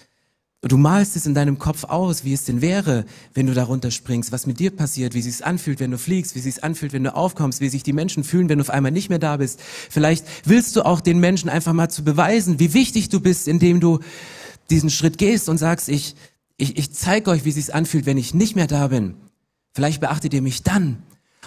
Du 0.66 0.78
malst 0.78 1.14
es 1.14 1.26
in 1.26 1.34
deinem 1.34 1.58
Kopf 1.58 1.84
aus, 1.84 2.24
wie 2.24 2.32
es 2.32 2.46
denn 2.46 2.62
wäre, 2.62 3.04
wenn 3.34 3.46
du 3.46 3.52
darunter 3.52 3.90
springst, 3.90 4.32
was 4.32 4.46
mit 4.46 4.58
dir 4.58 4.70
passiert, 4.70 5.12
wie 5.12 5.18
es 5.18 5.26
sich 5.26 5.44
anfühlt, 5.44 5.78
wenn 5.78 5.90
du 5.90 5.98
fliegst, 5.98 6.34
wie 6.34 6.38
es 6.38 6.46
sich 6.46 6.64
anfühlt, 6.64 6.94
wenn 6.94 7.04
du 7.04 7.14
aufkommst, 7.14 7.60
wie 7.60 7.68
sich 7.68 7.82
die 7.82 7.92
Menschen 7.92 8.24
fühlen, 8.24 8.48
wenn 8.48 8.56
du 8.56 8.62
auf 8.62 8.70
einmal 8.70 8.90
nicht 8.90 9.10
mehr 9.10 9.18
da 9.18 9.36
bist. 9.36 9.60
Vielleicht 9.60 10.24
willst 10.46 10.74
du 10.74 10.86
auch 10.86 11.02
den 11.02 11.20
Menschen 11.20 11.50
einfach 11.50 11.74
mal 11.74 11.90
zu 11.90 12.02
beweisen, 12.02 12.60
wie 12.60 12.72
wichtig 12.72 13.10
du 13.10 13.20
bist, 13.20 13.46
indem 13.46 13.78
du 13.78 14.00
diesen 14.70 14.90
Schritt 14.90 15.18
gehst 15.18 15.48
und 15.48 15.58
sagst, 15.58 15.88
ich, 15.88 16.14
ich, 16.56 16.76
ich 16.78 16.92
zeige 16.92 17.30
euch, 17.30 17.44
wie 17.44 17.50
es 17.50 17.54
sich 17.56 17.74
anfühlt, 17.74 18.06
wenn 18.06 18.18
ich 18.18 18.34
nicht 18.34 18.56
mehr 18.56 18.66
da 18.66 18.88
bin. 18.88 19.14
Vielleicht 19.72 20.00
beachtet 20.00 20.34
ihr 20.34 20.42
mich 20.42 20.62
dann. 20.62 21.02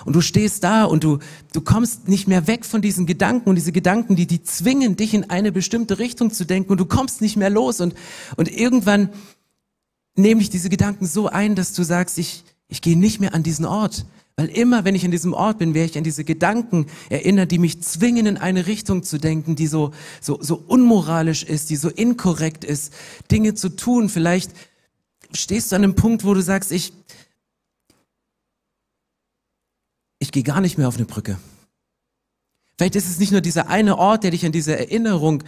Und 0.06 0.16
du 0.16 0.22
stehst 0.22 0.64
da 0.64 0.84
und 0.84 1.04
du, 1.04 1.20
du 1.54 1.62
kommst 1.62 2.08
nicht 2.08 2.28
mehr 2.28 2.46
weg 2.46 2.66
von 2.66 2.82
diesen 2.82 3.06
Gedanken 3.06 3.50
und 3.50 3.56
diese 3.56 3.72
Gedanken, 3.72 4.16
die, 4.16 4.28
die 4.28 4.44
zwingen 4.44 4.96
dich 4.96 5.14
in 5.14 5.30
eine 5.30 5.52
bestimmte 5.52 5.98
Richtung 5.98 6.32
zu 6.32 6.46
denken 6.46 6.72
und 6.72 6.80
du 6.80 6.86
kommst 6.86 7.22
nicht 7.22 7.36
mehr 7.36 7.50
los 7.50 7.82
und, 7.82 7.96
und 8.36 8.52
irgendwann 8.52 9.10
nehme 10.16 10.42
ich 10.42 10.50
diese 10.50 10.70
Gedanken 10.70 11.06
so 11.06 11.28
ein, 11.28 11.56
dass 11.56 11.74
du 11.74 11.84
sagst, 11.84 12.18
ich, 12.18 12.44
ich 12.68 12.82
gehe 12.82 12.98
nicht 12.98 13.20
mehr 13.20 13.34
an 13.34 13.44
diesen 13.44 13.66
Ort. 13.66 14.06
Weil 14.40 14.50
immer, 14.50 14.86
wenn 14.86 14.94
ich 14.94 15.04
an 15.04 15.10
diesem 15.10 15.34
Ort 15.34 15.58
bin, 15.58 15.74
werde 15.74 15.90
ich 15.90 15.98
an 15.98 16.04
diese 16.04 16.24
Gedanken 16.24 16.86
erinnert, 17.10 17.50
die 17.50 17.58
mich 17.58 17.82
zwingen, 17.82 18.28
in 18.28 18.38
eine 18.38 18.68
Richtung 18.68 19.02
zu 19.02 19.18
denken, 19.18 19.56
die 19.56 19.66
so, 19.66 19.92
so, 20.22 20.38
so 20.42 20.64
unmoralisch 20.68 21.44
ist, 21.44 21.72
die 21.72 21.76
so 21.76 21.90
inkorrekt 21.90 22.64
ist, 22.64 22.94
Dinge 23.32 23.56
zu 23.56 23.70
tun. 23.70 24.10
Vielleicht 24.10 24.52
stehst 25.34 25.72
du 25.72 25.76
an 25.76 25.84
einem 25.84 25.96
Punkt, 25.96 26.24
wo 26.24 26.36
du 26.36 26.42
sagst, 26.42 26.72
ich, 26.72 26.94
ich 30.20 30.32
gehe 30.32 30.44
gar 30.44 30.62
nicht 30.62 30.78
mehr 30.78 30.88
auf 30.88 30.98
eine 30.98 31.06
Brücke. 31.06 31.40
Vielleicht 32.78 32.96
ist 32.96 33.10
es 33.10 33.18
nicht 33.18 33.32
nur 33.32 33.42
dieser 33.42 33.70
eine 33.70 33.98
Ort, 33.98 34.24
der 34.24 34.30
dich 34.30 34.46
an 34.46 34.52
diese 34.52 34.78
Erinnerung 34.78 35.44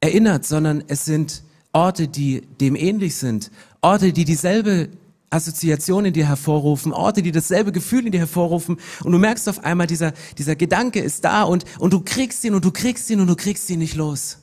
erinnert, 0.00 0.44
sondern 0.44 0.82
es 0.88 1.04
sind 1.04 1.44
Orte, 1.72 2.08
die 2.08 2.40
dem 2.60 2.74
ähnlich 2.74 3.14
sind. 3.14 3.52
Orte, 3.82 4.12
die 4.12 4.24
dieselbe 4.24 4.88
Assoziation 5.30 6.06
in 6.06 6.12
dir 6.12 6.26
hervorrufen, 6.26 6.92
Orte, 6.92 7.22
die 7.22 7.32
dasselbe 7.32 7.72
Gefühl 7.72 8.06
in 8.06 8.12
dir 8.12 8.18
hervorrufen 8.18 8.78
und 9.04 9.12
du 9.12 9.18
merkst 9.18 9.48
auf 9.48 9.64
einmal, 9.64 9.86
dieser, 9.86 10.12
dieser 10.38 10.56
Gedanke 10.56 11.00
ist 11.00 11.24
da 11.24 11.42
und, 11.42 11.64
und 11.78 11.92
du 11.92 12.00
kriegst 12.00 12.44
ihn 12.44 12.54
und 12.54 12.64
du 12.64 12.70
kriegst 12.70 13.10
ihn 13.10 13.20
und 13.20 13.26
du 13.26 13.36
kriegst 13.36 13.68
ihn 13.70 13.78
nicht 13.78 13.94
los. 13.94 14.38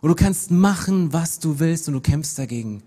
Und 0.00 0.10
du 0.10 0.14
kannst 0.14 0.50
machen, 0.50 1.12
was 1.12 1.38
du 1.38 1.58
willst 1.58 1.88
und 1.88 1.94
du 1.94 2.00
kämpfst 2.00 2.38
dagegen. 2.38 2.82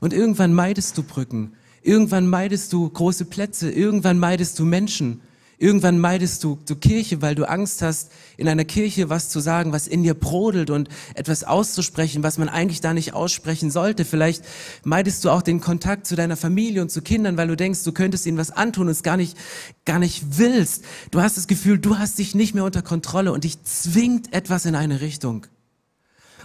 Und 0.00 0.12
irgendwann 0.12 0.54
meidest 0.54 0.96
du 0.96 1.02
Brücken. 1.02 1.52
Irgendwann 1.82 2.28
meidest 2.28 2.72
du 2.72 2.88
große 2.88 3.24
Plätze, 3.24 3.70
irgendwann 3.70 4.18
meidest 4.18 4.58
du 4.58 4.64
Menschen, 4.64 5.20
irgendwann 5.58 5.98
meidest 5.98 6.44
du, 6.44 6.58
du 6.66 6.76
Kirche, 6.76 7.22
weil 7.22 7.34
du 7.34 7.48
Angst 7.48 7.82
hast, 7.82 8.10
in 8.36 8.48
einer 8.48 8.64
Kirche 8.64 9.10
was 9.10 9.28
zu 9.28 9.40
sagen, 9.40 9.72
was 9.72 9.86
in 9.86 10.02
dir 10.02 10.14
brodelt 10.14 10.70
und 10.70 10.88
etwas 11.14 11.44
auszusprechen, 11.44 12.22
was 12.22 12.38
man 12.38 12.48
eigentlich 12.48 12.80
da 12.80 12.94
nicht 12.94 13.14
aussprechen 13.14 13.70
sollte. 13.70 14.04
Vielleicht 14.04 14.44
meidest 14.82 15.24
du 15.24 15.30
auch 15.30 15.42
den 15.42 15.60
Kontakt 15.60 16.06
zu 16.06 16.16
deiner 16.16 16.36
Familie 16.36 16.82
und 16.82 16.90
zu 16.90 17.02
Kindern, 17.02 17.36
weil 17.36 17.48
du 17.48 17.56
denkst, 17.56 17.84
du 17.84 17.92
könntest 17.92 18.26
ihnen 18.26 18.38
was 18.38 18.50
antun 18.50 18.86
und 18.86 18.92
es 18.92 19.02
gar 19.02 19.16
nicht, 19.16 19.36
gar 19.84 19.98
nicht 19.98 20.38
willst. 20.38 20.84
Du 21.10 21.20
hast 21.20 21.36
das 21.36 21.46
Gefühl, 21.46 21.78
du 21.78 21.98
hast 21.98 22.18
dich 22.18 22.34
nicht 22.34 22.54
mehr 22.54 22.64
unter 22.64 22.82
Kontrolle 22.82 23.32
und 23.32 23.44
dich 23.44 23.62
zwingt 23.62 24.32
etwas 24.32 24.66
in 24.66 24.74
eine 24.74 25.00
Richtung. 25.00 25.46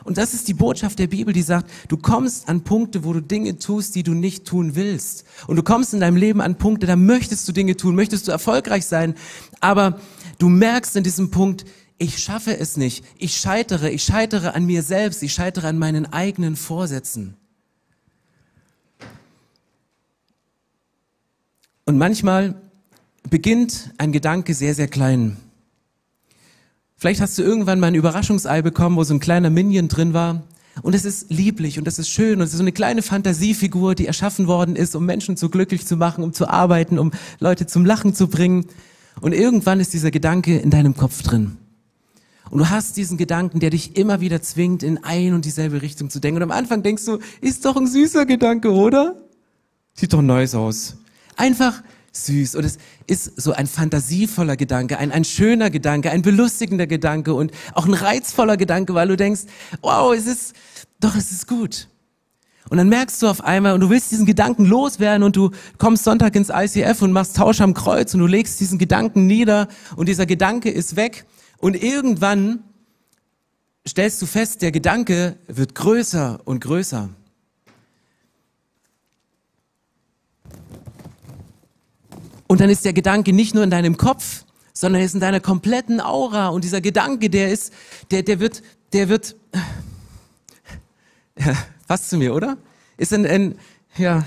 Und 0.04 0.18
das 0.18 0.34
ist 0.34 0.48
die 0.48 0.54
Botschaft 0.54 1.00
der 1.00 1.08
Bibel, 1.08 1.34
die 1.34 1.42
sagt, 1.42 1.70
du 1.88 1.98
kommst 1.98 2.50
an 2.50 2.62
Punkte, 2.62 3.04
wo 3.04 3.14
du 3.14 3.22
Dinge 3.22 3.58
tust, 3.58 3.96
die 3.96 4.04
du 4.04 4.14
nicht 4.14 4.46
tun 4.46 4.76
willst. 4.76 5.26
Und 5.48 5.56
du 5.56 5.64
kommst 5.64 5.94
in 5.94 6.00
deinem 6.00 6.18
Leben 6.18 6.42
an 6.42 6.56
Punkte, 6.56 6.88
da 6.88 6.96
möchtest 6.96 7.48
du 7.48 7.52
Dinge 7.52 7.76
tun, 7.76 7.96
möchtest 7.96 8.28
du 8.28 8.32
erfolgreich 8.32 8.86
sein, 8.86 9.16
aber 9.60 10.00
du 10.38 10.50
merkst 10.50 10.96
in 10.96 11.04
diesem 11.04 11.32
Punkt, 11.32 11.66
ich 11.98 12.20
schaffe 12.20 12.58
es 12.58 12.78
nicht, 12.78 13.04
ich 13.18 13.36
scheitere, 13.38 13.90
ich 13.90 14.04
scheitere 14.04 14.56
an 14.56 14.66
mir 14.66 14.84
selbst, 14.84 15.22
ich 15.22 15.34
scheitere 15.34 15.68
an 15.68 15.78
meinen 15.78 16.06
eigenen 16.12 16.56
Vorsätzen. 16.56 17.36
Und 21.86 21.98
manchmal 21.98 22.62
beginnt 23.30 23.92
ein 23.98 24.12
Gedanke 24.12 24.54
sehr, 24.54 24.76
sehr 24.76 24.88
klein. 24.88 25.38
Vielleicht 27.00 27.22
hast 27.22 27.38
du 27.38 27.44
irgendwann 27.44 27.80
mal 27.80 27.88
ein 27.88 27.96
Überraschungsei 27.96 28.62
bekommen, 28.62 28.98
wo 28.98 29.06
so 29.06 29.14
ein 29.14 29.22
kleiner 29.22 29.50
Minion 29.50 29.88
drin 29.88 30.14
war. 30.14 30.44
Und 30.82 30.94
es 30.96 31.06
ist 31.06 31.32
lieblich 31.32 31.80
und 31.80 31.88
es 31.88 31.98
ist 31.98 32.10
schön 32.10 32.40
und 32.40 32.42
es 32.42 32.52
ist 32.52 32.58
so 32.58 32.64
eine 32.64 32.74
kleine 32.74 33.02
Fantasiefigur, 33.02 33.96
die 33.96 34.06
erschaffen 34.06 34.48
worden 34.48 34.76
ist, 34.76 34.96
um 34.96 35.06
Menschen 35.06 35.38
so 35.38 35.48
glücklich 35.48 35.88
zu 35.88 35.96
machen, 35.96 36.26
um 36.26 36.34
zu 36.34 36.50
arbeiten, 36.50 37.00
um 37.00 37.12
Leute 37.40 37.68
zum 37.68 37.86
Lachen 37.86 38.14
zu 38.14 38.28
bringen. 38.28 38.66
Und 39.22 39.34
irgendwann 39.34 39.80
ist 39.80 39.94
dieser 39.94 40.12
Gedanke 40.12 40.58
in 40.58 40.72
deinem 40.72 40.96
Kopf 40.96 41.24
drin. 41.24 41.58
Und 42.50 42.60
du 42.60 42.70
hast 42.70 42.98
diesen 42.98 43.18
Gedanken, 43.18 43.62
der 43.62 43.70
dich 43.70 43.96
immer 43.96 44.20
wieder 44.20 44.42
zwingt, 44.42 44.84
in 44.84 45.02
ein 45.02 45.34
und 45.34 45.46
dieselbe 45.46 45.82
Richtung 45.82 46.10
zu 46.10 46.20
denken. 46.20 46.38
Und 46.38 46.52
am 46.52 46.58
Anfang 46.58 46.84
denkst 46.84 47.06
du, 47.06 47.20
ist 47.40 47.64
doch 47.64 47.78
ein 47.78 47.88
süßer 47.88 48.26
Gedanke, 48.26 48.74
oder? 48.74 49.16
Sieht 49.94 50.12
doch 50.12 50.22
nice 50.22 50.56
aus. 50.56 50.98
Einfach 51.38 51.82
süß 52.12 52.56
und 52.56 52.66
es 52.66 52.78
ist 53.08 53.42
so 53.42 53.54
ein 53.54 53.68
fantasievoller 53.68 54.56
Gedanke, 54.56 54.98
ein, 54.98 55.12
ein 55.12 55.24
schöner 55.24 55.70
Gedanke, 55.70 56.12
ein 56.12 56.22
belustigender 56.22 56.88
Gedanke 56.88 57.34
und 57.34 57.52
auch 57.74 57.86
ein 57.86 57.94
reizvoller 57.94 58.58
Gedanke, 58.58 58.94
weil 58.94 59.08
du 59.08 59.18
denkst, 59.18 59.42
wow, 59.82 60.14
es 60.14 60.28
ist, 60.28 60.54
doch, 61.00 61.16
es 61.16 61.32
ist 61.32 61.48
gut. 61.48 61.88
Und 62.70 62.78
dann 62.78 62.90
merkst 62.90 63.22
du 63.22 63.28
auf 63.28 63.44
einmal 63.44 63.74
und 63.74 63.82
du 63.82 63.90
willst 63.90 64.12
diesen 64.12 64.26
Gedanken 64.26 64.66
loswerden 64.66 65.24
und 65.24 65.36
du 65.36 65.52
kommst 65.78 66.04
Sonntag 66.04 66.36
ins 66.36 66.50
ICF 66.54 67.02
und 67.02 67.12
machst 67.12 67.36
Tausch 67.36 67.62
am 67.62 67.74
Kreuz 67.74 68.14
und 68.14 68.20
du 68.20 68.28
legst 68.28 68.60
diesen 68.60 68.78
Gedanken 68.78 69.26
nieder 69.26 69.68
und 69.96 70.08
dieser 70.08 70.26
Gedanke 70.26 70.70
ist 70.70 70.96
weg 70.96 71.26
und 71.58 71.82
irgendwann 71.82 72.64
stellst 73.88 74.22
du 74.22 74.28
fest, 74.28 74.62
der 74.62 74.72
Gedanke 74.72 75.38
wird 75.48 75.74
größer 75.74 76.42
und 76.46 76.62
größer. 76.62 77.10
Und 82.52 82.62
dann 82.62 82.72
ist 82.72 82.84
der 82.84 82.94
Gedanke 82.94 83.32
nicht 83.32 83.54
nur 83.54 83.64
in 83.64 83.70
deinem 83.70 83.96
Kopf, 83.96 84.44
sondern 84.74 85.02
er 85.02 85.06
ist 85.06 85.14
in 85.14 85.20
deiner 85.20 85.40
kompletten 85.40 86.02
Aura. 86.02 86.48
Und 86.48 86.64
dieser 86.64 86.82
Gedanke, 86.82 87.30
der 87.30 87.52
ist, 87.52 87.72
der, 88.10 88.24
der 88.24 88.40
wird, 88.40 88.64
der 88.92 89.08
wird, 89.08 89.36
ja, 91.38 91.54
passt 91.88 92.10
zu 92.10 92.18
mir, 92.18 92.34
oder? 92.34 92.58
Ist 92.98 93.14
ein, 93.14 93.28
ein 93.28 93.60
ja, 93.98 94.26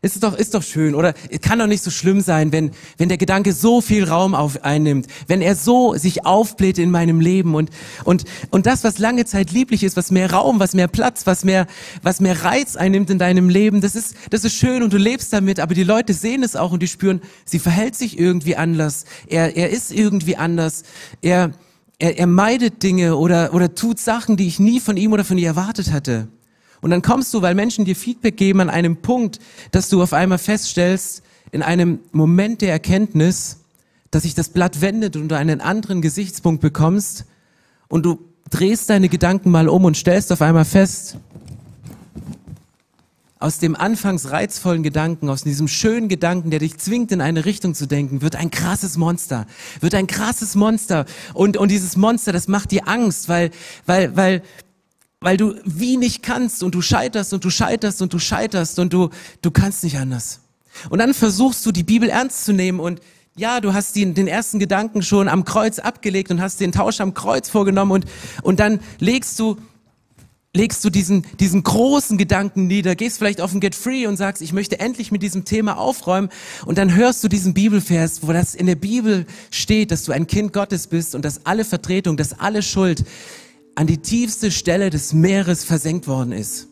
ist 0.00 0.22
doch, 0.22 0.36
ist 0.36 0.54
doch 0.54 0.62
schön, 0.62 0.94
oder? 0.94 1.12
Kann 1.42 1.58
doch 1.58 1.66
nicht 1.66 1.82
so 1.82 1.90
schlimm 1.90 2.20
sein, 2.20 2.52
wenn, 2.52 2.70
wenn 2.98 3.08
der 3.08 3.18
Gedanke 3.18 3.52
so 3.52 3.80
viel 3.80 4.04
Raum 4.04 4.34
auf, 4.34 4.62
einnimmt, 4.62 5.08
wenn 5.26 5.42
er 5.42 5.56
so 5.56 5.94
sich 5.94 6.24
aufbläht 6.24 6.78
in 6.78 6.92
meinem 6.92 7.20
Leben 7.20 7.56
und, 7.56 7.70
und, 8.04 8.24
und 8.50 8.66
das, 8.66 8.84
was 8.84 8.98
lange 8.98 9.24
Zeit 9.24 9.50
lieblich 9.50 9.82
ist, 9.82 9.96
was 9.96 10.12
mehr 10.12 10.30
Raum, 10.32 10.60
was 10.60 10.74
mehr 10.74 10.86
Platz, 10.86 11.26
was 11.26 11.44
mehr, 11.44 11.66
was 12.02 12.20
mehr 12.20 12.44
Reiz 12.44 12.76
einnimmt 12.76 13.10
in 13.10 13.18
deinem 13.18 13.48
Leben, 13.48 13.80
das 13.80 13.96
ist, 13.96 14.14
das 14.30 14.44
ist 14.44 14.54
schön 14.54 14.84
und 14.84 14.92
du 14.92 14.98
lebst 14.98 15.32
damit, 15.32 15.58
aber 15.58 15.74
die 15.74 15.84
Leute 15.84 16.14
sehen 16.14 16.44
es 16.44 16.54
auch 16.54 16.70
und 16.70 16.80
die 16.80 16.88
spüren, 16.88 17.20
sie 17.44 17.58
verhält 17.58 17.96
sich 17.96 18.18
irgendwie 18.18 18.54
anders, 18.54 19.04
er, 19.26 19.56
er 19.56 19.70
ist 19.70 19.90
irgendwie 19.90 20.36
anders, 20.36 20.84
er, 21.22 21.50
er, 21.98 22.18
er 22.18 22.26
meidet 22.28 22.84
Dinge 22.84 23.16
oder, 23.16 23.52
oder 23.52 23.74
tut 23.74 23.98
Sachen, 23.98 24.36
die 24.36 24.46
ich 24.46 24.60
nie 24.60 24.78
von 24.78 24.96
ihm 24.96 25.12
oder 25.12 25.24
von 25.24 25.38
ihr 25.38 25.48
erwartet 25.48 25.90
hatte. 25.90 26.28
Und 26.80 26.90
dann 26.90 27.02
kommst 27.02 27.34
du, 27.34 27.42
weil 27.42 27.54
Menschen 27.54 27.84
dir 27.84 27.96
Feedback 27.96 28.36
geben, 28.36 28.60
an 28.60 28.70
einem 28.70 28.96
Punkt, 28.98 29.38
dass 29.72 29.88
du 29.88 30.02
auf 30.02 30.12
einmal 30.12 30.38
feststellst, 30.38 31.22
in 31.50 31.62
einem 31.62 32.00
Moment 32.12 32.60
der 32.60 32.70
Erkenntnis, 32.72 33.60
dass 34.10 34.22
sich 34.22 34.34
das 34.34 34.50
Blatt 34.50 34.80
wendet 34.80 35.16
und 35.16 35.28
du 35.28 35.36
einen 35.36 35.60
anderen 35.60 36.02
Gesichtspunkt 36.02 36.60
bekommst 36.60 37.24
und 37.88 38.04
du 38.04 38.18
drehst 38.50 38.90
deine 38.90 39.08
Gedanken 39.08 39.50
mal 39.50 39.68
um 39.68 39.84
und 39.84 39.96
stellst 39.96 40.32
auf 40.32 40.42
einmal 40.42 40.64
fest, 40.64 41.18
aus 43.40 43.58
dem 43.58 43.76
anfangs 43.76 44.30
reizvollen 44.30 44.82
Gedanken, 44.82 45.28
aus 45.28 45.44
diesem 45.44 45.68
schönen 45.68 46.08
Gedanken, 46.08 46.50
der 46.50 46.58
dich 46.58 46.78
zwingt, 46.78 47.12
in 47.12 47.20
eine 47.20 47.44
Richtung 47.44 47.74
zu 47.74 47.86
denken, 47.86 48.20
wird 48.20 48.34
ein 48.34 48.50
krasses 48.50 48.96
Monster, 48.96 49.46
wird 49.80 49.94
ein 49.94 50.08
krasses 50.08 50.56
Monster. 50.56 51.04
Und, 51.34 51.56
und 51.56 51.70
dieses 51.70 51.96
Monster, 51.96 52.32
das 52.32 52.48
macht 52.48 52.72
dir 52.72 52.88
Angst, 52.88 53.28
weil, 53.28 53.50
weil, 53.86 54.16
weil 54.16 54.42
weil 55.20 55.36
du 55.36 55.54
wie 55.64 55.96
nicht 55.96 56.22
kannst 56.22 56.62
und 56.62 56.74
du 56.74 56.82
scheiterst 56.82 57.32
und 57.32 57.44
du 57.44 57.50
scheiterst 57.50 58.02
und 58.02 58.12
du 58.12 58.18
scheiterst 58.18 58.78
und 58.78 58.92
du, 58.92 59.10
du 59.42 59.50
kannst 59.50 59.82
nicht 59.84 59.98
anders. 59.98 60.40
Und 60.90 60.98
dann 61.00 61.14
versuchst 61.14 61.66
du 61.66 61.72
die 61.72 61.82
Bibel 61.82 62.08
ernst 62.08 62.44
zu 62.44 62.52
nehmen 62.52 62.78
und 62.78 63.00
ja, 63.36 63.60
du 63.60 63.72
hast 63.72 63.94
den, 63.94 64.14
den 64.14 64.26
ersten 64.26 64.58
Gedanken 64.58 65.02
schon 65.02 65.28
am 65.28 65.44
Kreuz 65.44 65.78
abgelegt 65.78 66.30
und 66.30 66.40
hast 66.40 66.60
den 66.60 66.72
Tausch 66.72 67.00
am 67.00 67.14
Kreuz 67.14 67.48
vorgenommen 67.48 67.92
und, 67.92 68.04
und 68.42 68.58
dann 68.58 68.80
legst 68.98 69.38
du, 69.38 69.56
legst 70.54 70.84
du 70.84 70.90
diesen, 70.90 71.24
diesen 71.38 71.62
großen 71.62 72.18
Gedanken 72.18 72.66
nieder, 72.66 72.96
gehst 72.96 73.18
vielleicht 73.18 73.40
auf 73.40 73.52
ein 73.52 73.60
Get 73.60 73.76
Free 73.76 74.06
und 74.06 74.16
sagst, 74.16 74.42
ich 74.42 74.52
möchte 74.52 74.80
endlich 74.80 75.12
mit 75.12 75.22
diesem 75.22 75.44
Thema 75.44 75.78
aufräumen 75.78 76.30
und 76.64 76.78
dann 76.78 76.94
hörst 76.94 77.22
du 77.22 77.28
diesen 77.28 77.54
Bibelvers, 77.54 78.26
wo 78.26 78.32
das 78.32 78.54
in 78.56 78.66
der 78.66 78.76
Bibel 78.76 79.26
steht, 79.50 79.92
dass 79.92 80.04
du 80.04 80.12
ein 80.12 80.26
Kind 80.26 80.52
Gottes 80.52 80.88
bist 80.88 81.14
und 81.14 81.24
dass 81.24 81.46
alle 81.46 81.64
Vertretung, 81.64 82.16
dass 82.16 82.38
alle 82.38 82.62
Schuld 82.62 83.04
an 83.78 83.86
die 83.86 83.98
tiefste 83.98 84.50
Stelle 84.50 84.90
des 84.90 85.12
Meeres 85.12 85.62
versenkt 85.62 86.08
worden 86.08 86.32
ist. 86.32 86.66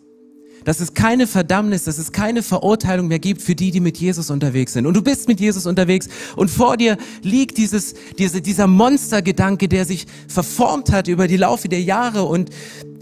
Dass 0.64 0.80
es 0.80 0.92
keine 0.92 1.28
Verdammnis, 1.28 1.84
dass 1.84 1.98
es 1.98 2.10
keine 2.10 2.42
Verurteilung 2.42 3.06
mehr 3.06 3.20
gibt 3.20 3.42
für 3.42 3.54
die, 3.54 3.70
die 3.70 3.78
mit 3.78 3.96
Jesus 3.96 4.28
unterwegs 4.28 4.72
sind. 4.72 4.86
Und 4.86 4.94
du 4.94 5.02
bist 5.02 5.28
mit 5.28 5.38
Jesus 5.38 5.66
unterwegs 5.66 6.08
und 6.34 6.50
vor 6.50 6.76
dir 6.76 6.96
liegt 7.22 7.58
dieses, 7.58 7.94
diese, 8.18 8.40
dieser 8.40 8.66
Monstergedanke, 8.66 9.68
der 9.68 9.84
sich 9.84 10.06
verformt 10.26 10.90
hat 10.90 11.06
über 11.06 11.28
die 11.28 11.36
Laufe 11.36 11.68
der 11.68 11.80
Jahre 11.80 12.24
und, 12.24 12.50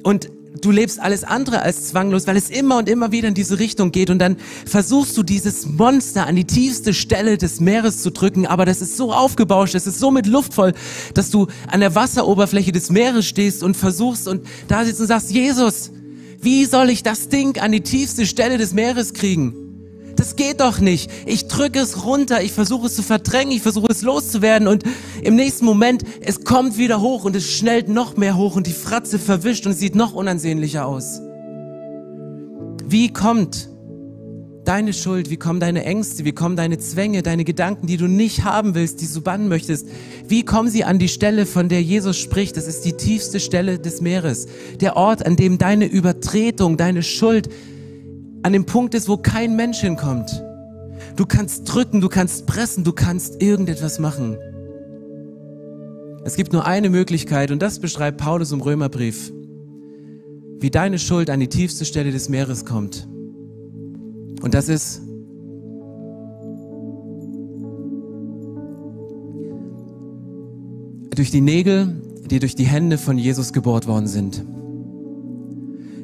und 0.02 0.30
du 0.60 0.70
lebst 0.70 1.00
alles 1.00 1.24
andere 1.24 1.62
als 1.62 1.88
zwanglos, 1.88 2.26
weil 2.26 2.36
es 2.36 2.50
immer 2.50 2.78
und 2.78 2.88
immer 2.88 3.12
wieder 3.12 3.28
in 3.28 3.34
diese 3.34 3.58
Richtung 3.58 3.90
geht 3.90 4.10
und 4.10 4.18
dann 4.18 4.36
versuchst 4.66 5.16
du 5.16 5.22
dieses 5.22 5.66
Monster 5.66 6.26
an 6.26 6.36
die 6.36 6.44
tiefste 6.44 6.94
Stelle 6.94 7.38
des 7.38 7.60
Meeres 7.60 8.02
zu 8.02 8.10
drücken, 8.10 8.46
aber 8.46 8.64
das 8.64 8.80
ist 8.80 8.96
so 8.96 9.12
aufgebauscht, 9.12 9.74
es 9.74 9.86
ist 9.86 9.98
so 9.98 10.10
mit 10.10 10.26
Luft 10.26 10.54
voll, 10.54 10.72
dass 11.14 11.30
du 11.30 11.48
an 11.66 11.80
der 11.80 11.94
Wasseroberfläche 11.94 12.72
des 12.72 12.90
Meeres 12.90 13.26
stehst 13.26 13.62
und 13.62 13.76
versuchst 13.76 14.28
und 14.28 14.46
da 14.68 14.84
sitzt 14.84 15.00
und 15.00 15.08
sagst, 15.08 15.30
Jesus, 15.30 15.90
wie 16.40 16.64
soll 16.66 16.90
ich 16.90 17.02
das 17.02 17.28
Ding 17.28 17.58
an 17.58 17.72
die 17.72 17.80
tiefste 17.80 18.26
Stelle 18.26 18.58
des 18.58 18.74
Meeres 18.74 19.14
kriegen? 19.14 19.63
Das 20.16 20.36
geht 20.36 20.60
doch 20.60 20.78
nicht. 20.78 21.10
Ich 21.26 21.48
drücke 21.48 21.80
es 21.80 22.04
runter, 22.04 22.42
ich 22.42 22.52
versuche 22.52 22.86
es 22.86 22.94
zu 22.94 23.02
verdrängen, 23.02 23.52
ich 23.52 23.62
versuche 23.62 23.90
es 23.90 24.02
loszuwerden 24.02 24.68
und 24.68 24.84
im 25.22 25.36
nächsten 25.36 25.64
Moment, 25.64 26.04
es 26.20 26.44
kommt 26.44 26.78
wieder 26.78 27.00
hoch 27.00 27.24
und 27.24 27.34
es 27.36 27.52
schnellt 27.52 27.88
noch 27.88 28.16
mehr 28.16 28.36
hoch 28.36 28.56
und 28.56 28.66
die 28.66 28.72
Fratze 28.72 29.18
verwischt 29.18 29.66
und 29.66 29.72
sieht 29.72 29.94
noch 29.94 30.14
unansehnlicher 30.14 30.86
aus. 30.86 31.20
Wie 32.86 33.12
kommt 33.12 33.70
deine 34.64 34.92
Schuld, 34.92 35.30
wie 35.30 35.36
kommen 35.36 35.60
deine 35.60 35.84
Ängste, 35.84 36.24
wie 36.24 36.32
kommen 36.32 36.56
deine 36.56 36.78
Zwänge, 36.78 37.22
deine 37.22 37.44
Gedanken, 37.44 37.86
die 37.86 37.96
du 37.96 38.06
nicht 38.06 38.44
haben 38.44 38.74
willst, 38.74 39.00
die 39.00 39.12
du 39.12 39.20
bannen 39.20 39.48
möchtest, 39.48 39.86
wie 40.26 40.44
kommen 40.44 40.70
sie 40.70 40.84
an 40.84 40.98
die 40.98 41.08
Stelle, 41.08 41.46
von 41.46 41.68
der 41.68 41.82
Jesus 41.82 42.16
spricht? 42.16 42.56
Das 42.56 42.66
ist 42.66 42.84
die 42.84 42.94
tiefste 42.94 43.40
Stelle 43.40 43.78
des 43.78 44.00
Meeres. 44.00 44.46
Der 44.80 44.96
Ort, 44.96 45.26
an 45.26 45.36
dem 45.36 45.58
deine 45.58 45.86
Übertretung, 45.86 46.76
deine 46.76 47.02
Schuld 47.02 47.48
an 48.44 48.52
dem 48.52 48.66
Punkt 48.66 48.94
ist, 48.94 49.08
wo 49.08 49.16
kein 49.16 49.56
Mensch 49.56 49.80
hinkommt. 49.80 50.44
Du 51.16 51.24
kannst 51.24 51.64
drücken, 51.64 52.02
du 52.02 52.10
kannst 52.10 52.46
pressen, 52.46 52.84
du 52.84 52.92
kannst 52.92 53.42
irgendetwas 53.42 53.98
machen. 53.98 54.36
Es 56.24 56.36
gibt 56.36 56.52
nur 56.52 56.66
eine 56.66 56.90
Möglichkeit 56.90 57.50
und 57.50 57.62
das 57.62 57.78
beschreibt 57.78 58.18
Paulus 58.18 58.52
im 58.52 58.60
Römerbrief, 58.60 59.32
wie 60.60 60.70
deine 60.70 60.98
Schuld 60.98 61.30
an 61.30 61.40
die 61.40 61.48
tiefste 61.48 61.86
Stelle 61.86 62.12
des 62.12 62.28
Meeres 62.28 62.66
kommt. 62.66 63.08
Und 64.42 64.52
das 64.52 64.68
ist, 64.68 65.00
durch 71.14 71.30
die 71.30 71.40
Nägel, 71.40 71.96
die 72.30 72.40
durch 72.40 72.54
die 72.54 72.66
Hände 72.66 72.98
von 72.98 73.16
Jesus 73.16 73.54
gebohrt 73.54 73.86
worden 73.86 74.06
sind. 74.06 74.44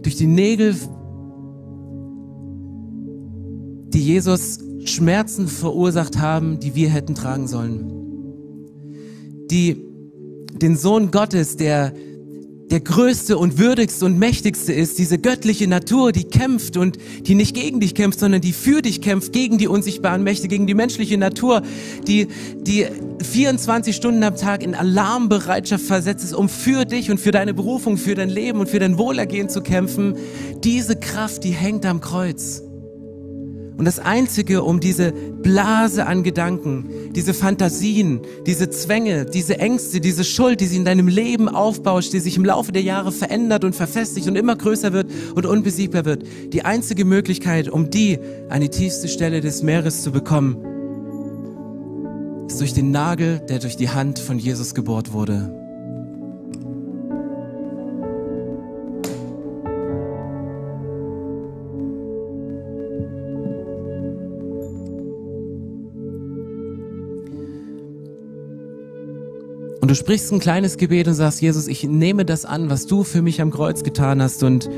Durch 0.02 0.16
die 0.16 0.26
Nägel, 0.26 0.74
die 3.92 4.02
Jesus 4.02 4.58
Schmerzen 4.84 5.48
verursacht 5.48 6.18
haben, 6.18 6.58
die 6.60 6.74
wir 6.74 6.88
hätten 6.90 7.14
tragen 7.14 7.46
sollen. 7.46 7.90
Die 9.50 9.76
den 10.60 10.76
Sohn 10.76 11.10
Gottes, 11.10 11.56
der 11.56 11.92
der 12.70 12.80
größte 12.80 13.36
und 13.36 13.58
würdigste 13.58 14.04
und 14.04 14.18
mächtigste 14.18 14.72
ist, 14.72 14.98
diese 14.98 15.18
göttliche 15.18 15.66
Natur, 15.66 16.12
die 16.12 16.24
kämpft 16.24 16.76
und 16.76 16.98
die 17.26 17.34
nicht 17.34 17.54
gegen 17.54 17.80
dich 17.80 17.96
kämpft, 17.96 18.20
sondern 18.20 18.40
die 18.40 18.52
für 18.52 18.80
dich 18.80 19.00
kämpft, 19.00 19.32
gegen 19.32 19.58
die 19.58 19.66
unsichtbaren 19.66 20.22
Mächte, 20.22 20.46
gegen 20.46 20.68
die 20.68 20.74
menschliche 20.74 21.18
Natur, 21.18 21.62
die, 22.06 22.28
die 22.60 22.86
24 23.22 23.96
Stunden 23.96 24.22
am 24.22 24.36
Tag 24.36 24.62
in 24.62 24.76
Alarmbereitschaft 24.76 25.84
versetzt 25.84 26.22
ist, 26.22 26.32
um 26.32 26.48
für 26.48 26.84
dich 26.84 27.10
und 27.10 27.18
für 27.18 27.32
deine 27.32 27.54
Berufung, 27.54 27.96
für 27.96 28.14
dein 28.14 28.28
Leben 28.28 28.60
und 28.60 28.68
für 28.68 28.78
dein 28.78 28.98
Wohlergehen 28.98 29.48
zu 29.48 29.62
kämpfen. 29.62 30.14
Diese 30.62 30.94
Kraft, 30.94 31.42
die 31.42 31.50
hängt 31.50 31.84
am 31.84 32.00
Kreuz. 32.00 32.62
Und 33.80 33.86
das 33.86 33.98
Einzige, 33.98 34.62
um 34.62 34.78
diese 34.78 35.10
Blase 35.10 36.04
an 36.04 36.22
Gedanken, 36.22 36.90
diese 37.14 37.32
Fantasien, 37.32 38.20
diese 38.46 38.68
Zwänge, 38.68 39.24
diese 39.24 39.58
Ängste, 39.58 40.02
diese 40.02 40.22
Schuld, 40.22 40.60
die 40.60 40.66
sich 40.66 40.76
in 40.76 40.84
deinem 40.84 41.08
Leben 41.08 41.48
aufbauscht, 41.48 42.12
die 42.12 42.18
sich 42.18 42.36
im 42.36 42.44
Laufe 42.44 42.72
der 42.72 42.82
Jahre 42.82 43.10
verändert 43.10 43.64
und 43.64 43.74
verfestigt 43.74 44.28
und 44.28 44.36
immer 44.36 44.54
größer 44.54 44.92
wird 44.92 45.10
und 45.34 45.46
unbesiegbar 45.46 46.04
wird, 46.04 46.24
die 46.52 46.62
einzige 46.62 47.06
Möglichkeit, 47.06 47.70
um 47.70 47.88
die 47.88 48.18
an 48.50 48.60
die 48.60 48.68
tiefste 48.68 49.08
Stelle 49.08 49.40
des 49.40 49.62
Meeres 49.62 50.02
zu 50.02 50.12
bekommen, 50.12 50.58
ist 52.48 52.60
durch 52.60 52.74
den 52.74 52.90
Nagel, 52.90 53.40
der 53.48 53.60
durch 53.60 53.78
die 53.78 53.88
Hand 53.88 54.18
von 54.18 54.38
Jesus 54.38 54.74
gebohrt 54.74 55.14
wurde. 55.14 55.59
Und 69.90 69.96
du 69.96 70.04
sprichst 70.04 70.32
ein 70.32 70.38
kleines 70.38 70.76
Gebet 70.76 71.08
und 71.08 71.14
sagst, 71.14 71.42
Jesus, 71.42 71.66
ich 71.66 71.82
nehme 71.82 72.24
das 72.24 72.44
an, 72.44 72.70
was 72.70 72.86
du 72.86 73.02
für 73.02 73.22
mich 73.22 73.40
am 73.40 73.50
Kreuz 73.50 73.82
getan 73.82 74.22
hast. 74.22 74.44
Und 74.44 74.70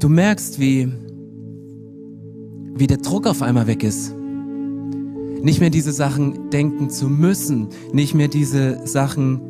du 0.00 0.08
merkst, 0.08 0.58
wie, 0.58 0.92
wie 2.74 2.88
der 2.88 2.96
Druck 2.96 3.28
auf 3.28 3.40
einmal 3.40 3.68
weg 3.68 3.84
ist. 3.84 4.12
Nicht 5.42 5.60
mehr 5.60 5.70
diese 5.70 5.92
Sachen 5.92 6.50
denken 6.50 6.90
zu 6.90 7.08
müssen, 7.08 7.68
nicht 7.92 8.14
mehr 8.14 8.26
diese 8.26 8.84
Sachen 8.84 9.40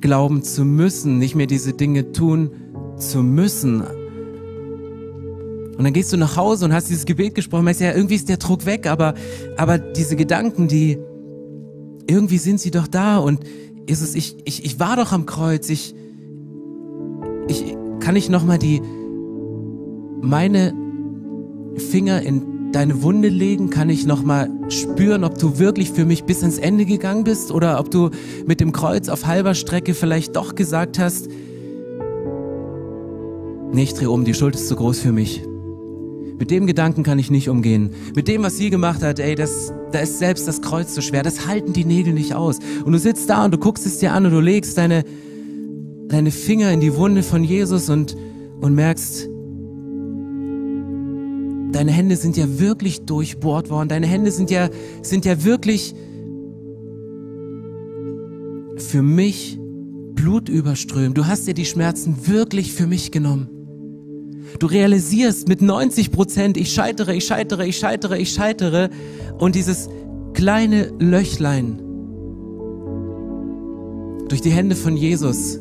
glauben 0.00 0.42
zu 0.42 0.64
müssen, 0.64 1.18
nicht 1.18 1.34
mehr 1.34 1.46
diese 1.46 1.74
Dinge 1.74 2.12
tun 2.12 2.48
zu 2.96 3.22
müssen. 3.22 3.82
Und 5.76 5.84
dann 5.84 5.92
gehst 5.92 6.10
du 6.10 6.16
nach 6.16 6.38
Hause 6.38 6.64
und 6.64 6.72
hast 6.72 6.88
dieses 6.88 7.04
Gebet 7.04 7.34
gesprochen, 7.34 7.64
merkst 7.64 7.82
ja, 7.82 7.92
irgendwie 7.92 8.14
ist 8.14 8.30
der 8.30 8.38
Druck 8.38 8.64
weg, 8.64 8.86
aber, 8.86 9.12
aber 9.58 9.76
diese 9.76 10.16
Gedanken, 10.16 10.68
die, 10.68 10.96
irgendwie 12.10 12.38
sind 12.38 12.60
sie 12.60 12.70
doch 12.70 12.88
da 12.88 13.18
und 13.18 13.40
Jesus, 13.88 14.14
ich, 14.14 14.36
ich, 14.44 14.64
ich 14.64 14.78
war 14.78 14.96
doch 14.96 15.12
am 15.12 15.26
Kreuz, 15.26 15.68
ich, 15.68 15.94
ich, 17.48 17.76
kann 18.00 18.16
ich 18.16 18.28
nochmal 18.28 18.58
die, 18.58 18.82
meine 20.20 20.74
Finger 21.76 22.22
in 22.22 22.72
deine 22.72 23.02
Wunde 23.02 23.28
legen? 23.28 23.70
Kann 23.70 23.88
ich 23.88 24.06
nochmal 24.06 24.50
spüren, 24.68 25.24
ob 25.24 25.38
du 25.38 25.58
wirklich 25.58 25.90
für 25.90 26.04
mich 26.04 26.24
bis 26.24 26.42
ins 26.42 26.58
Ende 26.58 26.84
gegangen 26.84 27.24
bist 27.24 27.50
oder 27.50 27.80
ob 27.80 27.90
du 27.90 28.10
mit 28.46 28.60
dem 28.60 28.72
Kreuz 28.72 29.08
auf 29.08 29.26
halber 29.26 29.54
Strecke 29.54 29.94
vielleicht 29.94 30.36
doch 30.36 30.54
gesagt 30.54 30.98
hast, 30.98 31.28
nee, 33.72 33.82
ich 33.82 33.94
dreh 33.94 34.06
um, 34.06 34.24
die 34.24 34.34
Schuld 34.34 34.54
ist 34.54 34.68
zu 34.68 34.76
groß 34.76 35.00
für 35.00 35.12
mich. 35.12 35.42
Mit 36.40 36.50
dem 36.50 36.66
Gedanken 36.66 37.02
kann 37.02 37.18
ich 37.18 37.30
nicht 37.30 37.50
umgehen. 37.50 37.90
Mit 38.16 38.26
dem, 38.26 38.42
was 38.42 38.56
sie 38.56 38.70
gemacht 38.70 39.02
hat, 39.02 39.18
ey, 39.18 39.34
das, 39.34 39.74
da 39.92 39.98
ist 39.98 40.18
selbst 40.18 40.48
das 40.48 40.62
Kreuz 40.62 40.94
zu 40.94 41.02
schwer. 41.02 41.22
Das 41.22 41.46
halten 41.46 41.74
die 41.74 41.84
Nägel 41.84 42.14
nicht 42.14 42.34
aus. 42.34 42.60
Und 42.82 42.92
du 42.92 42.98
sitzt 42.98 43.28
da 43.28 43.44
und 43.44 43.50
du 43.52 43.58
guckst 43.58 43.84
es 43.84 43.98
dir 43.98 44.14
an 44.14 44.24
und 44.24 44.32
du 44.32 44.40
legst 44.40 44.78
deine, 44.78 45.04
deine 46.08 46.30
Finger 46.30 46.72
in 46.72 46.80
die 46.80 46.96
Wunde 46.96 47.22
von 47.22 47.44
Jesus 47.44 47.90
und, 47.90 48.16
und 48.62 48.74
merkst, 48.74 49.28
deine 51.72 51.92
Hände 51.92 52.16
sind 52.16 52.38
ja 52.38 52.58
wirklich 52.58 53.02
durchbohrt 53.02 53.68
worden. 53.68 53.90
Deine 53.90 54.06
Hände 54.06 54.30
sind 54.30 54.50
ja, 54.50 54.70
sind 55.02 55.26
ja 55.26 55.44
wirklich 55.44 55.94
für 58.78 59.02
mich 59.02 59.58
Blut 60.14 60.48
überströmt. 60.48 61.18
Du 61.18 61.26
hast 61.26 61.46
dir 61.46 61.54
die 61.54 61.66
Schmerzen 61.66 62.26
wirklich 62.26 62.72
für 62.72 62.86
mich 62.86 63.10
genommen. 63.10 63.59
Du 64.58 64.66
realisierst 64.66 65.48
mit 65.48 65.62
90 65.62 66.10
Prozent, 66.10 66.56
ich 66.56 66.72
scheitere, 66.72 67.14
ich 67.14 67.24
scheitere, 67.24 67.66
ich 67.66 67.78
scheitere, 67.78 68.18
ich 68.18 68.32
scheitere. 68.32 68.90
Und 69.38 69.54
dieses 69.54 69.88
kleine 70.34 70.92
Löchlein 70.98 71.80
durch 74.28 74.40
die 74.40 74.50
Hände 74.50 74.76
von 74.76 74.96
Jesus 74.96 75.58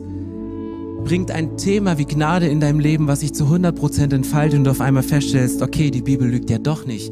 bringt 1.04 1.32
ein 1.32 1.58
Thema 1.58 1.98
wie 1.98 2.06
Gnade 2.06 2.48
in 2.48 2.60
deinem 2.60 2.80
Leben, 2.80 3.08
was 3.08 3.22
sich 3.22 3.34
zu 3.34 3.46
100 3.46 3.76
Prozent 3.76 4.14
entfaltet 4.14 4.60
und 4.60 4.66
du 4.66 4.72
auf 4.72 4.82
einmal 4.82 5.04
feststellst, 5.04 5.62
okay, 5.62 5.90
die 5.90 6.02
Bibel 6.02 6.28
lügt 6.28 6.50
ja 6.50 6.60
doch 6.60 6.86
nicht. 6.86 7.12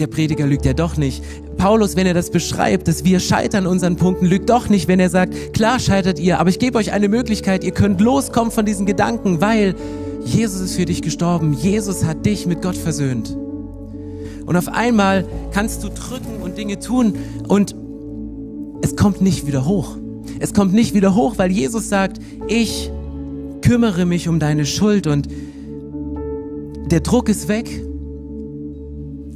Der 0.00 0.06
Prediger 0.06 0.46
lügt 0.46 0.64
ja 0.64 0.72
doch 0.72 0.96
nicht. 0.96 1.22
Paulus, 1.58 1.94
wenn 1.94 2.06
er 2.06 2.14
das 2.14 2.30
beschreibt, 2.30 2.88
dass 2.88 3.04
wir 3.04 3.20
scheitern 3.20 3.66
unseren 3.66 3.96
Punkten, 3.96 4.26
lügt 4.26 4.48
doch 4.48 4.68
nicht, 4.68 4.88
wenn 4.88 4.98
er 4.98 5.10
sagt, 5.10 5.52
klar 5.52 5.78
scheitert 5.78 6.18
ihr, 6.18 6.40
aber 6.40 6.48
ich 6.48 6.58
gebe 6.58 6.78
euch 6.78 6.92
eine 6.92 7.08
Möglichkeit, 7.08 7.62
ihr 7.62 7.72
könnt 7.72 8.00
loskommen 8.00 8.50
von 8.50 8.64
diesen 8.64 8.86
Gedanken, 8.86 9.40
weil 9.40 9.74
Jesus 10.24 10.60
ist 10.60 10.76
für 10.76 10.84
dich 10.84 11.02
gestorben. 11.02 11.52
Jesus 11.52 12.04
hat 12.04 12.24
dich 12.26 12.46
mit 12.46 12.62
Gott 12.62 12.76
versöhnt. 12.76 13.36
Und 14.46 14.56
auf 14.56 14.68
einmal 14.68 15.26
kannst 15.52 15.84
du 15.84 15.88
drücken 15.88 16.42
und 16.42 16.58
Dinge 16.58 16.78
tun 16.78 17.14
und 17.48 17.74
es 18.82 18.96
kommt 18.96 19.20
nicht 19.20 19.46
wieder 19.46 19.64
hoch. 19.64 19.96
Es 20.38 20.54
kommt 20.54 20.72
nicht 20.72 20.94
wieder 20.94 21.14
hoch, 21.14 21.34
weil 21.36 21.50
Jesus 21.50 21.88
sagt, 21.88 22.18
ich 22.48 22.90
kümmere 23.62 24.06
mich 24.06 24.28
um 24.28 24.38
deine 24.40 24.66
Schuld 24.66 25.06
und 25.06 25.28
der 26.90 27.00
Druck 27.00 27.28
ist 27.28 27.48
weg, 27.48 27.82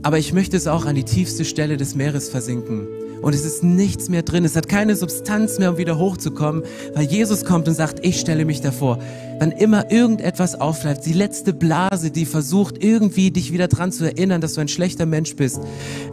aber 0.02 0.18
ich 0.18 0.32
möchte 0.32 0.56
es 0.56 0.66
auch 0.66 0.86
an 0.86 0.96
die 0.96 1.04
tiefste 1.04 1.44
Stelle 1.44 1.76
des 1.76 1.94
Meeres 1.94 2.28
versinken 2.28 2.88
und 3.24 3.34
es 3.34 3.44
ist 3.44 3.62
nichts 3.62 4.10
mehr 4.10 4.22
drin. 4.22 4.44
Es 4.44 4.54
hat 4.54 4.68
keine 4.68 4.96
Substanz 4.96 5.58
mehr, 5.58 5.70
um 5.70 5.78
wieder 5.78 5.98
hochzukommen, 5.98 6.62
weil 6.94 7.06
Jesus 7.06 7.44
kommt 7.44 7.68
und 7.68 7.74
sagt, 7.74 8.04
ich 8.04 8.20
stelle 8.20 8.44
mich 8.44 8.60
davor. 8.60 8.98
Wann 9.38 9.52
immer 9.52 9.90
irgendetwas 9.90 10.54
aufbleibt, 10.54 11.04
die 11.06 11.12
letzte 11.12 11.52
Blase, 11.52 12.10
die 12.10 12.24
versucht, 12.24 12.82
irgendwie 12.82 13.30
dich 13.30 13.52
wieder 13.52 13.68
dran 13.68 13.92
zu 13.92 14.04
erinnern, 14.04 14.40
dass 14.40 14.54
du 14.54 14.60
ein 14.60 14.68
schlechter 14.68 15.06
Mensch 15.06 15.36
bist, 15.36 15.60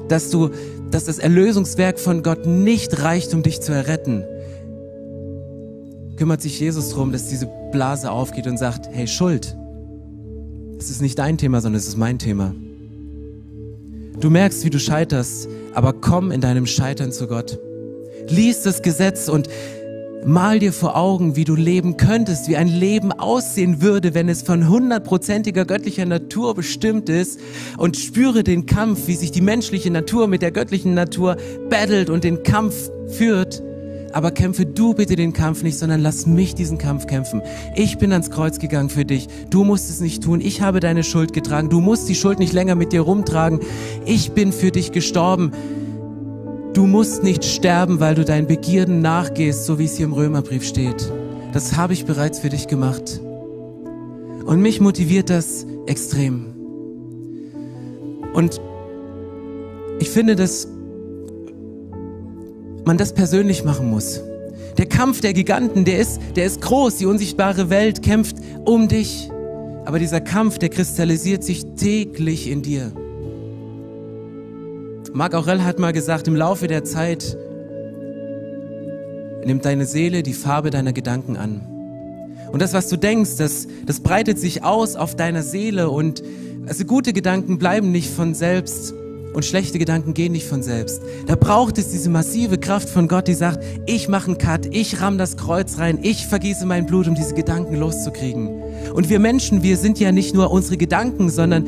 dass 0.07 0.29
du, 0.29 0.49
dass 0.89 1.05
das 1.05 1.19
Erlösungswerk 1.19 1.99
von 1.99 2.23
Gott 2.23 2.45
nicht 2.45 3.01
reicht, 3.01 3.33
um 3.33 3.43
dich 3.43 3.61
zu 3.61 3.71
erretten, 3.71 4.23
kümmert 6.17 6.41
sich 6.41 6.59
Jesus 6.59 6.89
darum, 6.89 7.11
dass 7.11 7.27
diese 7.27 7.49
Blase 7.71 8.11
aufgeht 8.11 8.47
und 8.47 8.57
sagt, 8.57 8.89
hey 8.91 9.07
Schuld, 9.07 9.55
es 10.79 10.89
ist 10.89 11.01
nicht 11.01 11.17
dein 11.19 11.37
Thema, 11.37 11.61
sondern 11.61 11.79
es 11.79 11.87
ist 11.87 11.97
mein 11.97 12.19
Thema. 12.19 12.53
Du 14.19 14.29
merkst, 14.29 14.65
wie 14.65 14.69
du 14.69 14.79
scheiterst, 14.79 15.47
aber 15.73 15.93
komm 15.93 16.31
in 16.31 16.41
deinem 16.41 16.67
Scheitern 16.67 17.11
zu 17.11 17.27
Gott. 17.27 17.59
Lies 18.27 18.61
das 18.61 18.81
Gesetz 18.81 19.29
und 19.29 19.47
mal 20.25 20.59
dir 20.59 20.73
vor 20.73 20.95
Augen, 20.95 21.35
wie 21.35 21.43
du 21.43 21.55
leben 21.55 21.97
könntest, 21.97 22.47
wie 22.47 22.57
ein 22.57 22.67
Leben 22.67 23.11
aussehen 23.11 23.81
würde, 23.81 24.13
wenn 24.13 24.29
es 24.29 24.41
von 24.41 24.67
hundertprozentiger 24.67 25.65
göttlicher 25.65 26.05
Natur 26.05 26.53
bestimmt 26.55 27.09
ist 27.09 27.39
und 27.77 27.97
spüre 27.97 28.43
den 28.43 28.65
Kampf, 28.65 29.07
wie 29.07 29.15
sich 29.15 29.31
die 29.31 29.41
menschliche 29.41 29.91
Natur 29.91 30.27
mit 30.27 30.41
der 30.41 30.51
göttlichen 30.51 30.93
Natur 30.93 31.37
battelt 31.69 32.09
und 32.09 32.23
den 32.23 32.43
Kampf 32.43 32.89
führt. 33.07 33.63
Aber 34.13 34.31
kämpfe 34.31 34.65
du 34.65 34.93
bitte 34.93 35.15
den 35.15 35.31
Kampf 35.31 35.63
nicht, 35.63 35.77
sondern 35.77 36.01
lass 36.01 36.25
mich 36.25 36.53
diesen 36.53 36.77
Kampf 36.77 37.07
kämpfen. 37.07 37.41
Ich 37.75 37.97
bin 37.97 38.11
ans 38.11 38.29
Kreuz 38.29 38.59
gegangen 38.59 38.89
für 38.89 39.05
dich. 39.05 39.27
Du 39.49 39.63
musst 39.63 39.89
es 39.89 40.01
nicht 40.01 40.21
tun. 40.21 40.41
Ich 40.41 40.61
habe 40.61 40.81
deine 40.81 41.03
Schuld 41.03 41.31
getragen. 41.31 41.69
Du 41.69 41.79
musst 41.79 42.09
die 42.09 42.15
Schuld 42.15 42.37
nicht 42.37 42.51
länger 42.51 42.75
mit 42.75 42.91
dir 42.91 43.01
rumtragen. 43.01 43.61
Ich 44.05 44.31
bin 44.31 44.51
für 44.51 44.71
dich 44.71 44.91
gestorben. 44.91 45.53
Du 46.73 46.85
musst 46.85 47.21
nicht 47.21 47.43
sterben, 47.43 47.99
weil 47.99 48.15
du 48.15 48.23
deinen 48.23 48.47
Begierden 48.47 49.01
nachgehst, 49.01 49.65
so 49.65 49.77
wie 49.77 49.85
es 49.85 49.97
hier 49.97 50.05
im 50.05 50.13
Römerbrief 50.13 50.63
steht. 50.63 51.11
Das 51.51 51.75
habe 51.75 51.91
ich 51.91 52.05
bereits 52.05 52.39
für 52.39 52.49
dich 52.49 52.67
gemacht. 52.67 53.19
Und 54.45 54.61
mich 54.61 54.79
motiviert 54.79 55.29
das 55.29 55.65
extrem. 55.85 56.45
Und 58.33 58.61
ich 59.99 60.09
finde, 60.09 60.37
dass 60.37 60.69
man 62.85 62.97
das 62.97 63.13
persönlich 63.13 63.65
machen 63.65 63.89
muss. 63.89 64.21
Der 64.77 64.85
Kampf 64.85 65.19
der 65.19 65.33
Giganten, 65.33 65.83
der 65.83 65.99
ist, 65.99 66.21
der 66.37 66.45
ist 66.45 66.61
groß. 66.61 66.95
Die 66.95 67.05
unsichtbare 67.05 67.69
Welt 67.69 68.01
kämpft 68.01 68.37
um 68.65 68.87
dich. 68.87 69.29
Aber 69.85 69.99
dieser 69.99 70.21
Kampf, 70.21 70.57
der 70.57 70.69
kristallisiert 70.69 71.43
sich 71.43 71.65
täglich 71.75 72.49
in 72.49 72.61
dir. 72.61 72.93
Marc 75.13 75.35
Aurel 75.35 75.63
hat 75.65 75.77
mal 75.77 75.91
gesagt, 75.91 76.27
im 76.29 76.35
Laufe 76.35 76.67
der 76.67 76.85
Zeit 76.85 77.37
nimmt 79.43 79.65
deine 79.65 79.85
Seele 79.85 80.23
die 80.23 80.33
Farbe 80.33 80.69
deiner 80.69 80.93
Gedanken 80.93 81.35
an. 81.35 81.61
Und 82.51 82.61
das, 82.61 82.73
was 82.73 82.87
du 82.87 82.95
denkst, 82.95 83.35
das, 83.37 83.67
das 83.85 83.99
breitet 83.99 84.39
sich 84.39 84.63
aus 84.63 84.95
auf 84.95 85.15
deiner 85.15 85.43
Seele 85.43 85.89
und 85.89 86.23
also 86.67 86.85
gute 86.85 87.11
Gedanken 87.11 87.57
bleiben 87.57 87.91
nicht 87.91 88.09
von 88.09 88.33
selbst 88.33 88.93
und 89.33 89.45
schlechte 89.45 89.79
Gedanken 89.79 90.13
gehen 90.13 90.31
nicht 90.31 90.47
von 90.47 90.61
selbst. 90.61 91.01
Da 91.27 91.35
braucht 91.35 91.77
es 91.77 91.89
diese 91.89 92.09
massive 92.09 92.57
Kraft 92.57 92.89
von 92.89 93.07
Gott, 93.07 93.27
die 93.27 93.33
sagt, 93.33 93.63
ich 93.85 94.07
mache 94.07 94.27
einen 94.27 94.37
Cut, 94.37 94.67
ich 94.71 95.01
ramm 95.01 95.17
das 95.17 95.37
Kreuz 95.37 95.77
rein, 95.77 95.99
ich 96.01 96.27
vergieße 96.27 96.65
mein 96.65 96.85
Blut, 96.85 97.07
um 97.07 97.15
diese 97.15 97.33
Gedanken 97.33 97.75
loszukriegen. 97.75 98.49
Und 98.93 99.09
wir 99.09 99.19
Menschen, 99.19 99.63
wir 99.63 99.77
sind 99.77 99.99
ja 99.99 100.11
nicht 100.11 100.33
nur 100.33 100.51
unsere 100.51 100.77
Gedanken, 100.77 101.29
sondern 101.29 101.67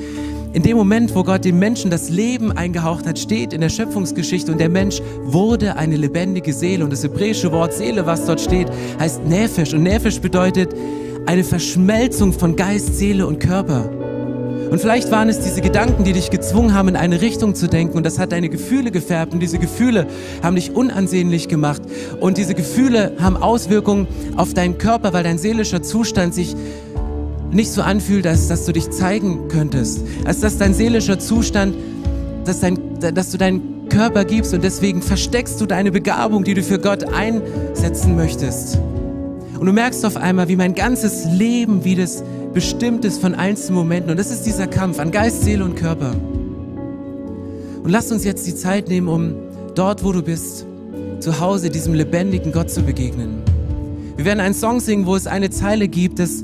in 0.53 0.61
dem 0.61 0.77
Moment, 0.77 1.15
wo 1.15 1.23
Gott 1.23 1.45
dem 1.45 1.57
Menschen 1.57 1.89
das 1.89 2.09
Leben 2.09 2.51
eingehaucht 2.51 3.07
hat, 3.07 3.17
steht 3.17 3.53
in 3.53 3.61
der 3.61 3.69
Schöpfungsgeschichte 3.69 4.51
und 4.51 4.59
der 4.59 4.69
Mensch 4.69 5.01
wurde 5.23 5.77
eine 5.77 5.97
lebendige 5.97 6.53
Seele. 6.53 6.83
Und 6.83 6.93
das 6.93 7.03
hebräische 7.03 7.51
Wort 7.51 7.73
Seele, 7.73 8.05
was 8.05 8.25
dort 8.25 8.39
steht, 8.39 8.67
heißt 8.99 9.25
Nephesh. 9.25 9.73
Und 9.73 9.81
Nephesh 9.81 10.21
bedeutet 10.21 10.75
eine 11.25 11.43
Verschmelzung 11.43 12.33
von 12.33 12.55
Geist, 12.55 12.95
Seele 12.95 13.25
und 13.25 13.39
Körper. 13.39 14.02
Und 14.73 14.79
vielleicht 14.79 15.11
waren 15.11 15.29
es 15.29 15.39
diese 15.39 15.61
Gedanken, 15.61 16.03
die 16.03 16.13
dich 16.13 16.31
gezwungen 16.31 16.73
haben, 16.73 16.87
in 16.87 16.95
eine 16.95 17.21
Richtung 17.21 17.53
zu 17.53 17.67
denken. 17.67 17.95
Und 17.95 18.07
das 18.07 18.17
hat 18.17 18.31
deine 18.31 18.49
Gefühle 18.49 18.89
gefärbt. 18.89 19.31
Und 19.31 19.39
diese 19.39 19.59
Gefühle 19.59 20.07
haben 20.41 20.55
dich 20.55 20.75
unansehnlich 20.75 21.47
gemacht. 21.47 21.83
Und 22.19 22.39
diese 22.39 22.55
Gefühle 22.55 23.11
haben 23.21 23.37
Auswirkungen 23.37 24.07
auf 24.35 24.55
deinen 24.55 24.79
Körper, 24.79 25.13
weil 25.13 25.23
dein 25.23 25.37
seelischer 25.37 25.83
Zustand 25.83 26.33
sich 26.33 26.55
nicht 27.51 27.71
so 27.71 27.83
anfühlt, 27.83 28.25
als 28.25 28.47
dass 28.47 28.65
du 28.65 28.71
dich 28.71 28.89
zeigen 28.89 29.47
könntest, 29.47 30.07
als 30.25 30.39
dass 30.39 30.57
dein 30.57 30.73
seelischer 30.73 31.19
Zustand, 31.19 31.75
dass, 32.43 32.61
dein, 32.61 32.79
dass 33.13 33.29
du 33.29 33.37
deinen 33.37 33.89
Körper 33.89 34.25
gibst 34.25 34.55
und 34.55 34.63
deswegen 34.63 35.03
versteckst 35.03 35.61
du 35.61 35.67
deine 35.67 35.91
Begabung, 35.91 36.43
die 36.43 36.55
du 36.55 36.63
für 36.63 36.79
Gott 36.79 37.03
einsetzen 37.13 38.15
möchtest. 38.15 38.79
Und 39.59 39.67
du 39.67 39.71
merkst 39.71 40.03
auf 40.03 40.17
einmal, 40.17 40.47
wie 40.47 40.55
mein 40.55 40.73
ganzes 40.73 41.25
Leben, 41.25 41.85
wie 41.85 41.93
das 41.95 42.23
bestimmt 42.53 43.03
ist 43.05 43.19
von 43.19 43.35
einzelnen 43.35 43.75
Momenten. 43.75 44.11
Und 44.11 44.17
das 44.17 44.31
ist 44.31 44.43
dieser 44.43 44.67
Kampf 44.67 44.99
an 44.99 45.11
Geist, 45.11 45.43
Seele 45.43 45.65
und 45.65 45.75
Körper. 45.75 46.15
Und 47.83 47.89
lass 47.89 48.11
uns 48.11 48.23
jetzt 48.23 48.47
die 48.47 48.55
Zeit 48.55 48.87
nehmen, 48.87 49.07
um 49.07 49.33
dort, 49.75 50.03
wo 50.03 50.11
du 50.11 50.21
bist, 50.21 50.65
zu 51.19 51.39
Hause 51.39 51.69
diesem 51.69 51.93
lebendigen 51.93 52.51
Gott 52.51 52.69
zu 52.69 52.81
begegnen. 52.81 53.41
Wir 54.15 54.25
werden 54.25 54.39
einen 54.39 54.53
Song 54.53 54.79
singen, 54.79 55.05
wo 55.05 55.15
es 55.15 55.25
eine 55.25 55.49
Zeile 55.49 55.87
gibt, 55.87 56.19
dass 56.19 56.43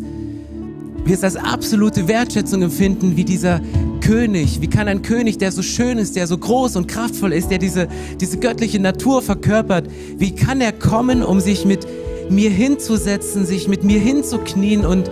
wir 1.05 1.13
es 1.13 1.23
als 1.23 1.35
absolute 1.35 2.07
Wertschätzung 2.07 2.61
empfinden, 2.61 3.15
wie 3.15 3.23
dieser 3.23 3.61
König. 4.01 4.61
Wie 4.61 4.67
kann 4.67 4.87
ein 4.87 5.01
König, 5.01 5.37
der 5.37 5.51
so 5.51 5.61
schön 5.61 5.97
ist, 5.97 6.15
der 6.15 6.27
so 6.27 6.37
groß 6.37 6.75
und 6.75 6.87
kraftvoll 6.87 7.33
ist, 7.33 7.51
der 7.51 7.57
diese, 7.57 7.87
diese 8.19 8.37
göttliche 8.37 8.79
Natur 8.79 9.21
verkörpert, 9.21 9.87
wie 10.17 10.33
kann 10.33 10.61
er 10.61 10.71
kommen, 10.71 11.23
um 11.23 11.39
sich 11.39 11.65
mit 11.65 11.87
mir 12.29 12.49
hinzusetzen, 12.49 13.45
sich 13.45 13.67
mit 13.67 13.83
mir 13.83 13.99
hinzuknien 13.99 14.85
und 14.85 15.09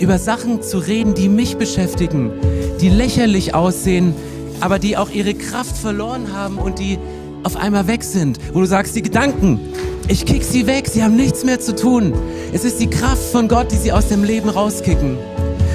über 0.00 0.18
Sachen 0.18 0.62
zu 0.62 0.78
reden, 0.78 1.14
die 1.14 1.28
mich 1.28 1.56
beschäftigen, 1.56 2.32
die 2.80 2.88
lächerlich 2.88 3.54
aussehen, 3.54 4.14
aber 4.60 4.78
die 4.78 4.96
auch 4.96 5.10
ihre 5.10 5.34
Kraft 5.34 5.76
verloren 5.76 6.32
haben 6.32 6.58
und 6.58 6.78
die 6.78 6.98
auf 7.44 7.56
einmal 7.56 7.86
weg 7.86 8.02
sind, 8.02 8.38
wo 8.52 8.60
du 8.60 8.66
sagst, 8.66 8.96
die 8.96 9.02
Gedanken, 9.02 9.60
ich 10.08 10.24
kick 10.24 10.42
sie 10.42 10.66
weg, 10.66 10.88
sie 10.88 11.02
haben 11.02 11.16
nichts 11.16 11.44
mehr 11.44 11.60
zu 11.60 11.74
tun. 11.74 12.12
Es 12.52 12.64
ist 12.64 12.80
die 12.80 12.88
Kraft 12.88 13.22
von 13.30 13.48
Gott, 13.48 13.70
die 13.72 13.76
sie 13.76 13.92
aus 13.92 14.08
dem 14.08 14.24
Leben 14.24 14.48
rauskicken. 14.48 15.18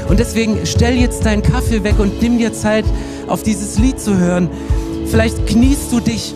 Und 0.09 0.19
deswegen 0.19 0.59
stell 0.65 0.95
jetzt 0.95 1.25
deinen 1.25 1.41
Kaffee 1.41 1.83
weg 1.83 1.99
und 1.99 2.21
nimm 2.21 2.37
dir 2.37 2.53
Zeit, 2.53 2.85
auf 3.27 3.43
dieses 3.43 3.79
Lied 3.79 3.99
zu 3.99 4.17
hören. 4.17 4.49
Vielleicht 5.07 5.47
kniest 5.47 5.91
du 5.91 5.99
dich 5.99 6.33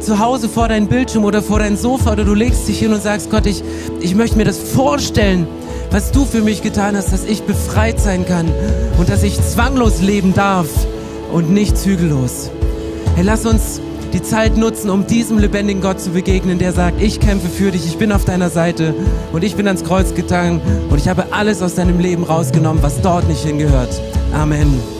zu 0.00 0.18
Hause 0.18 0.48
vor 0.48 0.68
deinem 0.68 0.86
Bildschirm 0.86 1.24
oder 1.24 1.42
vor 1.42 1.58
dein 1.58 1.76
Sofa 1.76 2.12
oder 2.12 2.24
du 2.24 2.34
legst 2.34 2.68
dich 2.68 2.78
hin 2.78 2.92
und 2.92 3.02
sagst, 3.02 3.30
Gott, 3.30 3.46
ich, 3.46 3.62
ich 4.00 4.14
möchte 4.14 4.36
mir 4.36 4.44
das 4.44 4.58
vorstellen, 4.58 5.46
was 5.90 6.12
du 6.12 6.24
für 6.24 6.42
mich 6.42 6.62
getan 6.62 6.96
hast, 6.96 7.12
dass 7.12 7.24
ich 7.24 7.42
befreit 7.42 8.00
sein 8.00 8.26
kann 8.26 8.48
und 8.98 9.08
dass 9.08 9.22
ich 9.22 9.40
zwanglos 9.40 10.00
leben 10.00 10.34
darf 10.34 10.68
und 11.32 11.50
nicht 11.50 11.76
zügellos. 11.76 12.50
Hey, 13.14 13.24
lass 13.24 13.46
uns 13.46 13.80
die 14.12 14.22
Zeit 14.22 14.56
nutzen, 14.56 14.90
um 14.90 15.06
diesem 15.06 15.38
lebendigen 15.38 15.82
Gott 15.82 16.00
zu 16.00 16.10
begegnen, 16.10 16.58
der 16.58 16.72
sagt, 16.72 17.00
ich 17.02 17.20
kämpfe 17.20 17.48
für 17.48 17.70
dich, 17.70 17.86
ich 17.86 17.98
bin 17.98 18.12
auf 18.12 18.24
deiner 18.24 18.50
Seite 18.50 18.94
und 19.32 19.44
ich 19.44 19.56
bin 19.56 19.66
ans 19.66 19.84
Kreuz 19.84 20.14
gegangen 20.14 20.60
und 20.88 20.98
ich 20.98 21.08
habe 21.08 21.26
alles 21.32 21.62
aus 21.62 21.74
deinem 21.74 21.98
Leben 21.98 22.24
rausgenommen, 22.24 22.82
was 22.82 23.00
dort 23.02 23.28
nicht 23.28 23.44
hingehört. 23.44 24.00
Amen. 24.32 24.97